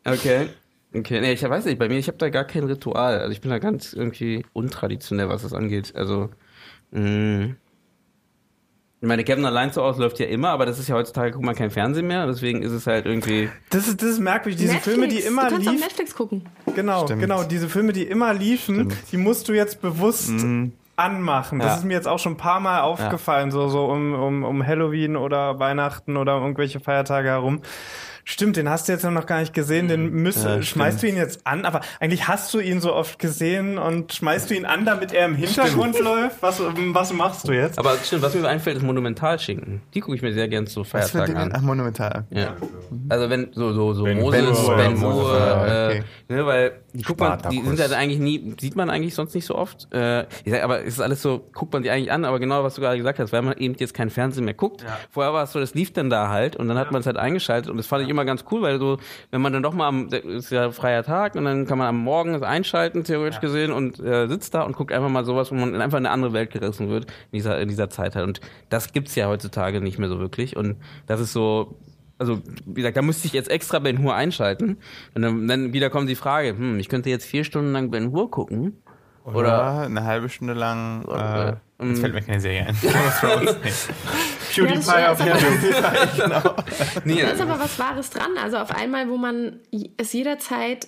okay. 0.05 0.49
Okay, 0.95 1.21
nee, 1.21 1.33
ich 1.33 1.41
weiß 1.41 1.65
nicht, 1.65 1.79
bei 1.79 1.89
mir, 1.89 1.97
ich 1.97 2.07
habe 2.07 2.17
da 2.17 2.29
gar 2.29 2.45
kein 2.45 2.63
Ritual. 2.63 3.19
Also 3.19 3.31
ich 3.31 3.41
bin 3.41 3.49
da 3.49 3.59
ganz 3.59 3.93
irgendwie 3.93 4.45
untraditionell, 4.53 5.29
was 5.29 5.41
das 5.41 5.53
angeht. 5.53 5.93
Also, 5.95 6.29
mh, 6.91 7.55
ich 9.03 9.07
meine, 9.09 9.25
Kevin 9.25 9.45
allein 9.45 9.69
zu 9.73 9.83
Hause 9.83 10.01
läuft 10.01 10.17
ja 10.19 10.27
immer, 10.27 10.51
aber 10.51 10.65
das 10.65 10.79
ist 10.79 10.87
ja 10.87 10.95
heutzutage, 10.95 11.31
guckt 11.31 11.43
man 11.43 11.55
kein 11.55 11.71
Fernsehen 11.71 12.07
mehr, 12.07 12.25
deswegen 12.25 12.61
ist 12.61 12.71
es 12.71 12.87
halt 12.87 13.05
irgendwie. 13.05 13.49
Das 13.69 13.85
ist, 13.85 14.01
das 14.01 14.11
ist 14.11 14.19
merkwürdig, 14.19 14.57
diese 14.57 14.75
Netflix. 14.75 14.97
Filme, 14.97 15.13
die 15.13 15.19
immer 15.19 15.41
du 15.41 15.55
kannst 15.55 15.69
liefen. 15.69 15.75
auf 15.75 15.89
Netflix 15.89 16.15
gucken. 16.15 16.45
Genau, 16.73 17.03
Stimmt. 17.03 17.19
genau, 17.19 17.43
diese 17.43 17.67
Filme, 17.67 17.91
die 17.91 18.03
immer 18.03 18.33
liefen, 18.33 18.75
Stimmt. 18.75 18.95
die 19.11 19.17
musst 19.17 19.49
du 19.49 19.53
jetzt 19.53 19.81
bewusst 19.81 20.29
mhm. 20.29 20.71
anmachen. 20.95 21.59
Das 21.59 21.67
ja. 21.67 21.75
ist 21.79 21.83
mir 21.83 21.95
jetzt 21.95 22.07
auch 22.07 22.17
schon 22.17 22.35
ein 22.35 22.37
paar 22.37 22.61
Mal 22.61 22.79
aufgefallen, 22.79 23.49
ja. 23.49 23.51
so, 23.51 23.67
so 23.67 23.87
um, 23.87 24.13
um, 24.13 24.43
um 24.45 24.65
Halloween 24.65 25.17
oder 25.17 25.59
Weihnachten 25.59 26.15
oder 26.15 26.37
irgendwelche 26.37 26.79
Feiertage 26.79 27.27
herum. 27.27 27.61
Stimmt, 28.25 28.55
den 28.55 28.69
hast 28.69 28.87
du 28.87 28.93
jetzt 28.93 29.03
noch 29.03 29.25
gar 29.25 29.39
nicht 29.39 29.53
gesehen. 29.53 29.87
Den 29.87 30.11
mhm. 30.11 30.23
müsst, 30.23 30.45
ja, 30.45 30.61
schmeißt 30.61 30.99
stimmt. 30.99 31.13
du 31.13 31.15
ihn 31.15 31.21
jetzt 31.21 31.45
an, 31.45 31.65
aber 31.65 31.81
eigentlich 31.99 32.27
hast 32.27 32.53
du 32.53 32.59
ihn 32.59 32.81
so 32.81 32.93
oft 32.93 33.19
gesehen 33.19 33.77
und 33.77 34.13
schmeißt 34.13 34.49
du 34.49 34.55
ihn 34.55 34.65
an, 34.65 34.85
damit 34.85 35.13
er 35.13 35.25
im 35.25 35.35
Hintergrund 35.35 35.95
stimmt. 35.95 36.09
läuft. 36.09 36.41
Was, 36.41 36.61
was 36.61 37.13
machst 37.13 37.47
du 37.47 37.51
jetzt? 37.51 37.77
Aber 37.77 37.97
stimmt, 38.03 38.21
was 38.21 38.33
mir 38.33 38.47
einfällt, 38.47 38.77
ist 38.77 38.83
Monumentalschinken. 38.83 39.81
Die 39.93 39.99
gucke 39.99 40.15
ich 40.15 40.21
mir 40.21 40.33
sehr 40.33 40.47
gern 40.47 40.67
zu 40.67 40.83
Feiertagen 40.83 41.35
an. 41.35 41.51
Ach, 41.53 41.61
Monumental. 41.61 42.25
Ja. 42.29 42.55
Also 43.09 43.29
wenn 43.29 43.51
so 43.53 43.73
so 43.73 43.93
so 43.93 44.03
ben 44.03 44.19
Moses, 44.19 44.67
Ben 44.67 45.01
Hur, 45.01 45.37
äh, 45.37 45.87
okay. 45.87 46.03
ne, 46.29 46.45
weil 46.45 46.83
die 46.93 47.03
guckt 47.03 47.19
man, 47.19 47.39
die 47.51 47.61
sind 47.61 47.79
ja 47.79 47.87
eigentlich 47.97 48.19
nie, 48.19 48.55
sieht 48.59 48.75
man 48.75 48.89
eigentlich 48.89 49.15
sonst 49.15 49.33
nicht 49.33 49.45
so 49.45 49.55
oft. 49.55 49.91
Äh, 49.93 50.23
ich 50.43 50.51
sag, 50.51 50.63
aber 50.63 50.81
es 50.81 50.93
ist 50.93 51.01
alles 51.01 51.21
so, 51.21 51.43
guckt 51.53 51.73
man 51.73 51.81
die 51.81 51.89
eigentlich 51.89 52.11
an, 52.11 52.23
aber 52.23 52.39
genau 52.39 52.63
was 52.63 52.75
du 52.75 52.81
gerade 52.81 52.97
gesagt 52.97 53.19
hast, 53.19 53.33
weil 53.33 53.41
man 53.41 53.57
eben 53.57 53.75
jetzt 53.79 53.93
kein 53.93 54.09
Fernsehen 54.09 54.45
mehr 54.45 54.53
guckt. 54.53 54.83
Ja. 54.83 54.97
Vorher 55.09 55.33
war 55.33 55.43
es 55.43 55.51
so, 55.51 55.59
das 55.59 55.73
lief 55.73 55.91
dann 55.91 56.09
da 56.09 56.29
halt 56.29 56.55
und 56.55 56.67
dann 56.67 56.77
hat 56.77 56.91
man 56.91 57.01
es 57.01 57.07
halt 57.07 57.17
eingeschaltet 57.17 57.71
und 57.71 57.77
das 57.77 57.87
fand 57.87 58.03
ich 58.03 58.09
immer 58.13 58.25
ganz 58.25 58.45
cool, 58.51 58.61
weil 58.61 58.79
so, 58.79 58.97
wenn 59.31 59.41
man 59.41 59.51
dann 59.51 59.63
doch 59.63 59.73
mal 59.73 59.87
am, 59.87 60.07
ist 60.07 60.51
ja 60.51 60.71
freier 60.71 61.03
Tag 61.03 61.35
und 61.35 61.45
dann 61.45 61.65
kann 61.65 61.77
man 61.77 61.87
am 61.87 61.97
Morgen 61.97 62.33
das 62.33 62.43
einschalten, 62.43 63.03
theoretisch 63.03 63.35
ja. 63.35 63.41
gesehen, 63.41 63.71
und 63.71 63.99
äh, 63.99 64.27
sitzt 64.27 64.53
da 64.53 64.61
und 64.61 64.75
guckt 64.75 64.91
einfach 64.91 65.09
mal 65.09 65.25
sowas, 65.25 65.51
wo 65.51 65.55
man 65.55 65.75
einfach 65.81 65.97
in 65.97 66.05
eine 66.05 66.13
andere 66.13 66.33
Welt 66.33 66.51
gerissen 66.51 66.89
wird, 66.89 67.05
in 67.05 67.37
dieser, 67.37 67.59
in 67.59 67.67
dieser 67.67 67.89
Zeit 67.89 68.15
halt. 68.15 68.25
Und 68.25 68.41
das 68.69 68.93
gibt's 68.93 69.15
ja 69.15 69.27
heutzutage 69.27 69.81
nicht 69.81 69.99
mehr 69.99 70.09
so 70.09 70.19
wirklich. 70.19 70.55
Und 70.55 70.77
das 71.07 71.19
ist 71.19 71.33
so, 71.33 71.75
also 72.17 72.41
wie 72.65 72.75
gesagt, 72.75 72.97
da 72.97 73.01
müsste 73.01 73.27
ich 73.27 73.33
jetzt 73.33 73.49
extra 73.49 73.79
Ben 73.79 74.01
Hur 74.01 74.15
einschalten. 74.15 74.77
Und 75.13 75.21
dann, 75.21 75.47
dann 75.47 75.73
wieder 75.73 75.89
kommt 75.89 76.09
die 76.09 76.15
Frage, 76.15 76.49
hm, 76.49 76.79
ich 76.79 76.89
könnte 76.89 77.09
jetzt 77.09 77.25
vier 77.25 77.43
Stunden 77.43 77.71
lang 77.73 77.91
Ben 77.91 78.11
Hur 78.11 78.31
gucken. 78.31 78.81
Oder, 79.25 79.37
oder 79.37 79.77
eine 79.81 80.03
halbe 80.03 80.29
Stunde 80.29 80.53
lang. 80.53 81.05
Äh, 81.05 81.55
jetzt 81.89 82.01
fällt 82.01 82.13
mir 82.13 82.21
keine 82.21 82.39
Serie 82.39 82.67
ein. 82.67 82.75
PewDiePie 84.53 84.87
ja, 84.99 85.11
auf 85.11 85.17
PewDiePie, 85.17 86.21
genau. 86.21 86.55
Nee, 87.05 87.21
da 87.21 87.29
ist 87.29 87.41
aber 87.41 87.59
was 87.59 87.77
Wahres 87.79 88.09
dran. 88.09 88.31
Also 88.41 88.57
auf 88.57 88.71
einmal, 88.71 89.09
wo 89.09 89.17
man 89.17 89.59
es 89.97 90.13
jederzeit 90.13 90.87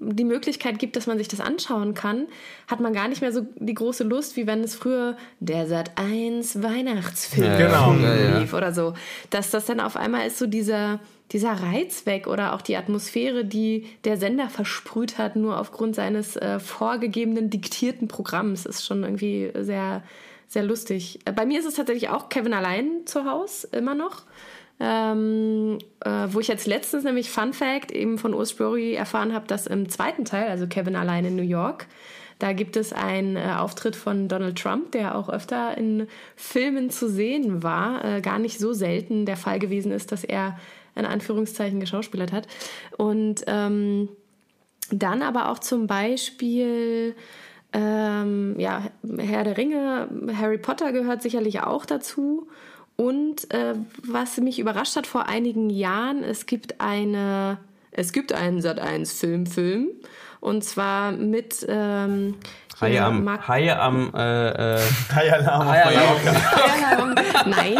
die 0.00 0.24
Möglichkeit 0.24 0.78
gibt, 0.78 0.96
dass 0.96 1.06
man 1.06 1.18
sich 1.18 1.28
das 1.28 1.40
anschauen 1.40 1.94
kann, 1.94 2.26
hat 2.66 2.80
man 2.80 2.92
gar 2.92 3.08
nicht 3.08 3.20
mehr 3.20 3.32
so 3.32 3.46
die 3.56 3.74
große 3.74 4.04
Lust, 4.04 4.36
wie 4.36 4.46
wenn 4.46 4.60
es 4.60 4.74
früher 4.74 5.16
der 5.40 5.66
Sat 5.66 5.92
1 5.96 6.62
Weihnachtsfilm 6.62 7.46
ja, 7.46 7.56
genau. 7.56 7.92
lief 8.38 8.52
ja, 8.52 8.58
oder 8.58 8.72
so. 8.72 8.94
Dass 9.30 9.50
das 9.50 9.66
dann 9.66 9.80
auf 9.80 9.96
einmal 9.96 10.26
ist 10.26 10.38
so 10.38 10.46
dieser, 10.46 11.00
dieser 11.32 11.52
Reiz 11.52 12.04
weg 12.04 12.26
oder 12.26 12.54
auch 12.54 12.62
die 12.62 12.76
Atmosphäre, 12.76 13.44
die 13.44 13.86
der 14.04 14.16
Sender 14.16 14.48
versprüht 14.48 15.18
hat, 15.18 15.36
nur 15.36 15.58
aufgrund 15.58 15.94
seines 15.94 16.36
äh, 16.36 16.58
vorgegebenen, 16.58 17.48
diktierten 17.50 18.08
Programms, 18.08 18.66
ist 18.66 18.84
schon 18.84 19.04
irgendwie 19.04 19.52
sehr, 19.54 20.02
sehr 20.48 20.64
lustig. 20.64 21.20
Bei 21.36 21.46
mir 21.46 21.60
ist 21.60 21.66
es 21.66 21.74
tatsächlich 21.74 22.10
auch 22.10 22.28
Kevin 22.28 22.54
allein 22.54 23.06
zu 23.06 23.24
Hause, 23.24 23.68
immer 23.72 23.94
noch. 23.94 24.24
Ähm, 24.78 25.78
äh, 26.04 26.26
wo 26.28 26.40
ich 26.40 26.48
jetzt 26.48 26.66
letztens 26.66 27.04
nämlich 27.04 27.30
Fun 27.30 27.52
Fact 27.52 27.92
eben 27.92 28.18
von 28.18 28.34
Urs 28.34 28.50
Spurri 28.50 28.94
erfahren 28.94 29.32
habe, 29.32 29.46
dass 29.46 29.66
im 29.66 29.88
zweiten 29.88 30.24
Teil, 30.24 30.48
also 30.48 30.66
Kevin 30.66 30.96
allein 30.96 31.24
in 31.24 31.36
New 31.36 31.42
York, 31.42 31.86
da 32.38 32.52
gibt 32.52 32.76
es 32.76 32.92
einen 32.92 33.36
äh, 33.36 33.54
Auftritt 33.56 33.96
von 33.96 34.28
Donald 34.28 34.58
Trump, 34.58 34.92
der 34.92 35.14
auch 35.16 35.30
öfter 35.30 35.76
in 35.78 36.06
Filmen 36.36 36.90
zu 36.90 37.08
sehen 37.08 37.62
war. 37.62 38.04
Äh, 38.04 38.20
gar 38.20 38.38
nicht 38.38 38.58
so 38.58 38.74
selten 38.74 39.24
der 39.24 39.38
Fall 39.38 39.58
gewesen 39.58 39.90
ist, 39.90 40.12
dass 40.12 40.22
er 40.22 40.58
in 40.94 41.06
Anführungszeichen 41.06 41.80
geschauspielert 41.80 42.32
hat. 42.32 42.46
Und 42.98 43.44
ähm, 43.46 44.10
dann 44.90 45.22
aber 45.22 45.50
auch 45.50 45.58
zum 45.58 45.86
Beispiel 45.86 47.14
ähm, 47.72 48.54
ja, 48.58 48.90
Herr 49.18 49.44
der 49.44 49.56
Ringe, 49.56 50.08
Harry 50.38 50.58
Potter 50.58 50.92
gehört 50.92 51.22
sicherlich 51.22 51.60
auch 51.60 51.84
dazu. 51.84 52.48
Und 52.96 53.52
äh, 53.52 53.74
was 54.02 54.38
mich 54.38 54.58
überrascht 54.58 54.96
hat 54.96 55.06
vor 55.06 55.28
einigen 55.28 55.68
Jahren, 55.68 56.22
es 56.24 56.46
gibt 56.46 56.80
eine, 56.80 57.58
es 57.90 58.12
gibt 58.12 58.32
einen 58.32 58.62
Sat 58.62 58.78
1 58.78 59.12
Film 59.12 59.46
Film 59.46 59.88
und 60.40 60.64
zwar 60.64 61.12
mit 61.12 61.66
ähm, 61.68 62.36
Haie 62.80 63.02
am, 63.02 63.48
Haie 63.48 63.78
am, 63.78 64.14
äh, 64.14 64.76
äh, 64.76 64.80
Haie 65.14 65.32
Alarm. 65.34 65.68
Haie 65.68 65.84
Alarm. 65.86 67.14
Nein, 67.46 67.78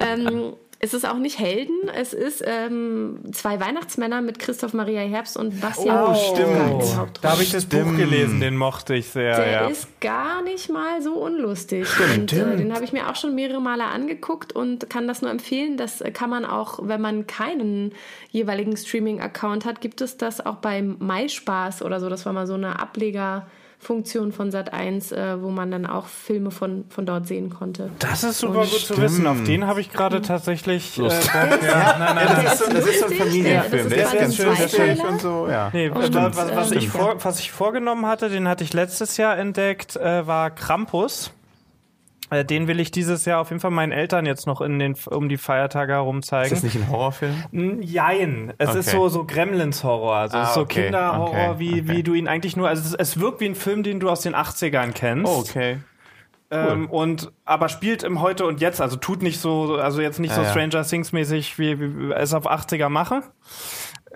ähm, 0.00 0.52
es 0.78 0.92
ist 0.92 1.08
auch 1.08 1.16
nicht 1.16 1.38
Helden, 1.38 1.88
es 1.94 2.12
ist 2.12 2.44
ähm, 2.46 3.20
zwei 3.32 3.58
Weihnachtsmänner 3.60 4.20
mit 4.20 4.38
Christoph 4.38 4.74
Maria 4.74 5.00
Herbst 5.00 5.36
und 5.36 5.60
Bastian 5.60 6.10
Oh, 6.10 6.14
stimmt. 6.14 7.08
Da 7.22 7.30
habe 7.30 7.42
ich 7.42 7.50
das 7.50 7.62
stimmt. 7.62 7.92
Buch 7.92 7.96
gelesen, 7.96 8.40
den 8.40 8.56
mochte 8.56 8.94
ich 8.94 9.08
sehr. 9.08 9.36
Der 9.36 9.50
ja. 9.50 9.68
ist 9.68 10.00
gar 10.00 10.42
nicht 10.42 10.68
mal 10.68 11.00
so 11.00 11.14
unlustig. 11.14 11.88
Stimmt. 11.88 12.32
Und, 12.32 12.38
äh, 12.38 12.56
den 12.56 12.74
habe 12.74 12.84
ich 12.84 12.92
mir 12.92 13.08
auch 13.08 13.16
schon 13.16 13.34
mehrere 13.34 13.60
Male 13.60 13.84
angeguckt 13.84 14.52
und 14.52 14.90
kann 14.90 15.08
das 15.08 15.22
nur 15.22 15.30
empfehlen. 15.30 15.78
Das 15.78 16.04
kann 16.12 16.28
man 16.28 16.44
auch, 16.44 16.80
wenn 16.82 17.00
man 17.00 17.26
keinen 17.26 17.92
jeweiligen 18.30 18.76
Streaming-Account 18.76 19.64
hat, 19.64 19.80
gibt 19.80 20.02
es 20.02 20.18
das 20.18 20.44
auch 20.44 20.56
beim 20.56 20.98
MySpaß 21.00 21.82
oder 21.82 22.00
so. 22.00 22.10
Das 22.10 22.26
war 22.26 22.34
mal 22.34 22.46
so 22.46 22.54
eine 22.54 22.78
Ableger- 22.78 23.46
Funktion 23.78 24.32
von 24.32 24.50
Sat1, 24.50 25.14
äh, 25.14 25.42
wo 25.42 25.50
man 25.50 25.70
dann 25.70 25.86
auch 25.86 26.06
Filme 26.06 26.50
von, 26.50 26.86
von 26.88 27.06
dort 27.06 27.26
sehen 27.26 27.50
konnte. 27.50 27.90
Das 27.98 28.24
ist 28.24 28.40
super 28.40 28.60
und 28.60 28.70
gut 28.70 28.80
zu 28.80 29.00
wissen. 29.00 29.26
Auf 29.26 29.44
den 29.44 29.66
habe 29.66 29.80
ich 29.80 29.92
gerade 29.92 30.22
tatsächlich 30.22 30.98
äh, 30.98 31.02
Bock. 31.02 31.12
Ja, 31.32 31.96
nein, 31.98 32.14
nein, 32.16 32.28
das, 32.44 32.54
ist 32.54 32.64
so, 32.64 32.72
das 32.72 32.86
ist 32.86 33.00
so 33.00 33.06
ein 33.06 33.12
Familienfilm. 33.12 33.88
Der 33.88 34.04
ist 34.04 34.18
ganz 34.18 34.36
schön 34.36 34.58
witzig 34.58 35.04
und 35.04 35.20
so. 35.20 35.48
Ja. 35.48 35.70
Nee, 35.72 35.90
und, 35.90 36.14
was, 36.14 36.36
was, 36.36 36.72
ich 36.72 36.88
vor, 36.88 37.22
was 37.22 37.38
ich 37.38 37.52
vorgenommen 37.52 38.06
hatte, 38.06 38.28
den 38.28 38.48
hatte 38.48 38.64
ich 38.64 38.72
letztes 38.72 39.16
Jahr 39.18 39.38
entdeckt, 39.38 39.96
äh, 39.96 40.26
war 40.26 40.50
Krampus. 40.50 41.32
Äh, 42.30 42.44
den 42.44 42.66
will 42.66 42.80
ich 42.80 42.90
dieses 42.90 43.24
Jahr 43.24 43.40
auf 43.40 43.50
jeden 43.50 43.60
Fall 43.60 43.70
meinen 43.70 43.92
Eltern 43.92 44.26
jetzt 44.26 44.46
noch 44.46 44.60
in 44.60 44.78
den, 44.78 44.96
um 45.10 45.28
die 45.28 45.36
Feiertage 45.36 45.92
herum 45.92 46.22
zeigen. 46.22 46.52
Ist 46.52 46.64
das 46.64 46.74
nicht 46.74 46.76
ein 46.76 46.90
Horrorfilm? 46.90 47.82
Jein. 47.82 48.52
Es 48.58 48.70
okay. 48.70 48.78
ist 48.80 48.90
so, 48.90 49.08
so 49.08 49.24
Gremlins-Horror. 49.24 50.16
Also 50.16 50.36
ah, 50.38 50.46
so 50.46 50.60
okay. 50.62 50.84
Kinderhorror, 50.84 51.50
okay. 51.50 51.58
wie, 51.58 51.88
wie 51.88 52.02
du 52.02 52.14
ihn 52.14 52.26
eigentlich 52.26 52.56
nur, 52.56 52.68
also 52.68 52.82
es, 52.82 52.94
es, 52.94 53.20
wirkt 53.20 53.40
wie 53.40 53.46
ein 53.46 53.54
Film, 53.54 53.82
den 53.82 54.00
du 54.00 54.10
aus 54.10 54.22
den 54.22 54.34
80ern 54.34 54.92
kennst. 54.92 55.30
Oh, 55.30 55.38
okay. 55.38 55.78
Ähm, 56.48 56.88
cool. 56.90 57.00
und 57.00 57.32
aber 57.44 57.68
spielt 57.68 58.04
im 58.04 58.20
Heute 58.20 58.46
und 58.46 58.60
Jetzt, 58.60 58.80
also 58.80 58.96
tut 58.96 59.20
nicht 59.20 59.40
so, 59.40 59.76
also 59.76 60.00
jetzt 60.00 60.20
nicht 60.20 60.32
ah, 60.32 60.44
so 60.44 60.50
Stranger 60.50 60.84
Things 60.84 61.10
mäßig, 61.10 61.58
wie, 61.58 61.80
wie 61.80 62.12
es 62.12 62.34
auf 62.34 62.48
80er 62.48 62.88
mache. 62.88 63.22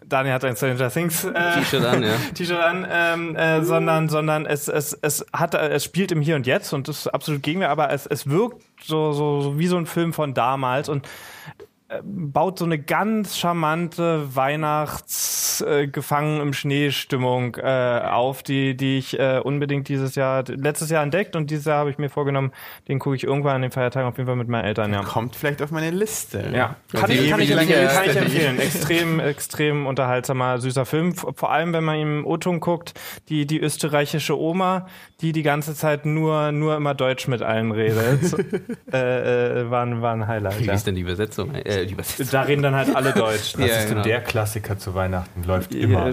Daniel 0.04 0.34
hat 0.34 0.44
ein 0.44 0.56
Stranger 0.56 0.90
Things 0.90 1.24
äh, 1.24 1.32
T-Shirt 1.32 1.84
an, 1.84 2.02
ja. 2.02 2.14
T-Shirt 2.34 2.58
an, 2.58 2.86
ähm, 2.90 3.36
äh, 3.36 3.62
sondern, 3.62 4.08
sondern 4.08 4.46
es, 4.46 4.68
es, 4.68 4.92
es 5.02 5.26
hat, 5.32 5.54
es 5.54 5.84
spielt 5.84 6.12
im 6.12 6.20
Hier 6.20 6.36
und 6.36 6.46
Jetzt 6.46 6.72
und 6.72 6.88
das 6.88 7.00
ist 7.00 7.06
absolut 7.08 7.42
gegen 7.42 7.60
mir, 7.60 7.68
aber 7.68 7.90
es, 7.90 8.06
es 8.06 8.28
wirkt 8.28 8.62
so, 8.82 9.12
so, 9.12 9.40
so 9.40 9.58
wie 9.58 9.66
so 9.66 9.76
ein 9.76 9.86
Film 9.86 10.12
von 10.12 10.32
damals 10.34 10.88
und 10.88 11.06
baut 12.04 12.58
so 12.58 12.64
eine 12.64 12.78
ganz 12.78 13.36
charmante 13.36 14.36
Weihnachts 14.36 15.60
äh, 15.66 15.88
im 16.40 16.52
Schnee 16.52 16.90
Stimmung 16.92 17.56
äh, 17.56 18.00
auf, 18.04 18.42
die 18.42 18.76
die 18.76 18.98
ich 18.98 19.18
äh, 19.18 19.40
unbedingt 19.42 19.88
dieses 19.88 20.14
Jahr 20.14 20.44
letztes 20.46 20.90
Jahr 20.90 21.02
entdeckt 21.02 21.34
und 21.34 21.50
dieses 21.50 21.64
Jahr 21.64 21.78
habe 21.78 21.90
ich 21.90 21.98
mir 21.98 22.08
vorgenommen, 22.08 22.52
den 22.88 22.98
gucke 22.98 23.16
ich 23.16 23.24
irgendwann 23.24 23.56
an 23.56 23.62
den 23.62 23.70
Feiertagen 23.72 24.08
auf 24.08 24.16
jeden 24.16 24.26
Fall 24.26 24.36
mit 24.36 24.48
meinen 24.48 24.64
Eltern. 24.64 24.92
Ja. 24.92 25.02
Kommt 25.02 25.34
vielleicht 25.34 25.62
auf 25.62 25.70
meine 25.70 25.90
Liste. 25.90 26.50
Ja, 26.54 26.76
kann, 26.92 27.10
ich, 27.10 27.28
kann, 27.28 27.40
ich, 27.40 27.50
empfehlen, 27.50 27.88
kann 27.88 28.04
ich 28.10 28.16
empfehlen. 28.16 28.58
Extrem 28.60 29.20
extrem 29.20 29.86
unterhaltsamer 29.86 30.58
süßer 30.58 30.86
Film. 30.86 31.14
Vor 31.14 31.50
allem 31.50 31.72
wenn 31.72 31.84
man 31.84 31.98
im 31.98 32.26
O-Ton 32.26 32.60
guckt, 32.60 32.94
die 33.28 33.46
die 33.46 33.60
österreichische 33.60 34.38
Oma, 34.38 34.86
die 35.20 35.32
die 35.32 35.42
ganze 35.42 35.74
Zeit 35.74 36.06
nur 36.06 36.52
nur 36.52 36.76
immer 36.76 36.94
Deutsch 36.94 37.26
mit 37.26 37.42
allen 37.42 37.72
redet, 37.72 38.32
äh, 38.92 39.62
äh, 39.62 39.70
war, 39.70 40.00
war 40.00 40.12
ein 40.14 40.26
Highlight. 40.26 40.60
Wie 40.60 40.66
ja. 40.66 40.74
ist 40.74 40.86
denn 40.86 40.94
die 40.94 41.02
Übersetzung? 41.02 41.54
Äh, 41.54 41.79
äh, 41.82 42.24
Da 42.30 42.42
reden 42.42 42.62
dann 42.62 42.74
halt 42.74 42.94
alle 42.94 43.12
Deutsch. 43.12 43.54
Was 43.56 43.58
ja, 43.58 43.66
ist 43.66 43.88
genau. 43.88 44.02
denn 44.02 44.10
der 44.10 44.20
Klassiker 44.20 44.78
zu 44.78 44.94
Weihnachten? 44.94 45.44
Läuft 45.44 45.74
immer. 45.74 46.06
Äh, 46.06 46.12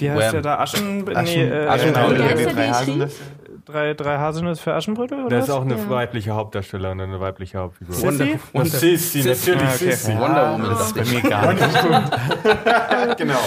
wie 0.00 0.10
heißt 0.10 0.22
Wham. 0.22 0.32
der 0.32 0.42
da? 0.42 0.58
Aschen... 0.58 1.16
Aschen, 1.16 1.24
nee, 1.24 1.48
äh, 1.48 1.66
Aschen 1.66 1.92
genau. 1.92 2.12
drei 2.12 2.68
Haselnüsse. 2.68 3.16
Drei, 3.64 3.94
drei 3.94 4.18
Haselnüsse 4.18 4.62
für 4.62 4.74
Aschenbrödel? 4.74 5.24
Oder 5.24 5.36
das 5.36 5.48
ist 5.48 5.54
auch 5.54 5.62
eine 5.62 5.76
ja. 5.76 5.88
weibliche 5.88 6.32
Hauptdarsteller 6.32 6.90
und 6.90 7.00
eine 7.00 7.18
weibliche 7.18 7.58
Hauptfigur. 7.58 7.94
Sissy? 7.94 8.38
Und 8.52 8.66
Sissy, 8.66 9.22
natürlich 9.22 9.62
ah, 9.62 9.74
okay. 9.74 9.90
Sissy. 9.90 10.18
Wonder 10.18 10.52
Woman 10.52 10.70
das 10.70 10.86
ist 10.88 10.94
bei 10.94 11.04
mir 11.04 11.22
gar 11.22 11.52
nicht. 11.54 11.64
genau. 13.16 13.38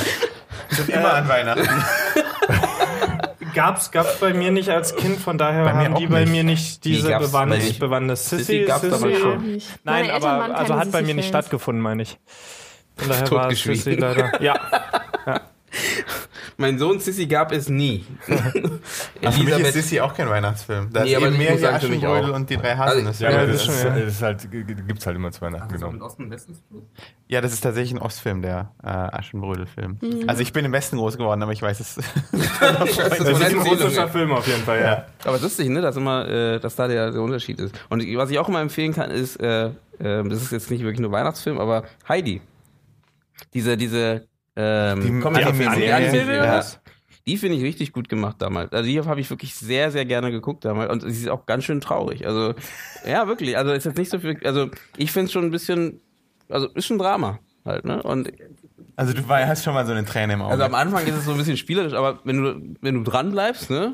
Sind 0.70 0.90
immer 0.90 1.14
an 1.14 1.28
Weihnachten. 1.28 1.70
Gab's, 3.58 3.89
gab's 3.89 4.20
bei 4.20 4.36
mir 4.36 4.52
nicht 4.52 4.70
als 4.70 4.96
Kind, 4.96 5.20
von 5.20 5.39
daher 5.39 5.63
bei 5.63 5.74
haben 5.74 5.96
die 5.96 6.02
nicht. 6.02 6.12
bei 6.12 6.28
mir 6.28 6.43
nicht 6.43 6.86
diese 6.86 7.08
nee, 7.10 7.17
Bewandtnis. 7.17 7.80
Bewandtnis. 7.80 8.30
Sissy, 8.30 8.43
Sissy 8.43 8.65
gab's 8.65 8.82
Sissy, 8.82 8.96
aber 8.96 9.15
schon. 9.15 9.62
Nein, 9.84 10.12
aber 10.12 10.56
also 10.56 10.76
hat 10.76 10.91
bei 10.91 11.02
mir 11.02 11.15
nicht 11.15 11.28
stattgefunden, 11.28 11.82
meine 11.82 12.04
ich. 12.04 12.20
Von 12.98 13.10
daher 13.10 13.32
war 13.32 13.56
Sissy 13.56 13.96
leider. 13.96 14.39
Ja. 14.43 14.60
ja. 15.26 15.41
Mein 16.60 16.80
Sohn 16.80 17.00
Sissy 17.00 17.28
gab 17.28 17.52
es 17.52 17.70
nie. 17.70 18.06
Ach, 19.24 19.34
für 19.34 19.44
mich 19.44 19.60
ist 19.60 19.74
Sissy 19.74 20.00
auch 20.00 20.14
kein 20.14 20.30
Weihnachtsfilm. 20.30 20.90
Da 20.92 21.04
nee, 21.04 21.14
ist 21.14 21.22
eben 21.22 21.38
mehr 21.38 21.56
die 21.56 21.68
Aschenbrödel 21.68 22.32
und 22.32 22.50
die 22.50 22.58
drei 22.58 22.76
Haselnüsse. 22.76 23.28
Also, 23.28 23.38
ja, 23.38 23.46
das, 23.46 23.68
ist, 23.68 23.84
das 23.84 23.98
ist 23.98 24.22
halt, 24.22 24.52
gibt's 24.52 25.06
halt 25.06 25.16
immer 25.16 25.32
zu 25.32 25.42
Weihnachten, 25.42 25.74
genau. 25.74 25.94
Ja, 27.28 27.42
das 27.42 27.54
ist 27.54 27.62
tatsächlich 27.62 27.94
ein 27.94 28.02
Ostfilm, 28.02 28.42
der 28.42 28.72
äh, 28.84 28.88
Aschenbrödel-Film. 28.88 29.98
Mhm. 30.02 30.24
Also 30.28 30.42
ich 30.42 30.52
bin 30.52 30.66
im 30.66 30.72
Westen 30.72 30.98
groß 30.98 31.18
geworden, 31.18 31.44
aber 31.44 31.52
ich 31.52 31.62
weiß 31.62 31.80
es. 31.80 31.96
das 32.60 32.90
ist, 32.90 33.00
das 33.00 33.20
ist 33.20 33.42
ein 33.44 33.60
russischer 33.60 34.08
Film 34.08 34.32
auf 34.32 34.48
jeden 34.48 34.64
Fall, 34.64 34.80
ja. 34.80 34.86
ja. 34.86 35.06
Aber 35.26 35.38
lustig, 35.40 35.70
ne, 35.70 35.82
dass 35.82 35.96
immer, 35.96 36.28
äh, 36.28 36.60
dass 36.60 36.76
da 36.76 36.88
der, 36.88 37.12
der 37.12 37.22
Unterschied 37.22 37.60
ist. 37.60 37.80
Und 37.90 38.02
was 38.16 38.32
ich 38.32 38.40
auch 38.40 38.50
immer 38.50 38.62
empfehlen 38.62 38.94
kann, 38.94 39.12
ist, 39.12 39.36
äh, 39.38 39.68
äh, 39.68 39.72
das 40.00 40.42
ist 40.42 40.52
jetzt 40.52 40.72
nicht 40.72 40.82
wirklich 40.82 41.02
nur 41.02 41.12
Weihnachtsfilm, 41.12 41.60
aber 41.60 41.84
Heidi. 42.08 42.42
Diese, 43.54 43.78
diese 43.78 44.28
ähm, 44.58 45.02
die 45.02 45.20
Comedy-Filme. 45.22 46.36
Ja. 46.36 46.63
Die 47.28 47.38
finde 47.38 47.58
ich 47.58 47.63
richtig 47.63 47.91
gut 47.91 48.10
gemacht 48.10 48.38
damals. 48.39 48.72
Also 48.72 48.88
die 48.88 49.00
habe 49.00 49.20
ich 49.20 49.30
wirklich 49.30 49.54
sehr, 49.54 49.91
sehr 49.91 50.06
gerne 50.06 50.32
geguckt 50.32 50.65
damals. 50.65 50.91
Und 50.91 51.02
sie 51.02 51.22
ist 51.22 51.30
auch 51.30 51.46
ganz 51.46 51.65
schön 51.65 51.82
traurig. 51.82 52.26
Also, 52.26 52.56
ja, 53.06 53.28
wirklich. 53.28 53.58
Also 53.58 53.72
ist 53.74 53.86
jetzt 53.86 53.98
nicht 53.98 54.10
so 54.10 54.20
viel. 54.20 54.39
Also 54.43 54.70
ich 54.96 55.12
finde 55.12 55.26
es 55.26 55.34
schon 55.34 55.43
ein 55.43 55.52
bisschen, 55.52 56.00
also 56.50 56.67
ist 56.70 56.86
schon 56.86 56.98
Drama 56.98 57.39
halt, 57.65 57.86
ne? 57.86 58.02
Und 58.02 58.32
also 58.96 59.13
du 59.13 59.28
hast 59.28 59.63
schon 59.63 59.76
mal 59.76 59.86
so 59.86 59.91
eine 59.91 60.06
Träne 60.06 60.34
im 60.34 60.41
Auge. 60.41 60.54
Also 60.54 60.63
am 60.63 60.74
Anfang 60.74 61.06
ist 61.06 61.15
es 61.15 61.26
so 61.26 61.32
ein 61.32 61.38
bisschen 61.38 61.58
spielerisch, 61.58 61.93
aber 61.93 62.20
wenn 62.24 62.41
du, 62.41 62.76
wenn 62.82 62.96
du 62.96 63.04
dran 63.04 63.32
bleibst, 63.32 63.70
ne? 63.70 63.93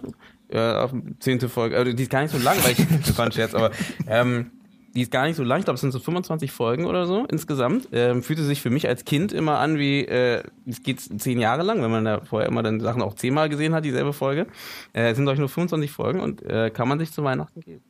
Ja, 0.52 0.84
auf 0.84 0.92
zehnte 1.20 1.50
Folge, 1.50 1.76
also 1.76 1.92
die 1.92 2.04
ist 2.04 2.12
gar 2.12 2.22
nicht 2.22 2.32
so 2.32 2.38
lang, 2.38 2.58
weil 2.64 2.72
ich 2.74 2.78
das 3.06 3.18
war 3.18 3.26
ein 3.26 3.32
Scherz, 3.32 3.56
aber 3.56 3.72
ähm, 4.08 4.52
die 4.96 5.02
ist 5.02 5.12
gar 5.12 5.26
nicht 5.26 5.36
so 5.36 5.44
lang, 5.44 5.60
ich 5.60 5.66
glaube, 5.66 5.76
es 5.76 5.82
sind 5.82 5.92
so 5.92 6.00
25 6.00 6.52
Folgen 6.52 6.86
oder 6.86 7.06
so 7.06 7.26
insgesamt. 7.26 7.90
Ähm, 7.92 8.22
fühlte 8.22 8.44
sich 8.44 8.62
für 8.62 8.70
mich 8.70 8.88
als 8.88 9.06
Kind 9.06 9.32
immer 9.32 9.60
an 9.60 9.78
wie, 9.78 10.06
äh, 10.06 10.44
es 10.68 10.84
geht 10.84 11.00
zehn 11.00 11.40
Jahre 11.40 11.64
lang, 11.64 11.82
wenn 11.82 11.92
man 11.92 12.06
da 12.06 12.22
vorher 12.22 12.48
immer 12.48 12.62
dann 12.62 12.80
Sachen 12.80 13.02
auch 13.02 13.16
zehnmal 13.16 13.50
gesehen 13.50 13.74
hat, 13.74 13.86
dieselbe 13.86 14.14
Folge. 14.14 14.48
Äh, 14.94 15.10
es 15.10 15.18
sind 15.18 15.28
euch 15.28 15.40
nur 15.40 15.50
25 15.50 15.92
Folgen 15.92 16.20
und 16.20 16.44
äh, 16.44 16.70
kann 16.70 16.88
man 16.88 17.00
sich 17.00 17.12
zu 17.12 17.24
Weihnachten 17.24 17.62
geben. 17.62 17.84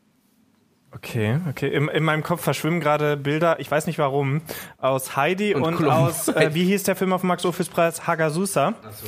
Okay, 0.96 1.40
okay. 1.50 1.70
In, 1.70 1.88
in 1.88 2.04
meinem 2.04 2.22
Kopf 2.22 2.42
verschwimmen 2.42 2.80
gerade 2.80 3.18
Bilder, 3.18 3.60
ich 3.60 3.70
weiß 3.70 3.88
nicht 3.88 3.98
warum, 3.98 4.42
aus 4.78 5.16
Heidi 5.16 5.56
und, 5.56 5.64
und 5.64 5.88
aus, 5.88 6.28
äh, 6.28 6.52
wie 6.54 6.66
hieß 6.66 6.84
der 6.84 6.96
Film 6.96 7.14
auf 7.14 7.22
dem 7.22 7.30
Max-Ophis-Preis? 7.30 8.08
Hagasusa. 8.08 8.76
Ach 8.82 8.92
so 8.92 9.08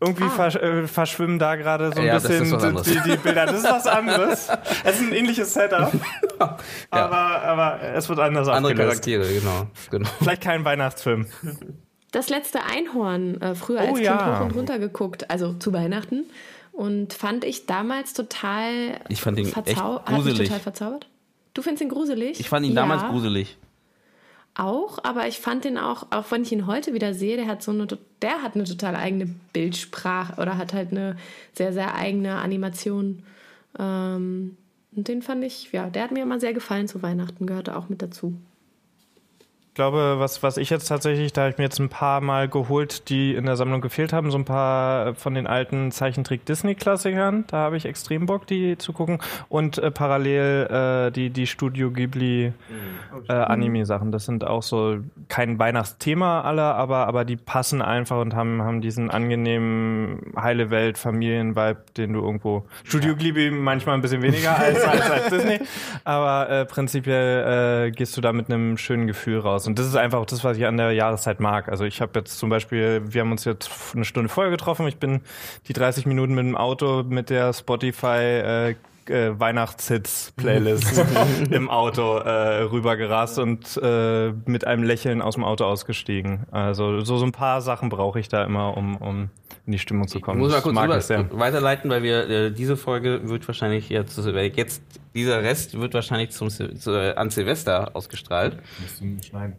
irgendwie 0.00 0.24
ah. 0.24 0.30
versch 0.30 0.56
äh, 0.56 0.86
verschwimmen 0.86 1.38
da 1.38 1.56
gerade 1.56 1.92
so 1.92 2.00
ein 2.00 2.06
ja, 2.06 2.18
bisschen 2.18 2.44
die, 2.44 3.10
die, 3.10 3.16
Bilder. 3.16 3.46
Das 3.46 3.58
ist 3.58 3.64
was 3.64 3.86
anderes. 3.86 4.48
es 4.84 4.96
ist 4.96 5.00
ein 5.00 5.12
ähnliches 5.12 5.54
Setup. 5.54 5.92
ja. 6.40 6.58
aber, 6.90 7.42
aber 7.42 7.82
es 7.82 8.08
wird 8.08 8.18
anders 8.18 8.48
Andere 8.48 8.72
aufgelöst. 8.72 9.02
Charaktere, 9.04 9.32
genau. 9.32 9.66
genau. 9.90 10.08
Vielleicht 10.18 10.42
kein 10.42 10.64
Weihnachtsfilm. 10.64 11.26
Das 12.12 12.28
letzte 12.28 12.62
Einhorn, 12.64 13.40
äh, 13.40 13.54
früher 13.54 13.80
als 13.80 13.90
oh, 13.90 13.94
Kind 13.94 14.06
ja. 14.06 14.38
hoch 14.38 14.44
und 14.44 14.54
runter 14.54 14.78
geguckt, 14.78 15.30
also 15.30 15.54
zu 15.54 15.72
Weihnachten. 15.72 16.24
Und 16.72 17.14
fand 17.14 17.44
ich 17.44 17.64
damals 17.64 18.12
total. 18.12 19.00
Ich 19.08 19.22
fand 19.22 19.38
ihn 19.38 19.46
echt 19.46 19.82
gruselig. 20.04 20.48
total 20.48 20.60
verzaubert. 20.60 21.08
Du 21.54 21.62
findest 21.62 21.82
ihn 21.82 21.88
gruselig? 21.88 22.38
Ich 22.38 22.50
fand 22.50 22.66
ihn 22.66 22.74
damals 22.74 23.02
gruselig 23.04 23.56
auch, 24.58 24.98
aber 25.04 25.28
ich 25.28 25.38
fand 25.38 25.64
den 25.64 25.78
auch, 25.78 26.06
auch 26.10 26.30
wenn 26.30 26.42
ich 26.42 26.52
ihn 26.52 26.66
heute 26.66 26.94
wieder 26.94 27.14
sehe, 27.14 27.36
der 27.36 27.46
hat 27.46 27.62
so 27.62 27.72
eine, 27.72 27.86
der 28.22 28.42
hat 28.42 28.54
eine 28.54 28.64
total 28.64 28.96
eigene 28.96 29.26
Bildsprache 29.52 30.40
oder 30.40 30.56
hat 30.56 30.72
halt 30.72 30.92
eine 30.92 31.16
sehr, 31.52 31.72
sehr 31.72 31.94
eigene 31.94 32.36
Animation. 32.36 33.22
Ähm, 33.78 34.56
und 34.94 35.08
den 35.08 35.22
fand 35.22 35.44
ich, 35.44 35.72
ja, 35.72 35.90
der 35.90 36.04
hat 36.04 36.10
mir 36.10 36.22
immer 36.22 36.40
sehr 36.40 36.54
gefallen 36.54 36.88
zu 36.88 37.02
Weihnachten, 37.02 37.46
gehörte 37.46 37.76
auch 37.76 37.88
mit 37.88 38.00
dazu. 38.00 38.34
Glaube, 39.76 40.16
was, 40.18 40.42
was 40.42 40.56
ich 40.56 40.70
jetzt 40.70 40.86
tatsächlich, 40.86 41.32
da 41.32 41.42
habe 41.42 41.50
ich 41.50 41.58
mir 41.58 41.64
jetzt 41.64 41.78
ein 41.78 41.90
paar 41.90 42.20
Mal 42.20 42.48
geholt, 42.48 43.08
die 43.10 43.34
in 43.34 43.46
der 43.46 43.56
Sammlung 43.56 43.80
gefehlt 43.82 44.12
haben, 44.12 44.30
so 44.30 44.38
ein 44.38 44.44
paar 44.44 45.14
von 45.14 45.34
den 45.34 45.46
alten 45.46 45.92
Zeichentrick-Disney-Klassikern. 45.92 47.44
Da 47.46 47.58
habe 47.58 47.76
ich 47.76 47.84
extrem 47.84 48.26
Bock, 48.26 48.46
die 48.46 48.78
zu 48.78 48.92
gucken. 48.92 49.18
Und 49.48 49.78
äh, 49.78 49.90
parallel 49.90 51.08
äh, 51.08 51.12
die, 51.12 51.30
die 51.30 51.46
Studio 51.46 51.90
Ghibli 51.90 52.52
äh. 53.28 54.10
Das 54.10 54.24
sind 54.24 54.46
auch 54.46 54.62
so 54.62 54.98
kein 55.28 55.58
Weihnachtsthema 55.58 56.40
alle, 56.40 56.62
aber, 56.62 57.06
aber 57.06 57.24
die 57.24 57.36
passen 57.36 57.82
einfach 57.82 58.20
und 58.20 58.34
haben, 58.34 58.62
haben 58.62 58.80
diesen 58.80 59.10
angenehmen 59.10 60.32
heile 60.40 60.70
Welt 60.70 60.96
Familien-Vibe, 60.96 61.80
den 61.96 62.14
du 62.14 62.20
irgendwo 62.20 62.64
Studio 62.84 63.14
Ghibli 63.14 63.50
manchmal 63.50 63.96
ein 63.96 64.00
bisschen 64.00 64.22
weniger 64.22 64.58
als, 64.58 64.82
als, 64.84 65.10
als 65.10 65.28
Disney, 65.28 65.60
aber 66.04 66.48
äh, 66.48 66.64
prinzipiell 66.64 67.88
äh, 67.88 67.90
gehst 67.90 68.16
du 68.16 68.22
da 68.22 68.32
mit 68.32 68.50
einem 68.50 68.78
schönen 68.78 69.06
Gefühl 69.06 69.38
raus. 69.38 69.65
Und 69.66 69.78
das 69.78 69.86
ist 69.86 69.96
einfach 69.96 70.18
auch 70.18 70.26
das, 70.26 70.44
was 70.44 70.56
ich 70.56 70.66
an 70.66 70.76
der 70.76 70.92
Jahreszeit 70.92 71.40
mag. 71.40 71.68
Also 71.68 71.84
ich 71.84 72.00
habe 72.00 72.12
jetzt 72.18 72.38
zum 72.38 72.50
Beispiel, 72.50 73.02
wir 73.06 73.20
haben 73.20 73.32
uns 73.32 73.44
jetzt 73.44 73.70
eine 73.94 74.04
Stunde 74.04 74.28
vorher 74.28 74.50
getroffen. 74.50 74.86
Ich 74.86 74.98
bin 74.98 75.20
die 75.68 75.72
30 75.72 76.06
Minuten 76.06 76.34
mit 76.34 76.44
dem 76.44 76.56
Auto 76.56 77.02
mit 77.02 77.30
der 77.30 77.52
Spotify 77.52 78.06
äh, 78.06 78.74
äh, 79.08 79.38
Weihnachtshits-Playlist 79.38 81.04
im 81.50 81.70
Auto 81.70 82.18
äh, 82.18 82.62
rübergerast 82.62 83.38
und 83.38 83.80
äh, 83.82 84.32
mit 84.46 84.66
einem 84.66 84.82
Lächeln 84.82 85.22
aus 85.22 85.34
dem 85.34 85.44
Auto 85.44 85.64
ausgestiegen. 85.64 86.46
Also 86.50 87.00
so, 87.04 87.16
so 87.16 87.24
ein 87.24 87.32
paar 87.32 87.60
Sachen 87.60 87.88
brauche 87.88 88.18
ich 88.18 88.28
da 88.28 88.44
immer, 88.44 88.76
um, 88.76 88.96
um 88.96 89.30
in 89.66 89.72
die 89.72 89.78
Stimmung 89.78 90.06
zu 90.06 90.20
kommen. 90.20 90.38
Ich 90.38 90.44
muss 90.44 90.52
mal 90.52 90.62
kurz 90.62 90.78
rüber, 90.78 91.00
sehr. 91.00 91.38
weiterleiten, 91.38 91.90
weil 91.90 92.02
wir 92.02 92.28
äh, 92.30 92.50
diese 92.52 92.76
Folge 92.76 93.28
wird 93.28 93.46
wahrscheinlich 93.48 93.88
jetzt, 93.88 94.16
jetzt 94.16 94.82
dieser 95.14 95.42
Rest 95.42 95.78
wird 95.78 95.92
wahrscheinlich 95.94 96.30
zum 96.30 96.50
zu, 96.50 97.16
an 97.16 97.30
Silvester 97.30 97.90
ausgestrahlt. 97.94 98.58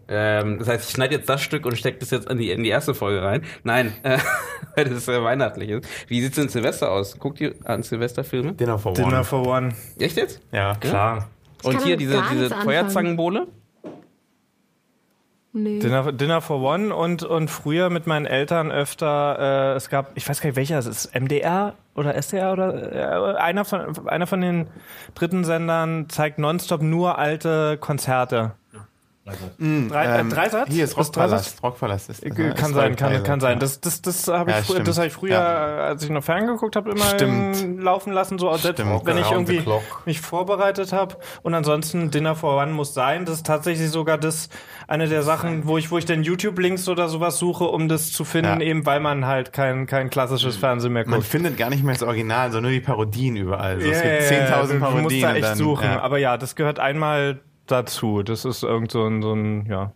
Ähm, 0.07 0.59
das 0.59 0.67
heißt, 0.69 0.89
ich 0.89 0.95
schneide 0.95 1.15
jetzt 1.15 1.27
das 1.27 1.41
Stück 1.41 1.65
und 1.65 1.77
stecke 1.77 1.99
das 1.99 2.11
jetzt 2.11 2.29
in 2.29 2.37
die, 2.37 2.51
in 2.51 2.63
die 2.63 2.69
erste 2.69 2.93
Folge 2.93 3.21
rein. 3.21 3.43
Nein, 3.63 3.91
äh, 4.03 4.17
weil 4.75 4.85
das 4.85 5.09
äh, 5.09 5.21
weihnachtlich 5.21 5.69
ist. 5.69 5.87
Wie 6.07 6.21
sieht's 6.21 6.37
denn 6.37 6.47
Silvester 6.47 6.89
aus? 6.89 7.19
Guckt 7.19 7.41
ihr 7.41 7.55
an 7.65 7.83
Silvesterfilme? 7.83 8.53
Dinner 8.53 8.79
for 8.79 8.93
Dinner 8.93 9.25
for 9.25 9.45
One. 9.45 9.73
Echt 9.99 10.15
jetzt? 10.15 10.41
Ja, 10.53 10.75
klar. 10.75 11.27
Und 11.63 11.83
hier 11.83 11.97
diese, 11.97 12.23
diese 12.31 12.49
Feuerzangenbowle? 12.49 13.47
Nee. 15.57 15.79
Dinner, 15.79 16.11
Dinner 16.11 16.39
for 16.39 16.61
One 16.61 16.95
und, 16.95 17.23
und 17.23 17.49
früher 17.49 17.89
mit 17.89 18.05
meinen 18.05 18.27
Eltern 18.27 18.71
öfter, 18.71 19.73
äh, 19.73 19.75
es 19.75 19.89
gab, 19.89 20.11
ich 20.15 20.29
weiß 20.29 20.39
gar 20.39 20.49
nicht 20.49 20.55
welcher, 20.55 20.77
es 20.77 20.85
ist 20.85 21.15
MDR 21.19 21.73
oder 21.95 22.13
SDR 22.13 22.53
oder 22.53 23.33
äh, 23.33 23.37
einer, 23.37 23.65
von, 23.65 24.07
einer 24.07 24.27
von 24.27 24.41
den 24.41 24.67
dritten 25.15 25.43
Sendern 25.43 26.09
zeigt 26.09 26.37
nonstop 26.37 26.83
nur 26.83 27.17
alte 27.17 27.77
Konzerte. 27.79 28.51
Mm, 29.57 29.89
Drei, 29.89 30.19
ähm, 30.19 30.29
Dreisatz? 30.29 30.69
Hier 30.69 30.83
ist 30.83 30.97
Rockpalast. 30.97 31.61
Rockpalast 31.63 32.09
ist 32.09 32.25
das, 32.25 32.37
ne? 32.37 32.53
Kann 32.53 32.73
sein, 32.73 32.95
kann, 32.95 33.23
kann 33.23 33.39
sein. 33.39 33.59
Das, 33.59 33.81
das, 33.81 34.01
das 34.01 34.27
habe 34.27 34.51
ich, 34.51 34.57
ja, 34.57 34.63
früher, 34.63 34.79
das 34.81 34.97
hab 34.97 35.05
ich 35.05 35.13
früher, 35.13 35.31
ja. 35.31 35.77
als 35.85 36.03
ich 36.03 36.09
noch 36.09 36.23
ferngegucckt 36.23 36.75
habe, 36.75 36.91
immer 36.91 37.05
stimmt. 37.05 37.81
laufen 37.81 38.13
lassen, 38.13 38.39
so 38.39 38.55
selbst 38.55 38.81
stimmt. 38.81 39.05
wenn 39.05 39.17
ich 39.17 39.29
irgendwie 39.29 39.63
mich 40.05 40.21
vorbereitet 40.21 40.93
habe. 40.93 41.17
Und 41.43 41.53
ansonsten 41.53 42.11
Dinner 42.11 42.35
for 42.35 42.61
One 42.61 42.71
muss 42.71 42.93
sein. 42.93 43.25
Das 43.25 43.35
ist 43.35 43.45
tatsächlich 43.45 43.89
sogar 43.89 44.17
das 44.17 44.49
eine 44.87 45.07
der 45.07 45.23
Sachen, 45.23 45.67
wo 45.67 45.77
ich, 45.77 45.91
wo 45.91 45.97
ich 45.97 46.05
dann 46.05 46.23
YouTube-Links 46.23 46.87
oder 46.87 47.09
sowas 47.09 47.37
suche, 47.37 47.65
um 47.65 47.89
das 47.89 48.11
zu 48.11 48.23
finden, 48.23 48.61
ja. 48.61 48.67
eben 48.67 48.85
weil 48.85 48.99
man 48.99 49.25
halt 49.25 49.53
kein, 49.53 49.85
kein 49.85 50.09
klassisches 50.09 50.57
Fernsehen 50.57 50.93
mehr 50.93 51.03
guckt. 51.03 51.11
Man 51.11 51.23
findet 51.23 51.57
gar 51.57 51.69
nicht 51.69 51.83
mehr 51.83 51.93
das 51.93 52.03
Original, 52.03 52.51
sondern 52.51 52.71
nur 52.71 52.79
die 52.79 52.85
Parodien 52.85 53.35
überall. 53.35 53.81
So, 53.81 53.87
yeah, 53.87 54.01
es 54.01 54.29
gibt 54.29 54.41
10.000 54.41 54.79
Parodien. 54.79 54.97
Du 54.97 55.01
musst 55.03 55.23
da 55.23 55.35
echt 55.35 55.43
dann, 55.43 55.57
suchen. 55.57 55.87
Aber 55.87 56.17
ja, 56.17 56.37
das 56.37 56.55
gehört 56.55 56.79
einmal 56.79 57.41
dazu. 57.67 58.23
Das 58.23 58.45
ist 58.45 58.63
irgend 58.63 58.91
so 58.91 59.05
ein, 59.05 59.21
so 59.21 59.33
ein 59.33 59.65
ja. 59.67 59.93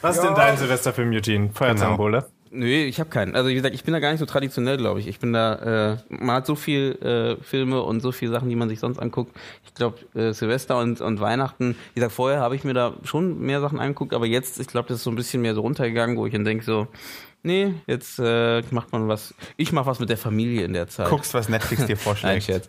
Was 0.00 0.16
ist 0.16 0.22
denn 0.22 0.34
dein 0.34 0.56
Silvesterfilm, 0.56 1.10
Eugene? 1.12 1.50
Feuerzangenbowle? 1.52 2.20
Genau. 2.20 2.32
Nö, 2.50 2.66
ich 2.66 3.00
habe 3.00 3.10
keinen. 3.10 3.34
Also 3.34 3.50
wie 3.50 3.54
gesagt, 3.54 3.74
ich 3.74 3.84
bin 3.84 3.92
da 3.92 4.00
gar 4.00 4.12
nicht 4.12 4.20
so 4.20 4.26
traditionell, 4.26 4.76
glaube 4.76 5.00
ich. 5.00 5.08
Ich 5.08 5.18
bin 5.18 5.32
da, 5.32 5.92
äh, 5.92 5.96
man 6.08 6.36
hat 6.36 6.46
so 6.46 6.54
viel 6.54 6.92
äh, 7.02 7.42
Filme 7.42 7.82
und 7.82 8.00
so 8.00 8.12
viele 8.12 8.30
Sachen, 8.30 8.48
die 8.48 8.56
man 8.56 8.68
sich 8.68 8.80
sonst 8.80 8.98
anguckt. 8.98 9.36
Ich 9.64 9.74
glaube, 9.74 9.98
äh, 10.14 10.32
Silvester 10.32 10.78
und, 10.78 11.00
und 11.00 11.20
Weihnachten, 11.20 11.76
wie 11.92 12.00
gesagt, 12.00 12.14
vorher 12.14 12.40
habe 12.40 12.54
ich 12.54 12.64
mir 12.64 12.72
da 12.72 12.94
schon 13.02 13.40
mehr 13.40 13.60
Sachen 13.60 13.80
angeguckt, 13.80 14.14
aber 14.14 14.26
jetzt, 14.26 14.60
ich 14.60 14.68
glaube, 14.68 14.88
das 14.88 14.98
ist 14.98 15.04
so 15.04 15.10
ein 15.10 15.16
bisschen 15.16 15.42
mehr 15.42 15.54
so 15.54 15.60
runtergegangen, 15.62 16.16
wo 16.16 16.24
ich 16.26 16.32
dann 16.32 16.44
denke 16.44 16.64
so, 16.64 16.86
nee, 17.42 17.74
jetzt 17.86 18.18
äh, 18.20 18.62
macht 18.70 18.92
man 18.92 19.08
was, 19.08 19.34
ich 19.56 19.72
mache 19.72 19.86
was 19.86 19.98
mit 19.98 20.08
der 20.08 20.18
Familie 20.18 20.64
in 20.64 20.72
der 20.72 20.88
Zeit. 20.88 21.08
Guckst, 21.08 21.34
was 21.34 21.48
Netflix 21.48 21.84
dir 21.86 21.96
vorschlägt. 21.96 22.32
Nein, 22.32 22.40
Scherz. 22.40 22.68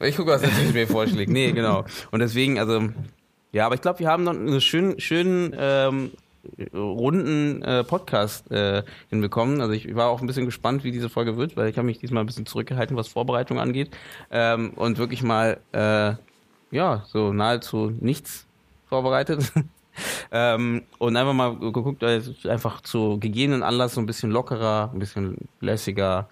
Ich 0.00 0.16
gucke, 0.16 0.30
was 0.30 0.42
Netflix 0.42 0.72
mir 0.72 0.88
vorschlägt. 0.88 1.30
Nee, 1.30 1.52
genau. 1.52 1.84
Und 2.10 2.20
deswegen, 2.20 2.58
also 2.58 2.88
ja, 3.54 3.66
aber 3.66 3.76
ich 3.76 3.80
glaube, 3.80 4.00
wir 4.00 4.08
haben 4.08 4.24
noch 4.24 4.34
einen 4.34 4.60
schönen, 4.60 4.98
schönen 4.98 5.54
ähm, 5.56 6.10
runden 6.74 7.62
äh, 7.62 7.84
Podcast 7.84 8.50
äh, 8.50 8.82
hinbekommen. 9.10 9.60
Also 9.60 9.72
ich 9.74 9.94
war 9.94 10.08
auch 10.08 10.20
ein 10.20 10.26
bisschen 10.26 10.44
gespannt, 10.44 10.82
wie 10.82 10.90
diese 10.90 11.08
Folge 11.08 11.36
wird, 11.36 11.56
weil 11.56 11.68
ich 11.68 11.76
habe 11.78 11.86
mich 11.86 12.00
diesmal 12.00 12.24
ein 12.24 12.26
bisschen 12.26 12.46
zurückgehalten, 12.46 12.96
was 12.96 13.06
Vorbereitung 13.06 13.60
angeht. 13.60 13.96
Ähm, 14.32 14.72
und 14.74 14.98
wirklich 14.98 15.22
mal, 15.22 15.60
äh, 15.70 16.14
ja, 16.74 17.04
so 17.06 17.32
nahezu 17.32 17.92
nichts 18.00 18.44
vorbereitet. 18.88 19.52
ähm, 20.32 20.82
und 20.98 21.16
einfach 21.16 21.32
mal 21.32 21.56
geguckt, 21.56 22.02
einfach 22.02 22.80
zu 22.80 23.20
gegebenen 23.20 23.62
Anlass 23.62 23.94
so 23.94 24.00
ein 24.00 24.06
bisschen 24.06 24.32
lockerer, 24.32 24.90
ein 24.92 24.98
bisschen 24.98 25.36
lässiger 25.60 26.28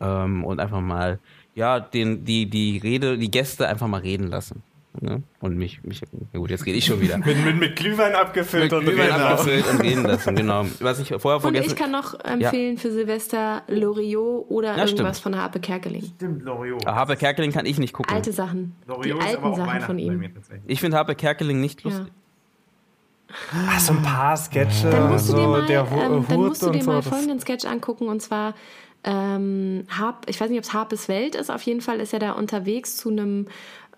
ähm, 0.00 0.44
und 0.44 0.60
einfach 0.60 0.80
mal, 0.80 1.18
ja, 1.56 1.80
den, 1.80 2.24
die, 2.24 2.46
die 2.46 2.78
Rede, 2.78 3.18
die 3.18 3.30
Gäste 3.32 3.66
einfach 3.68 3.88
mal 3.88 4.02
reden 4.02 4.28
lassen. 4.28 4.62
Ne? 4.98 5.22
Und 5.38 5.56
mich, 5.56 5.82
mich, 5.84 6.00
ja 6.32 6.40
gut, 6.40 6.50
jetzt 6.50 6.66
rede 6.66 6.76
ich 6.76 6.84
schon 6.84 7.00
wieder. 7.00 7.16
mit, 7.18 7.44
mit, 7.44 7.56
mit 7.56 7.76
Glühwein 7.76 8.14
abgefüllt 8.14 8.64
mit 8.64 8.72
und 8.72 8.84
Glühwein 8.84 9.12
abgefüllt 9.12 9.64
und 9.70 9.80
reden 9.82 10.02
lassen, 10.02 10.34
genau. 10.34 10.66
Was 10.80 10.98
ich 10.98 11.14
vorher 11.18 11.40
vergessen 11.40 11.64
Und 11.64 11.72
ich 11.72 11.76
kann 11.76 11.92
noch 11.92 12.18
empfehlen 12.24 12.74
ja. 12.74 12.80
für 12.80 12.90
Silvester 12.90 13.62
Loriot 13.68 14.46
oder 14.48 14.76
ja, 14.76 14.84
irgendwas 14.84 15.18
stimmt. 15.18 15.34
von 15.34 15.42
Harpe 15.42 15.60
Kerkeling. 15.60 16.02
Stimmt, 16.16 16.42
Loriot. 16.42 16.86
Ah, 16.86 16.96
Harpe 16.96 17.16
Kerkeling 17.16 17.52
kann 17.52 17.66
ich 17.66 17.78
nicht 17.78 17.92
gucken. 17.92 18.12
Alte 18.12 18.32
Sachen. 18.32 18.74
Loriot 18.86 19.22
Die 19.22 19.26
alten 19.26 19.54
Sachen 19.54 19.80
von 19.82 19.98
ihm. 19.98 20.24
Ich 20.66 20.80
finde 20.80 20.96
Harpe 20.96 21.14
Kerkeling 21.14 21.60
nicht 21.60 21.84
lustig. 21.84 22.06
Ach, 23.54 23.78
so 23.78 23.92
ein 23.92 24.02
paar 24.02 24.36
Sketche. 24.36 24.90
Dann 24.90 25.12
musst 25.12 25.28
du 25.28 25.34
dir 25.34 25.46
mal, 25.46 25.66
der 25.66 25.86
ähm, 25.92 26.26
dann 26.28 26.40
musst 26.40 26.62
du 26.62 26.70
dir 26.70 26.82
mal 26.82 27.00
folgenden 27.00 27.38
Sketch 27.38 27.64
angucken 27.64 28.08
und 28.08 28.20
zwar 28.20 28.54
ähm, 29.02 29.86
Harp, 29.88 30.26
ich 30.28 30.40
weiß 30.40 30.50
nicht, 30.50 30.58
ob 30.58 30.64
es 30.64 30.72
Harpes 30.74 31.08
Welt 31.08 31.34
ist, 31.34 31.50
auf 31.50 31.62
jeden 31.62 31.80
Fall 31.80 32.00
ist 32.00 32.12
er 32.12 32.18
da 32.18 32.32
unterwegs 32.32 32.96
zu 32.96 33.08
einem 33.08 33.46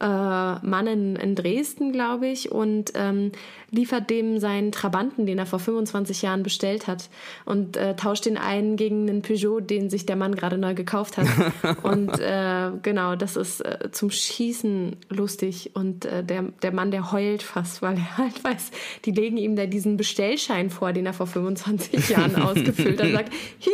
äh, 0.02 0.04
Mann 0.04 0.86
in, 0.88 1.16
in 1.16 1.34
Dresden, 1.36 1.92
glaube 1.92 2.26
ich, 2.26 2.50
und 2.50 2.92
ähm, 2.96 3.30
liefert 3.70 4.10
dem 4.10 4.38
seinen 4.40 4.72
Trabanten, 4.72 5.26
den 5.26 5.38
er 5.38 5.46
vor 5.46 5.60
25 5.60 6.22
Jahren 6.22 6.42
bestellt 6.42 6.88
hat, 6.88 7.08
und 7.44 7.76
äh, 7.76 7.94
tauscht 7.94 8.26
den 8.26 8.36
ein 8.36 8.76
gegen 8.76 9.08
einen 9.08 9.22
Peugeot, 9.22 9.60
den 9.60 9.90
sich 9.90 10.04
der 10.04 10.16
Mann 10.16 10.34
gerade 10.34 10.58
neu 10.58 10.74
gekauft 10.74 11.18
hat. 11.18 11.28
und 11.84 12.18
äh, 12.18 12.72
genau, 12.82 13.14
das 13.14 13.36
ist 13.36 13.60
äh, 13.60 13.90
zum 13.92 14.10
Schießen 14.10 14.96
lustig. 15.08 15.70
Und 15.74 16.04
äh, 16.04 16.24
der, 16.24 16.42
der 16.62 16.72
Mann, 16.72 16.90
der 16.90 17.12
heult 17.12 17.44
fast, 17.44 17.80
weil 17.80 17.96
er 17.96 18.18
halt 18.18 18.42
weiß, 18.44 18.72
die 19.04 19.12
legen 19.12 19.36
ihm 19.36 19.54
da 19.54 19.66
diesen 19.66 19.96
Bestellschein 19.96 20.68
vor, 20.68 20.92
den 20.92 21.06
er 21.06 21.12
vor 21.12 21.28
25 21.28 22.08
Jahren 22.08 22.34
ausgefüllt 22.42 23.00
hat, 23.00 23.06
und 23.06 23.12
sagt, 23.12 23.32
hier, 23.58 23.72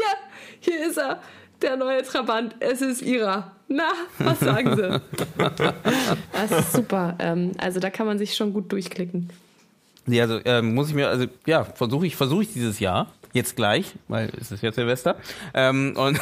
hier 0.61 0.87
ist 0.89 0.99
er 0.99 1.21
der 1.63 1.77
neue 1.77 2.03
Trabant, 2.03 2.55
es 2.61 2.83
ist 2.83 3.03
ihrer. 3.03 3.53
Na, 3.69 3.91
was 4.19 4.41
sagen 4.41 4.77
Sie? 4.77 5.01
das 6.33 6.51
ist 6.51 6.73
super. 6.73 7.17
Ähm, 7.19 7.53
also 7.59 7.81
da 7.81 7.91
kann 7.91 8.07
man 8.07 8.19
sich 8.19 8.35
schon 8.35 8.53
gut 8.53 8.73
durchklicken. 8.73 9.31
Nee, 10.07 10.23
also 10.23 10.41
ähm, 10.45 10.75
muss 10.75 10.89
ich 10.89 10.95
mir, 10.95 11.09
also 11.09 11.27
ja, 11.47 11.65
versuche 11.65 12.07
ich, 12.07 12.17
versuche 12.17 12.43
ich 12.43 12.53
dieses 12.53 12.81
Jahr, 12.81 13.13
jetzt 13.35 13.57
gleich, 13.57 13.93
weil 14.09 14.31
es 14.41 14.51
ist 14.51 14.63
jetzt 14.63 14.77
Silvester. 14.77 15.17
Ähm, 15.53 15.95
und 15.97 16.19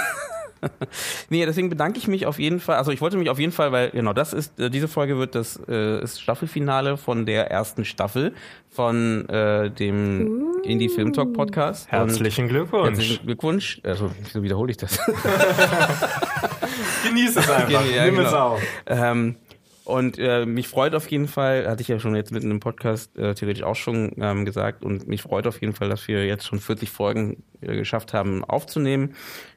nee, 1.30 1.44
deswegen 1.44 1.68
bedanke 1.68 1.98
ich 1.98 2.08
mich 2.08 2.26
auf 2.26 2.38
jeden 2.38 2.60
Fall. 2.60 2.76
Also 2.76 2.92
ich 2.92 3.00
wollte 3.00 3.16
mich 3.16 3.30
auf 3.30 3.38
jeden 3.38 3.52
Fall, 3.52 3.72
weil 3.72 3.90
genau 3.90 4.12
das 4.12 4.32
ist, 4.32 4.58
äh, 4.58 4.70
diese 4.70 4.88
Folge 4.88 5.18
wird 5.18 5.34
das 5.34 5.60
äh, 5.68 6.02
ist 6.02 6.20
Staffelfinale 6.20 6.96
von 6.96 7.26
der 7.26 7.50
ersten 7.50 7.84
Staffel 7.84 8.34
von 8.70 9.28
äh, 9.28 9.70
dem 9.70 10.28
uh. 10.28 10.62
Indie 10.62 10.88
Film 10.88 11.12
Talk 11.12 11.32
Podcast. 11.32 11.90
Herzlichen 11.90 12.48
Glückwunsch. 12.48 12.88
Herzlichen 12.88 13.26
Glückwunsch. 13.26 13.80
Also 13.82 14.10
wieso 14.22 14.42
wiederhole 14.42 14.70
ich 14.70 14.76
das? 14.76 14.98
Genieß 17.06 17.36
es 17.36 17.50
einfach. 17.50 17.86
Ja, 17.86 18.04
Nimm 18.04 18.16
genau. 18.16 18.28
es 18.28 18.34
auf. 18.34 18.62
Ähm, 18.86 19.36
und 19.86 20.18
äh, 20.18 20.46
mich 20.46 20.66
freut 20.66 20.96
auf 20.96 21.08
jeden 21.12 21.28
Fall, 21.28 21.68
hatte 21.68 21.80
ich 21.80 21.86
ja 21.86 22.00
schon 22.00 22.16
jetzt 22.16 22.32
mitten 22.32 22.50
im 22.50 22.58
Podcast 22.58 23.16
äh, 23.16 23.34
theoretisch 23.34 23.62
auch 23.62 23.76
schon 23.76 24.10
ähm, 24.18 24.44
gesagt, 24.44 24.84
und 24.84 25.06
mich 25.06 25.22
freut 25.22 25.46
auf 25.46 25.60
jeden 25.60 25.74
Fall, 25.74 25.88
dass 25.88 26.08
wir 26.08 26.26
jetzt 26.26 26.44
schon 26.44 26.58
40 26.58 26.90
Folgen 26.90 27.44
äh, 27.60 27.76
geschafft 27.76 28.12
haben 28.12 28.44
aufzunehmen. 28.44 29.14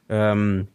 Ähm, 0.08 0.68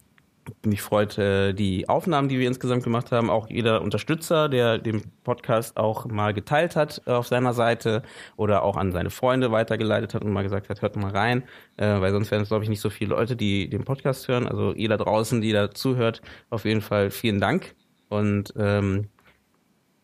mich 0.64 0.82
freut 0.82 1.18
äh, 1.18 1.52
die 1.52 1.88
Aufnahmen, 1.88 2.28
die 2.28 2.38
wir 2.38 2.46
insgesamt 2.48 2.84
gemacht 2.84 3.12
haben. 3.12 3.30
Auch 3.30 3.48
jeder 3.48 3.82
Unterstützer, 3.82 4.48
der 4.48 4.78
den 4.78 5.02
Podcast 5.22 5.76
auch 5.76 6.06
mal 6.06 6.34
geteilt 6.34 6.76
hat 6.76 7.02
äh, 7.06 7.12
auf 7.12 7.26
seiner 7.26 7.54
Seite 7.54 8.02
oder 8.36 8.62
auch 8.62 8.76
an 8.76 8.92
seine 8.92 9.10
Freunde 9.10 9.52
weitergeleitet 9.52 10.14
hat 10.14 10.24
und 10.24 10.32
mal 10.32 10.42
gesagt 10.42 10.68
hat, 10.68 10.82
hört 10.82 10.96
mal 10.96 11.10
rein, 11.10 11.44
äh, 11.76 11.86
weil 12.00 12.12
sonst 12.12 12.30
wären 12.30 12.42
es, 12.42 12.48
glaube 12.48 12.64
ich, 12.64 12.70
nicht 12.70 12.80
so 12.80 12.90
viele 12.90 13.10
Leute, 13.10 13.36
die 13.36 13.68
den 13.68 13.84
Podcast 13.84 14.28
hören. 14.28 14.46
Also 14.46 14.74
jeder 14.74 14.96
draußen, 14.96 15.40
die 15.40 15.52
da 15.52 15.70
zuhört, 15.70 16.22
auf 16.50 16.64
jeden 16.64 16.80
Fall 16.80 17.10
vielen 17.10 17.40
Dank. 17.40 17.74
Und 18.08 18.52
ähm, 18.56 19.08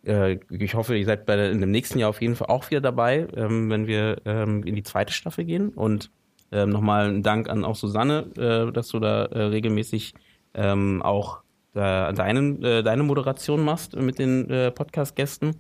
äh, 0.05 0.39
ich 0.51 0.75
hoffe, 0.75 0.97
ihr 0.97 1.07
seid 1.07 1.27
bei 1.27 1.37
der, 1.37 1.51
in 1.51 1.61
dem 1.61 1.71
nächsten 1.71 1.99
Jahr 1.99 2.11
auf 2.11 2.23
jeden 2.23 2.37
Fall 2.37 2.49
auch 2.49 2.71
wieder 2.71 2.81
dabei, 2.81 3.27
ähm, 3.37 3.71
wenn 3.71 3.87
wir 3.87 4.23
ähm, 4.25 4.63
in 4.65 4.75
die 4.75 4.83
zweite 4.83 5.13
Staffel 5.13 5.45
gehen. 5.45 5.71
Und 5.71 6.11
ähm, 6.53 6.71
nochmal 6.71 7.09
ein 7.09 7.23
Dank 7.23 7.49
an 7.49 7.65
auch 7.65 7.77
Susanne, 7.77 8.27
äh, 8.37 8.73
dass 8.73 8.89
du 8.89 8.99
da 8.99 9.27
äh, 9.27 9.43
regelmäßig 9.43 10.15
ähm, 10.55 11.03
auch 11.03 11.43
äh, 11.75 12.13
deinen, 12.13 12.63
äh, 12.63 12.83
deine 12.83 13.03
Moderation 13.03 13.63
machst 13.65 13.97
mit 13.97 14.19
den 14.19 14.49
äh, 14.51 14.71
Podcast-Gästen. 14.71 15.57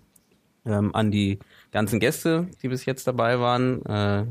Ähm, 0.66 0.95
an 0.95 1.11
die 1.11 1.38
ganzen 1.72 2.00
Gäste, 2.00 2.48
die 2.62 2.68
bis 2.68 2.84
jetzt 2.84 3.06
dabei 3.06 3.38
waren. 3.38 3.84
Äh, 3.86 4.26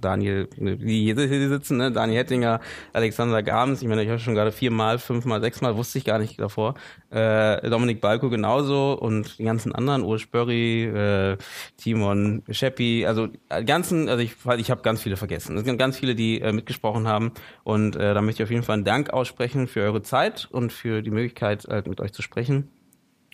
Daniel, 0.00 0.48
die 0.56 1.14
hier 1.14 1.48
sitzen, 1.48 1.76
ne? 1.76 1.92
Daniel 1.92 2.18
Hettinger, 2.18 2.60
Alexander 2.92 3.42
Gabens, 3.42 3.82
ich 3.82 3.88
meine, 3.88 4.02
ich 4.02 4.08
habe 4.08 4.18
schon 4.18 4.34
gerade 4.34 4.52
viermal, 4.52 4.98
fünfmal, 4.98 5.40
sechsmal, 5.40 5.76
wusste 5.76 5.98
ich 5.98 6.04
gar 6.04 6.18
nicht 6.18 6.40
davor. 6.40 6.74
Äh, 7.10 7.70
Dominik 7.70 8.00
Balko 8.00 8.30
genauso 8.30 8.98
und 8.98 9.38
die 9.38 9.44
ganzen 9.44 9.72
anderen, 9.72 10.02
Urs 10.02 10.20
Spörri, 10.20 10.84
äh, 10.84 11.36
Timon 11.76 12.42
Scheppi, 12.50 13.06
also 13.06 13.28
äh, 13.48 13.62
ganzen, 13.64 14.08
also 14.08 14.22
ich, 14.22 14.34
ich 14.56 14.70
habe 14.70 14.82
ganz 14.82 15.02
viele 15.02 15.16
vergessen. 15.16 15.56
Es 15.56 15.64
sind 15.64 15.78
ganz 15.78 15.96
viele, 15.98 16.14
die 16.14 16.40
äh, 16.40 16.52
mitgesprochen 16.52 17.06
haben 17.06 17.32
und 17.62 17.94
äh, 17.96 18.14
da 18.14 18.20
möchte 18.22 18.42
ich 18.42 18.46
auf 18.46 18.50
jeden 18.50 18.64
Fall 18.64 18.74
einen 18.74 18.84
Dank 18.84 19.10
aussprechen 19.10 19.68
für 19.68 19.82
eure 19.82 20.02
Zeit 20.02 20.48
und 20.50 20.72
für 20.72 21.02
die 21.02 21.10
Möglichkeit, 21.10 21.66
halt 21.68 21.86
mit 21.86 22.00
euch 22.00 22.12
zu 22.12 22.22
sprechen. 22.22 22.68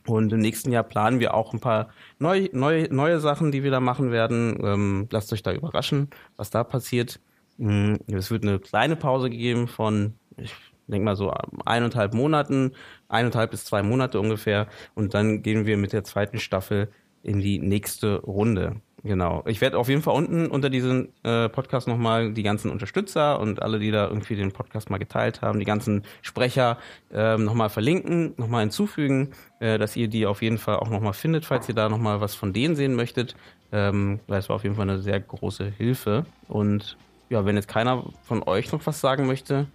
Und 0.08 0.32
im 0.32 0.40
nächsten 0.40 0.72
Jahr 0.72 0.82
planen 0.82 1.20
wir 1.20 1.34
auch 1.34 1.52
ein 1.52 1.60
paar 1.60 1.88
neue, 2.18 2.48
neue, 2.52 2.92
neue 2.92 3.20
Sachen, 3.20 3.52
die 3.52 3.62
wir 3.62 3.70
da 3.70 3.80
machen 3.80 4.10
werden. 4.10 4.58
Ähm, 4.62 5.08
lasst 5.10 5.32
euch 5.32 5.42
da 5.42 5.52
überraschen, 5.52 6.08
was 6.36 6.50
da 6.50 6.64
passiert. 6.64 7.20
Mm, 7.58 7.94
es 8.06 8.30
wird 8.30 8.44
eine 8.44 8.58
kleine 8.58 8.96
Pause 8.96 9.30
gegeben 9.30 9.68
von, 9.68 10.14
ich 10.36 10.54
denke 10.86 11.04
mal 11.04 11.16
so 11.16 11.32
eineinhalb 11.64 12.14
Monaten, 12.14 12.72
eineinhalb 13.08 13.50
bis 13.50 13.64
zwei 13.64 13.82
Monate 13.82 14.20
ungefähr. 14.20 14.68
Und 14.94 15.14
dann 15.14 15.42
gehen 15.42 15.66
wir 15.66 15.76
mit 15.76 15.92
der 15.92 16.04
zweiten 16.04 16.38
Staffel 16.38 16.88
in 17.22 17.40
die 17.40 17.58
nächste 17.58 18.20
Runde. 18.20 18.80
Genau. 19.04 19.44
Ich 19.46 19.60
werde 19.60 19.78
auf 19.78 19.88
jeden 19.88 20.02
Fall 20.02 20.14
unten 20.14 20.48
unter 20.48 20.70
diesem 20.70 21.08
äh, 21.22 21.48
Podcast 21.48 21.86
nochmal 21.86 22.32
die 22.32 22.42
ganzen 22.42 22.70
Unterstützer 22.70 23.38
und 23.38 23.62
alle, 23.62 23.78
die 23.78 23.92
da 23.92 24.08
irgendwie 24.08 24.34
den 24.34 24.50
Podcast 24.50 24.90
mal 24.90 24.98
geteilt 24.98 25.40
haben, 25.40 25.60
die 25.60 25.64
ganzen 25.64 26.02
Sprecher 26.20 26.78
ähm, 27.12 27.44
nochmal 27.44 27.70
verlinken, 27.70 28.34
nochmal 28.36 28.62
hinzufügen, 28.62 29.30
äh, 29.60 29.78
dass 29.78 29.94
ihr 29.94 30.08
die 30.08 30.26
auf 30.26 30.42
jeden 30.42 30.58
Fall 30.58 30.76
auch 30.76 30.90
nochmal 30.90 31.12
findet, 31.12 31.44
falls 31.44 31.68
ihr 31.68 31.76
da 31.76 31.88
nochmal 31.88 32.20
was 32.20 32.34
von 32.34 32.52
denen 32.52 32.74
sehen 32.74 32.94
möchtet. 32.96 33.36
Ähm, 33.70 34.18
das 34.26 34.48
war 34.48 34.56
auf 34.56 34.64
jeden 34.64 34.74
Fall 34.74 34.88
eine 34.90 35.00
sehr 35.00 35.20
große 35.20 35.64
Hilfe. 35.76 36.26
Und 36.48 36.96
ja, 37.30 37.44
wenn 37.44 37.54
jetzt 37.54 37.68
keiner 37.68 38.04
von 38.24 38.42
euch 38.42 38.72
noch 38.72 38.84
was 38.84 39.00
sagen 39.00 39.26
möchte, 39.26 39.66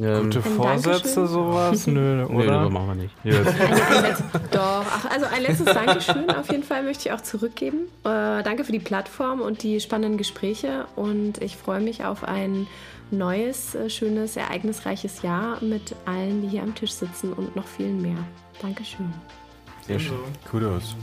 ähm, 0.00 0.24
Gute 0.24 0.42
Vorsätze, 0.42 1.26
sowas? 1.26 1.86
Nö, 1.86 2.24
oder? 2.26 2.64
Das 2.64 2.70
machen 2.70 2.88
wir 2.88 2.94
nicht. 2.94 3.14
Doch, 4.50 4.84
Ach, 4.90 5.10
also 5.10 5.26
ein 5.26 5.42
letztes 5.42 5.66
Dankeschön 5.66 6.30
auf 6.30 6.50
jeden 6.50 6.62
Fall 6.62 6.82
möchte 6.82 7.08
ich 7.08 7.14
auch 7.14 7.20
zurückgeben. 7.20 7.88
Äh, 8.04 8.42
danke 8.42 8.64
für 8.64 8.72
die 8.72 8.78
Plattform 8.78 9.40
und 9.40 9.62
die 9.62 9.80
spannenden 9.80 10.18
Gespräche 10.18 10.86
und 10.96 11.42
ich 11.42 11.56
freue 11.56 11.80
mich 11.80 12.04
auf 12.04 12.24
ein 12.24 12.66
neues, 13.10 13.74
äh, 13.74 13.90
schönes, 13.90 14.36
ereignisreiches 14.36 15.22
Jahr 15.22 15.62
mit 15.62 15.94
allen, 16.04 16.42
die 16.42 16.48
hier 16.48 16.62
am 16.62 16.74
Tisch 16.74 16.92
sitzen 16.92 17.32
und 17.32 17.56
noch 17.56 17.66
vielen 17.66 18.00
mehr. 18.00 18.18
Dankeschön. 18.60 19.12
Sehr 19.86 19.98
schön. 19.98 20.18
Kudos. 20.50 20.94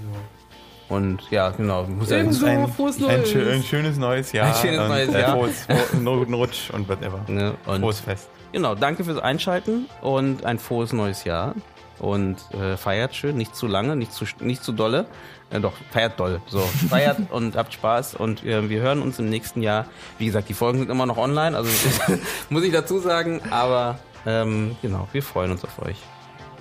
Und 0.88 1.20
ja, 1.32 1.50
genau. 1.50 1.84
Muss 1.86 2.12
ja 2.12 2.18
ein, 2.18 2.28
ein, 2.28 2.46
ein, 2.46 3.48
ein, 3.50 3.64
schönes 3.64 3.98
neues 3.98 4.32
Jahr. 4.34 4.48
Ein 4.48 4.56
schönes 4.56 4.88
neues 4.88 5.14
Jahr. 5.14 5.32
Frohes, 5.32 5.68
frohen 6.04 6.34
Rutsch 6.34 6.70
und 6.70 6.88
whatever. 6.88 7.26
Ne, 7.28 7.56
und 7.66 7.82
frohes 7.82 8.00
Fest. 8.00 8.30
Genau, 8.56 8.74
danke 8.74 9.04
fürs 9.04 9.18
Einschalten 9.18 9.88
und 10.02 10.46
ein 10.46 10.60
frohes 10.60 10.94
neues 10.94 11.26
Jahr. 11.26 11.56
Und 12.00 12.38
äh, 12.54 12.78
feiert 12.78 13.14
schön, 13.14 13.36
nicht 13.36 13.54
zu 13.54 13.68
lange, 13.68 13.98
nicht 13.98 14.14
zu, 14.14 14.24
nicht 14.40 14.64
zu 14.64 14.72
dolle. 14.72 15.08
Äh, 15.50 15.60
doch, 15.60 15.74
feiert 15.92 16.18
doll. 16.18 16.40
So, 16.48 16.60
feiert 16.90 17.18
und 17.32 17.58
habt 17.58 17.74
Spaß. 17.74 18.16
Und 18.16 18.46
äh, 18.46 18.70
wir 18.70 18.80
hören 18.80 19.02
uns 19.02 19.20
im 19.20 19.30
nächsten 19.30 19.62
Jahr. 19.62 19.88
Wie 20.20 20.28
gesagt, 20.28 20.48
die 20.48 20.54
Folgen 20.54 20.80
sind 20.80 20.90
immer 20.90 21.06
noch 21.06 21.18
online, 21.18 21.58
also 21.58 21.70
muss 22.50 22.64
ich 22.64 22.72
dazu 22.72 23.00
sagen. 23.00 23.42
Aber 23.50 24.00
ähm, 24.26 24.78
genau, 24.82 25.10
wir 25.12 25.22
freuen 25.22 25.52
uns 25.52 25.66
auf 25.66 25.78
euch. 25.82 25.98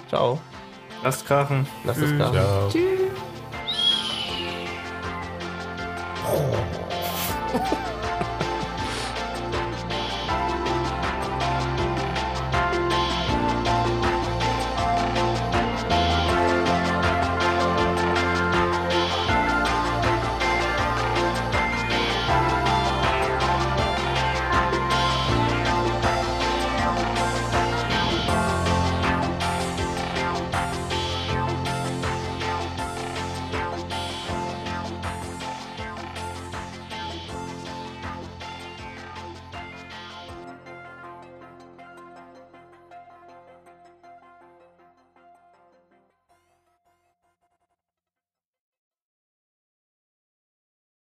Ciao. 0.09 0.41
Lasst 1.05 1.25
krachen. 1.25 1.65
Lasst 1.85 2.01
es 2.01 2.11
krachen. 2.17 2.33
Ciao. 2.33 2.71
Tschüss. 2.71 3.05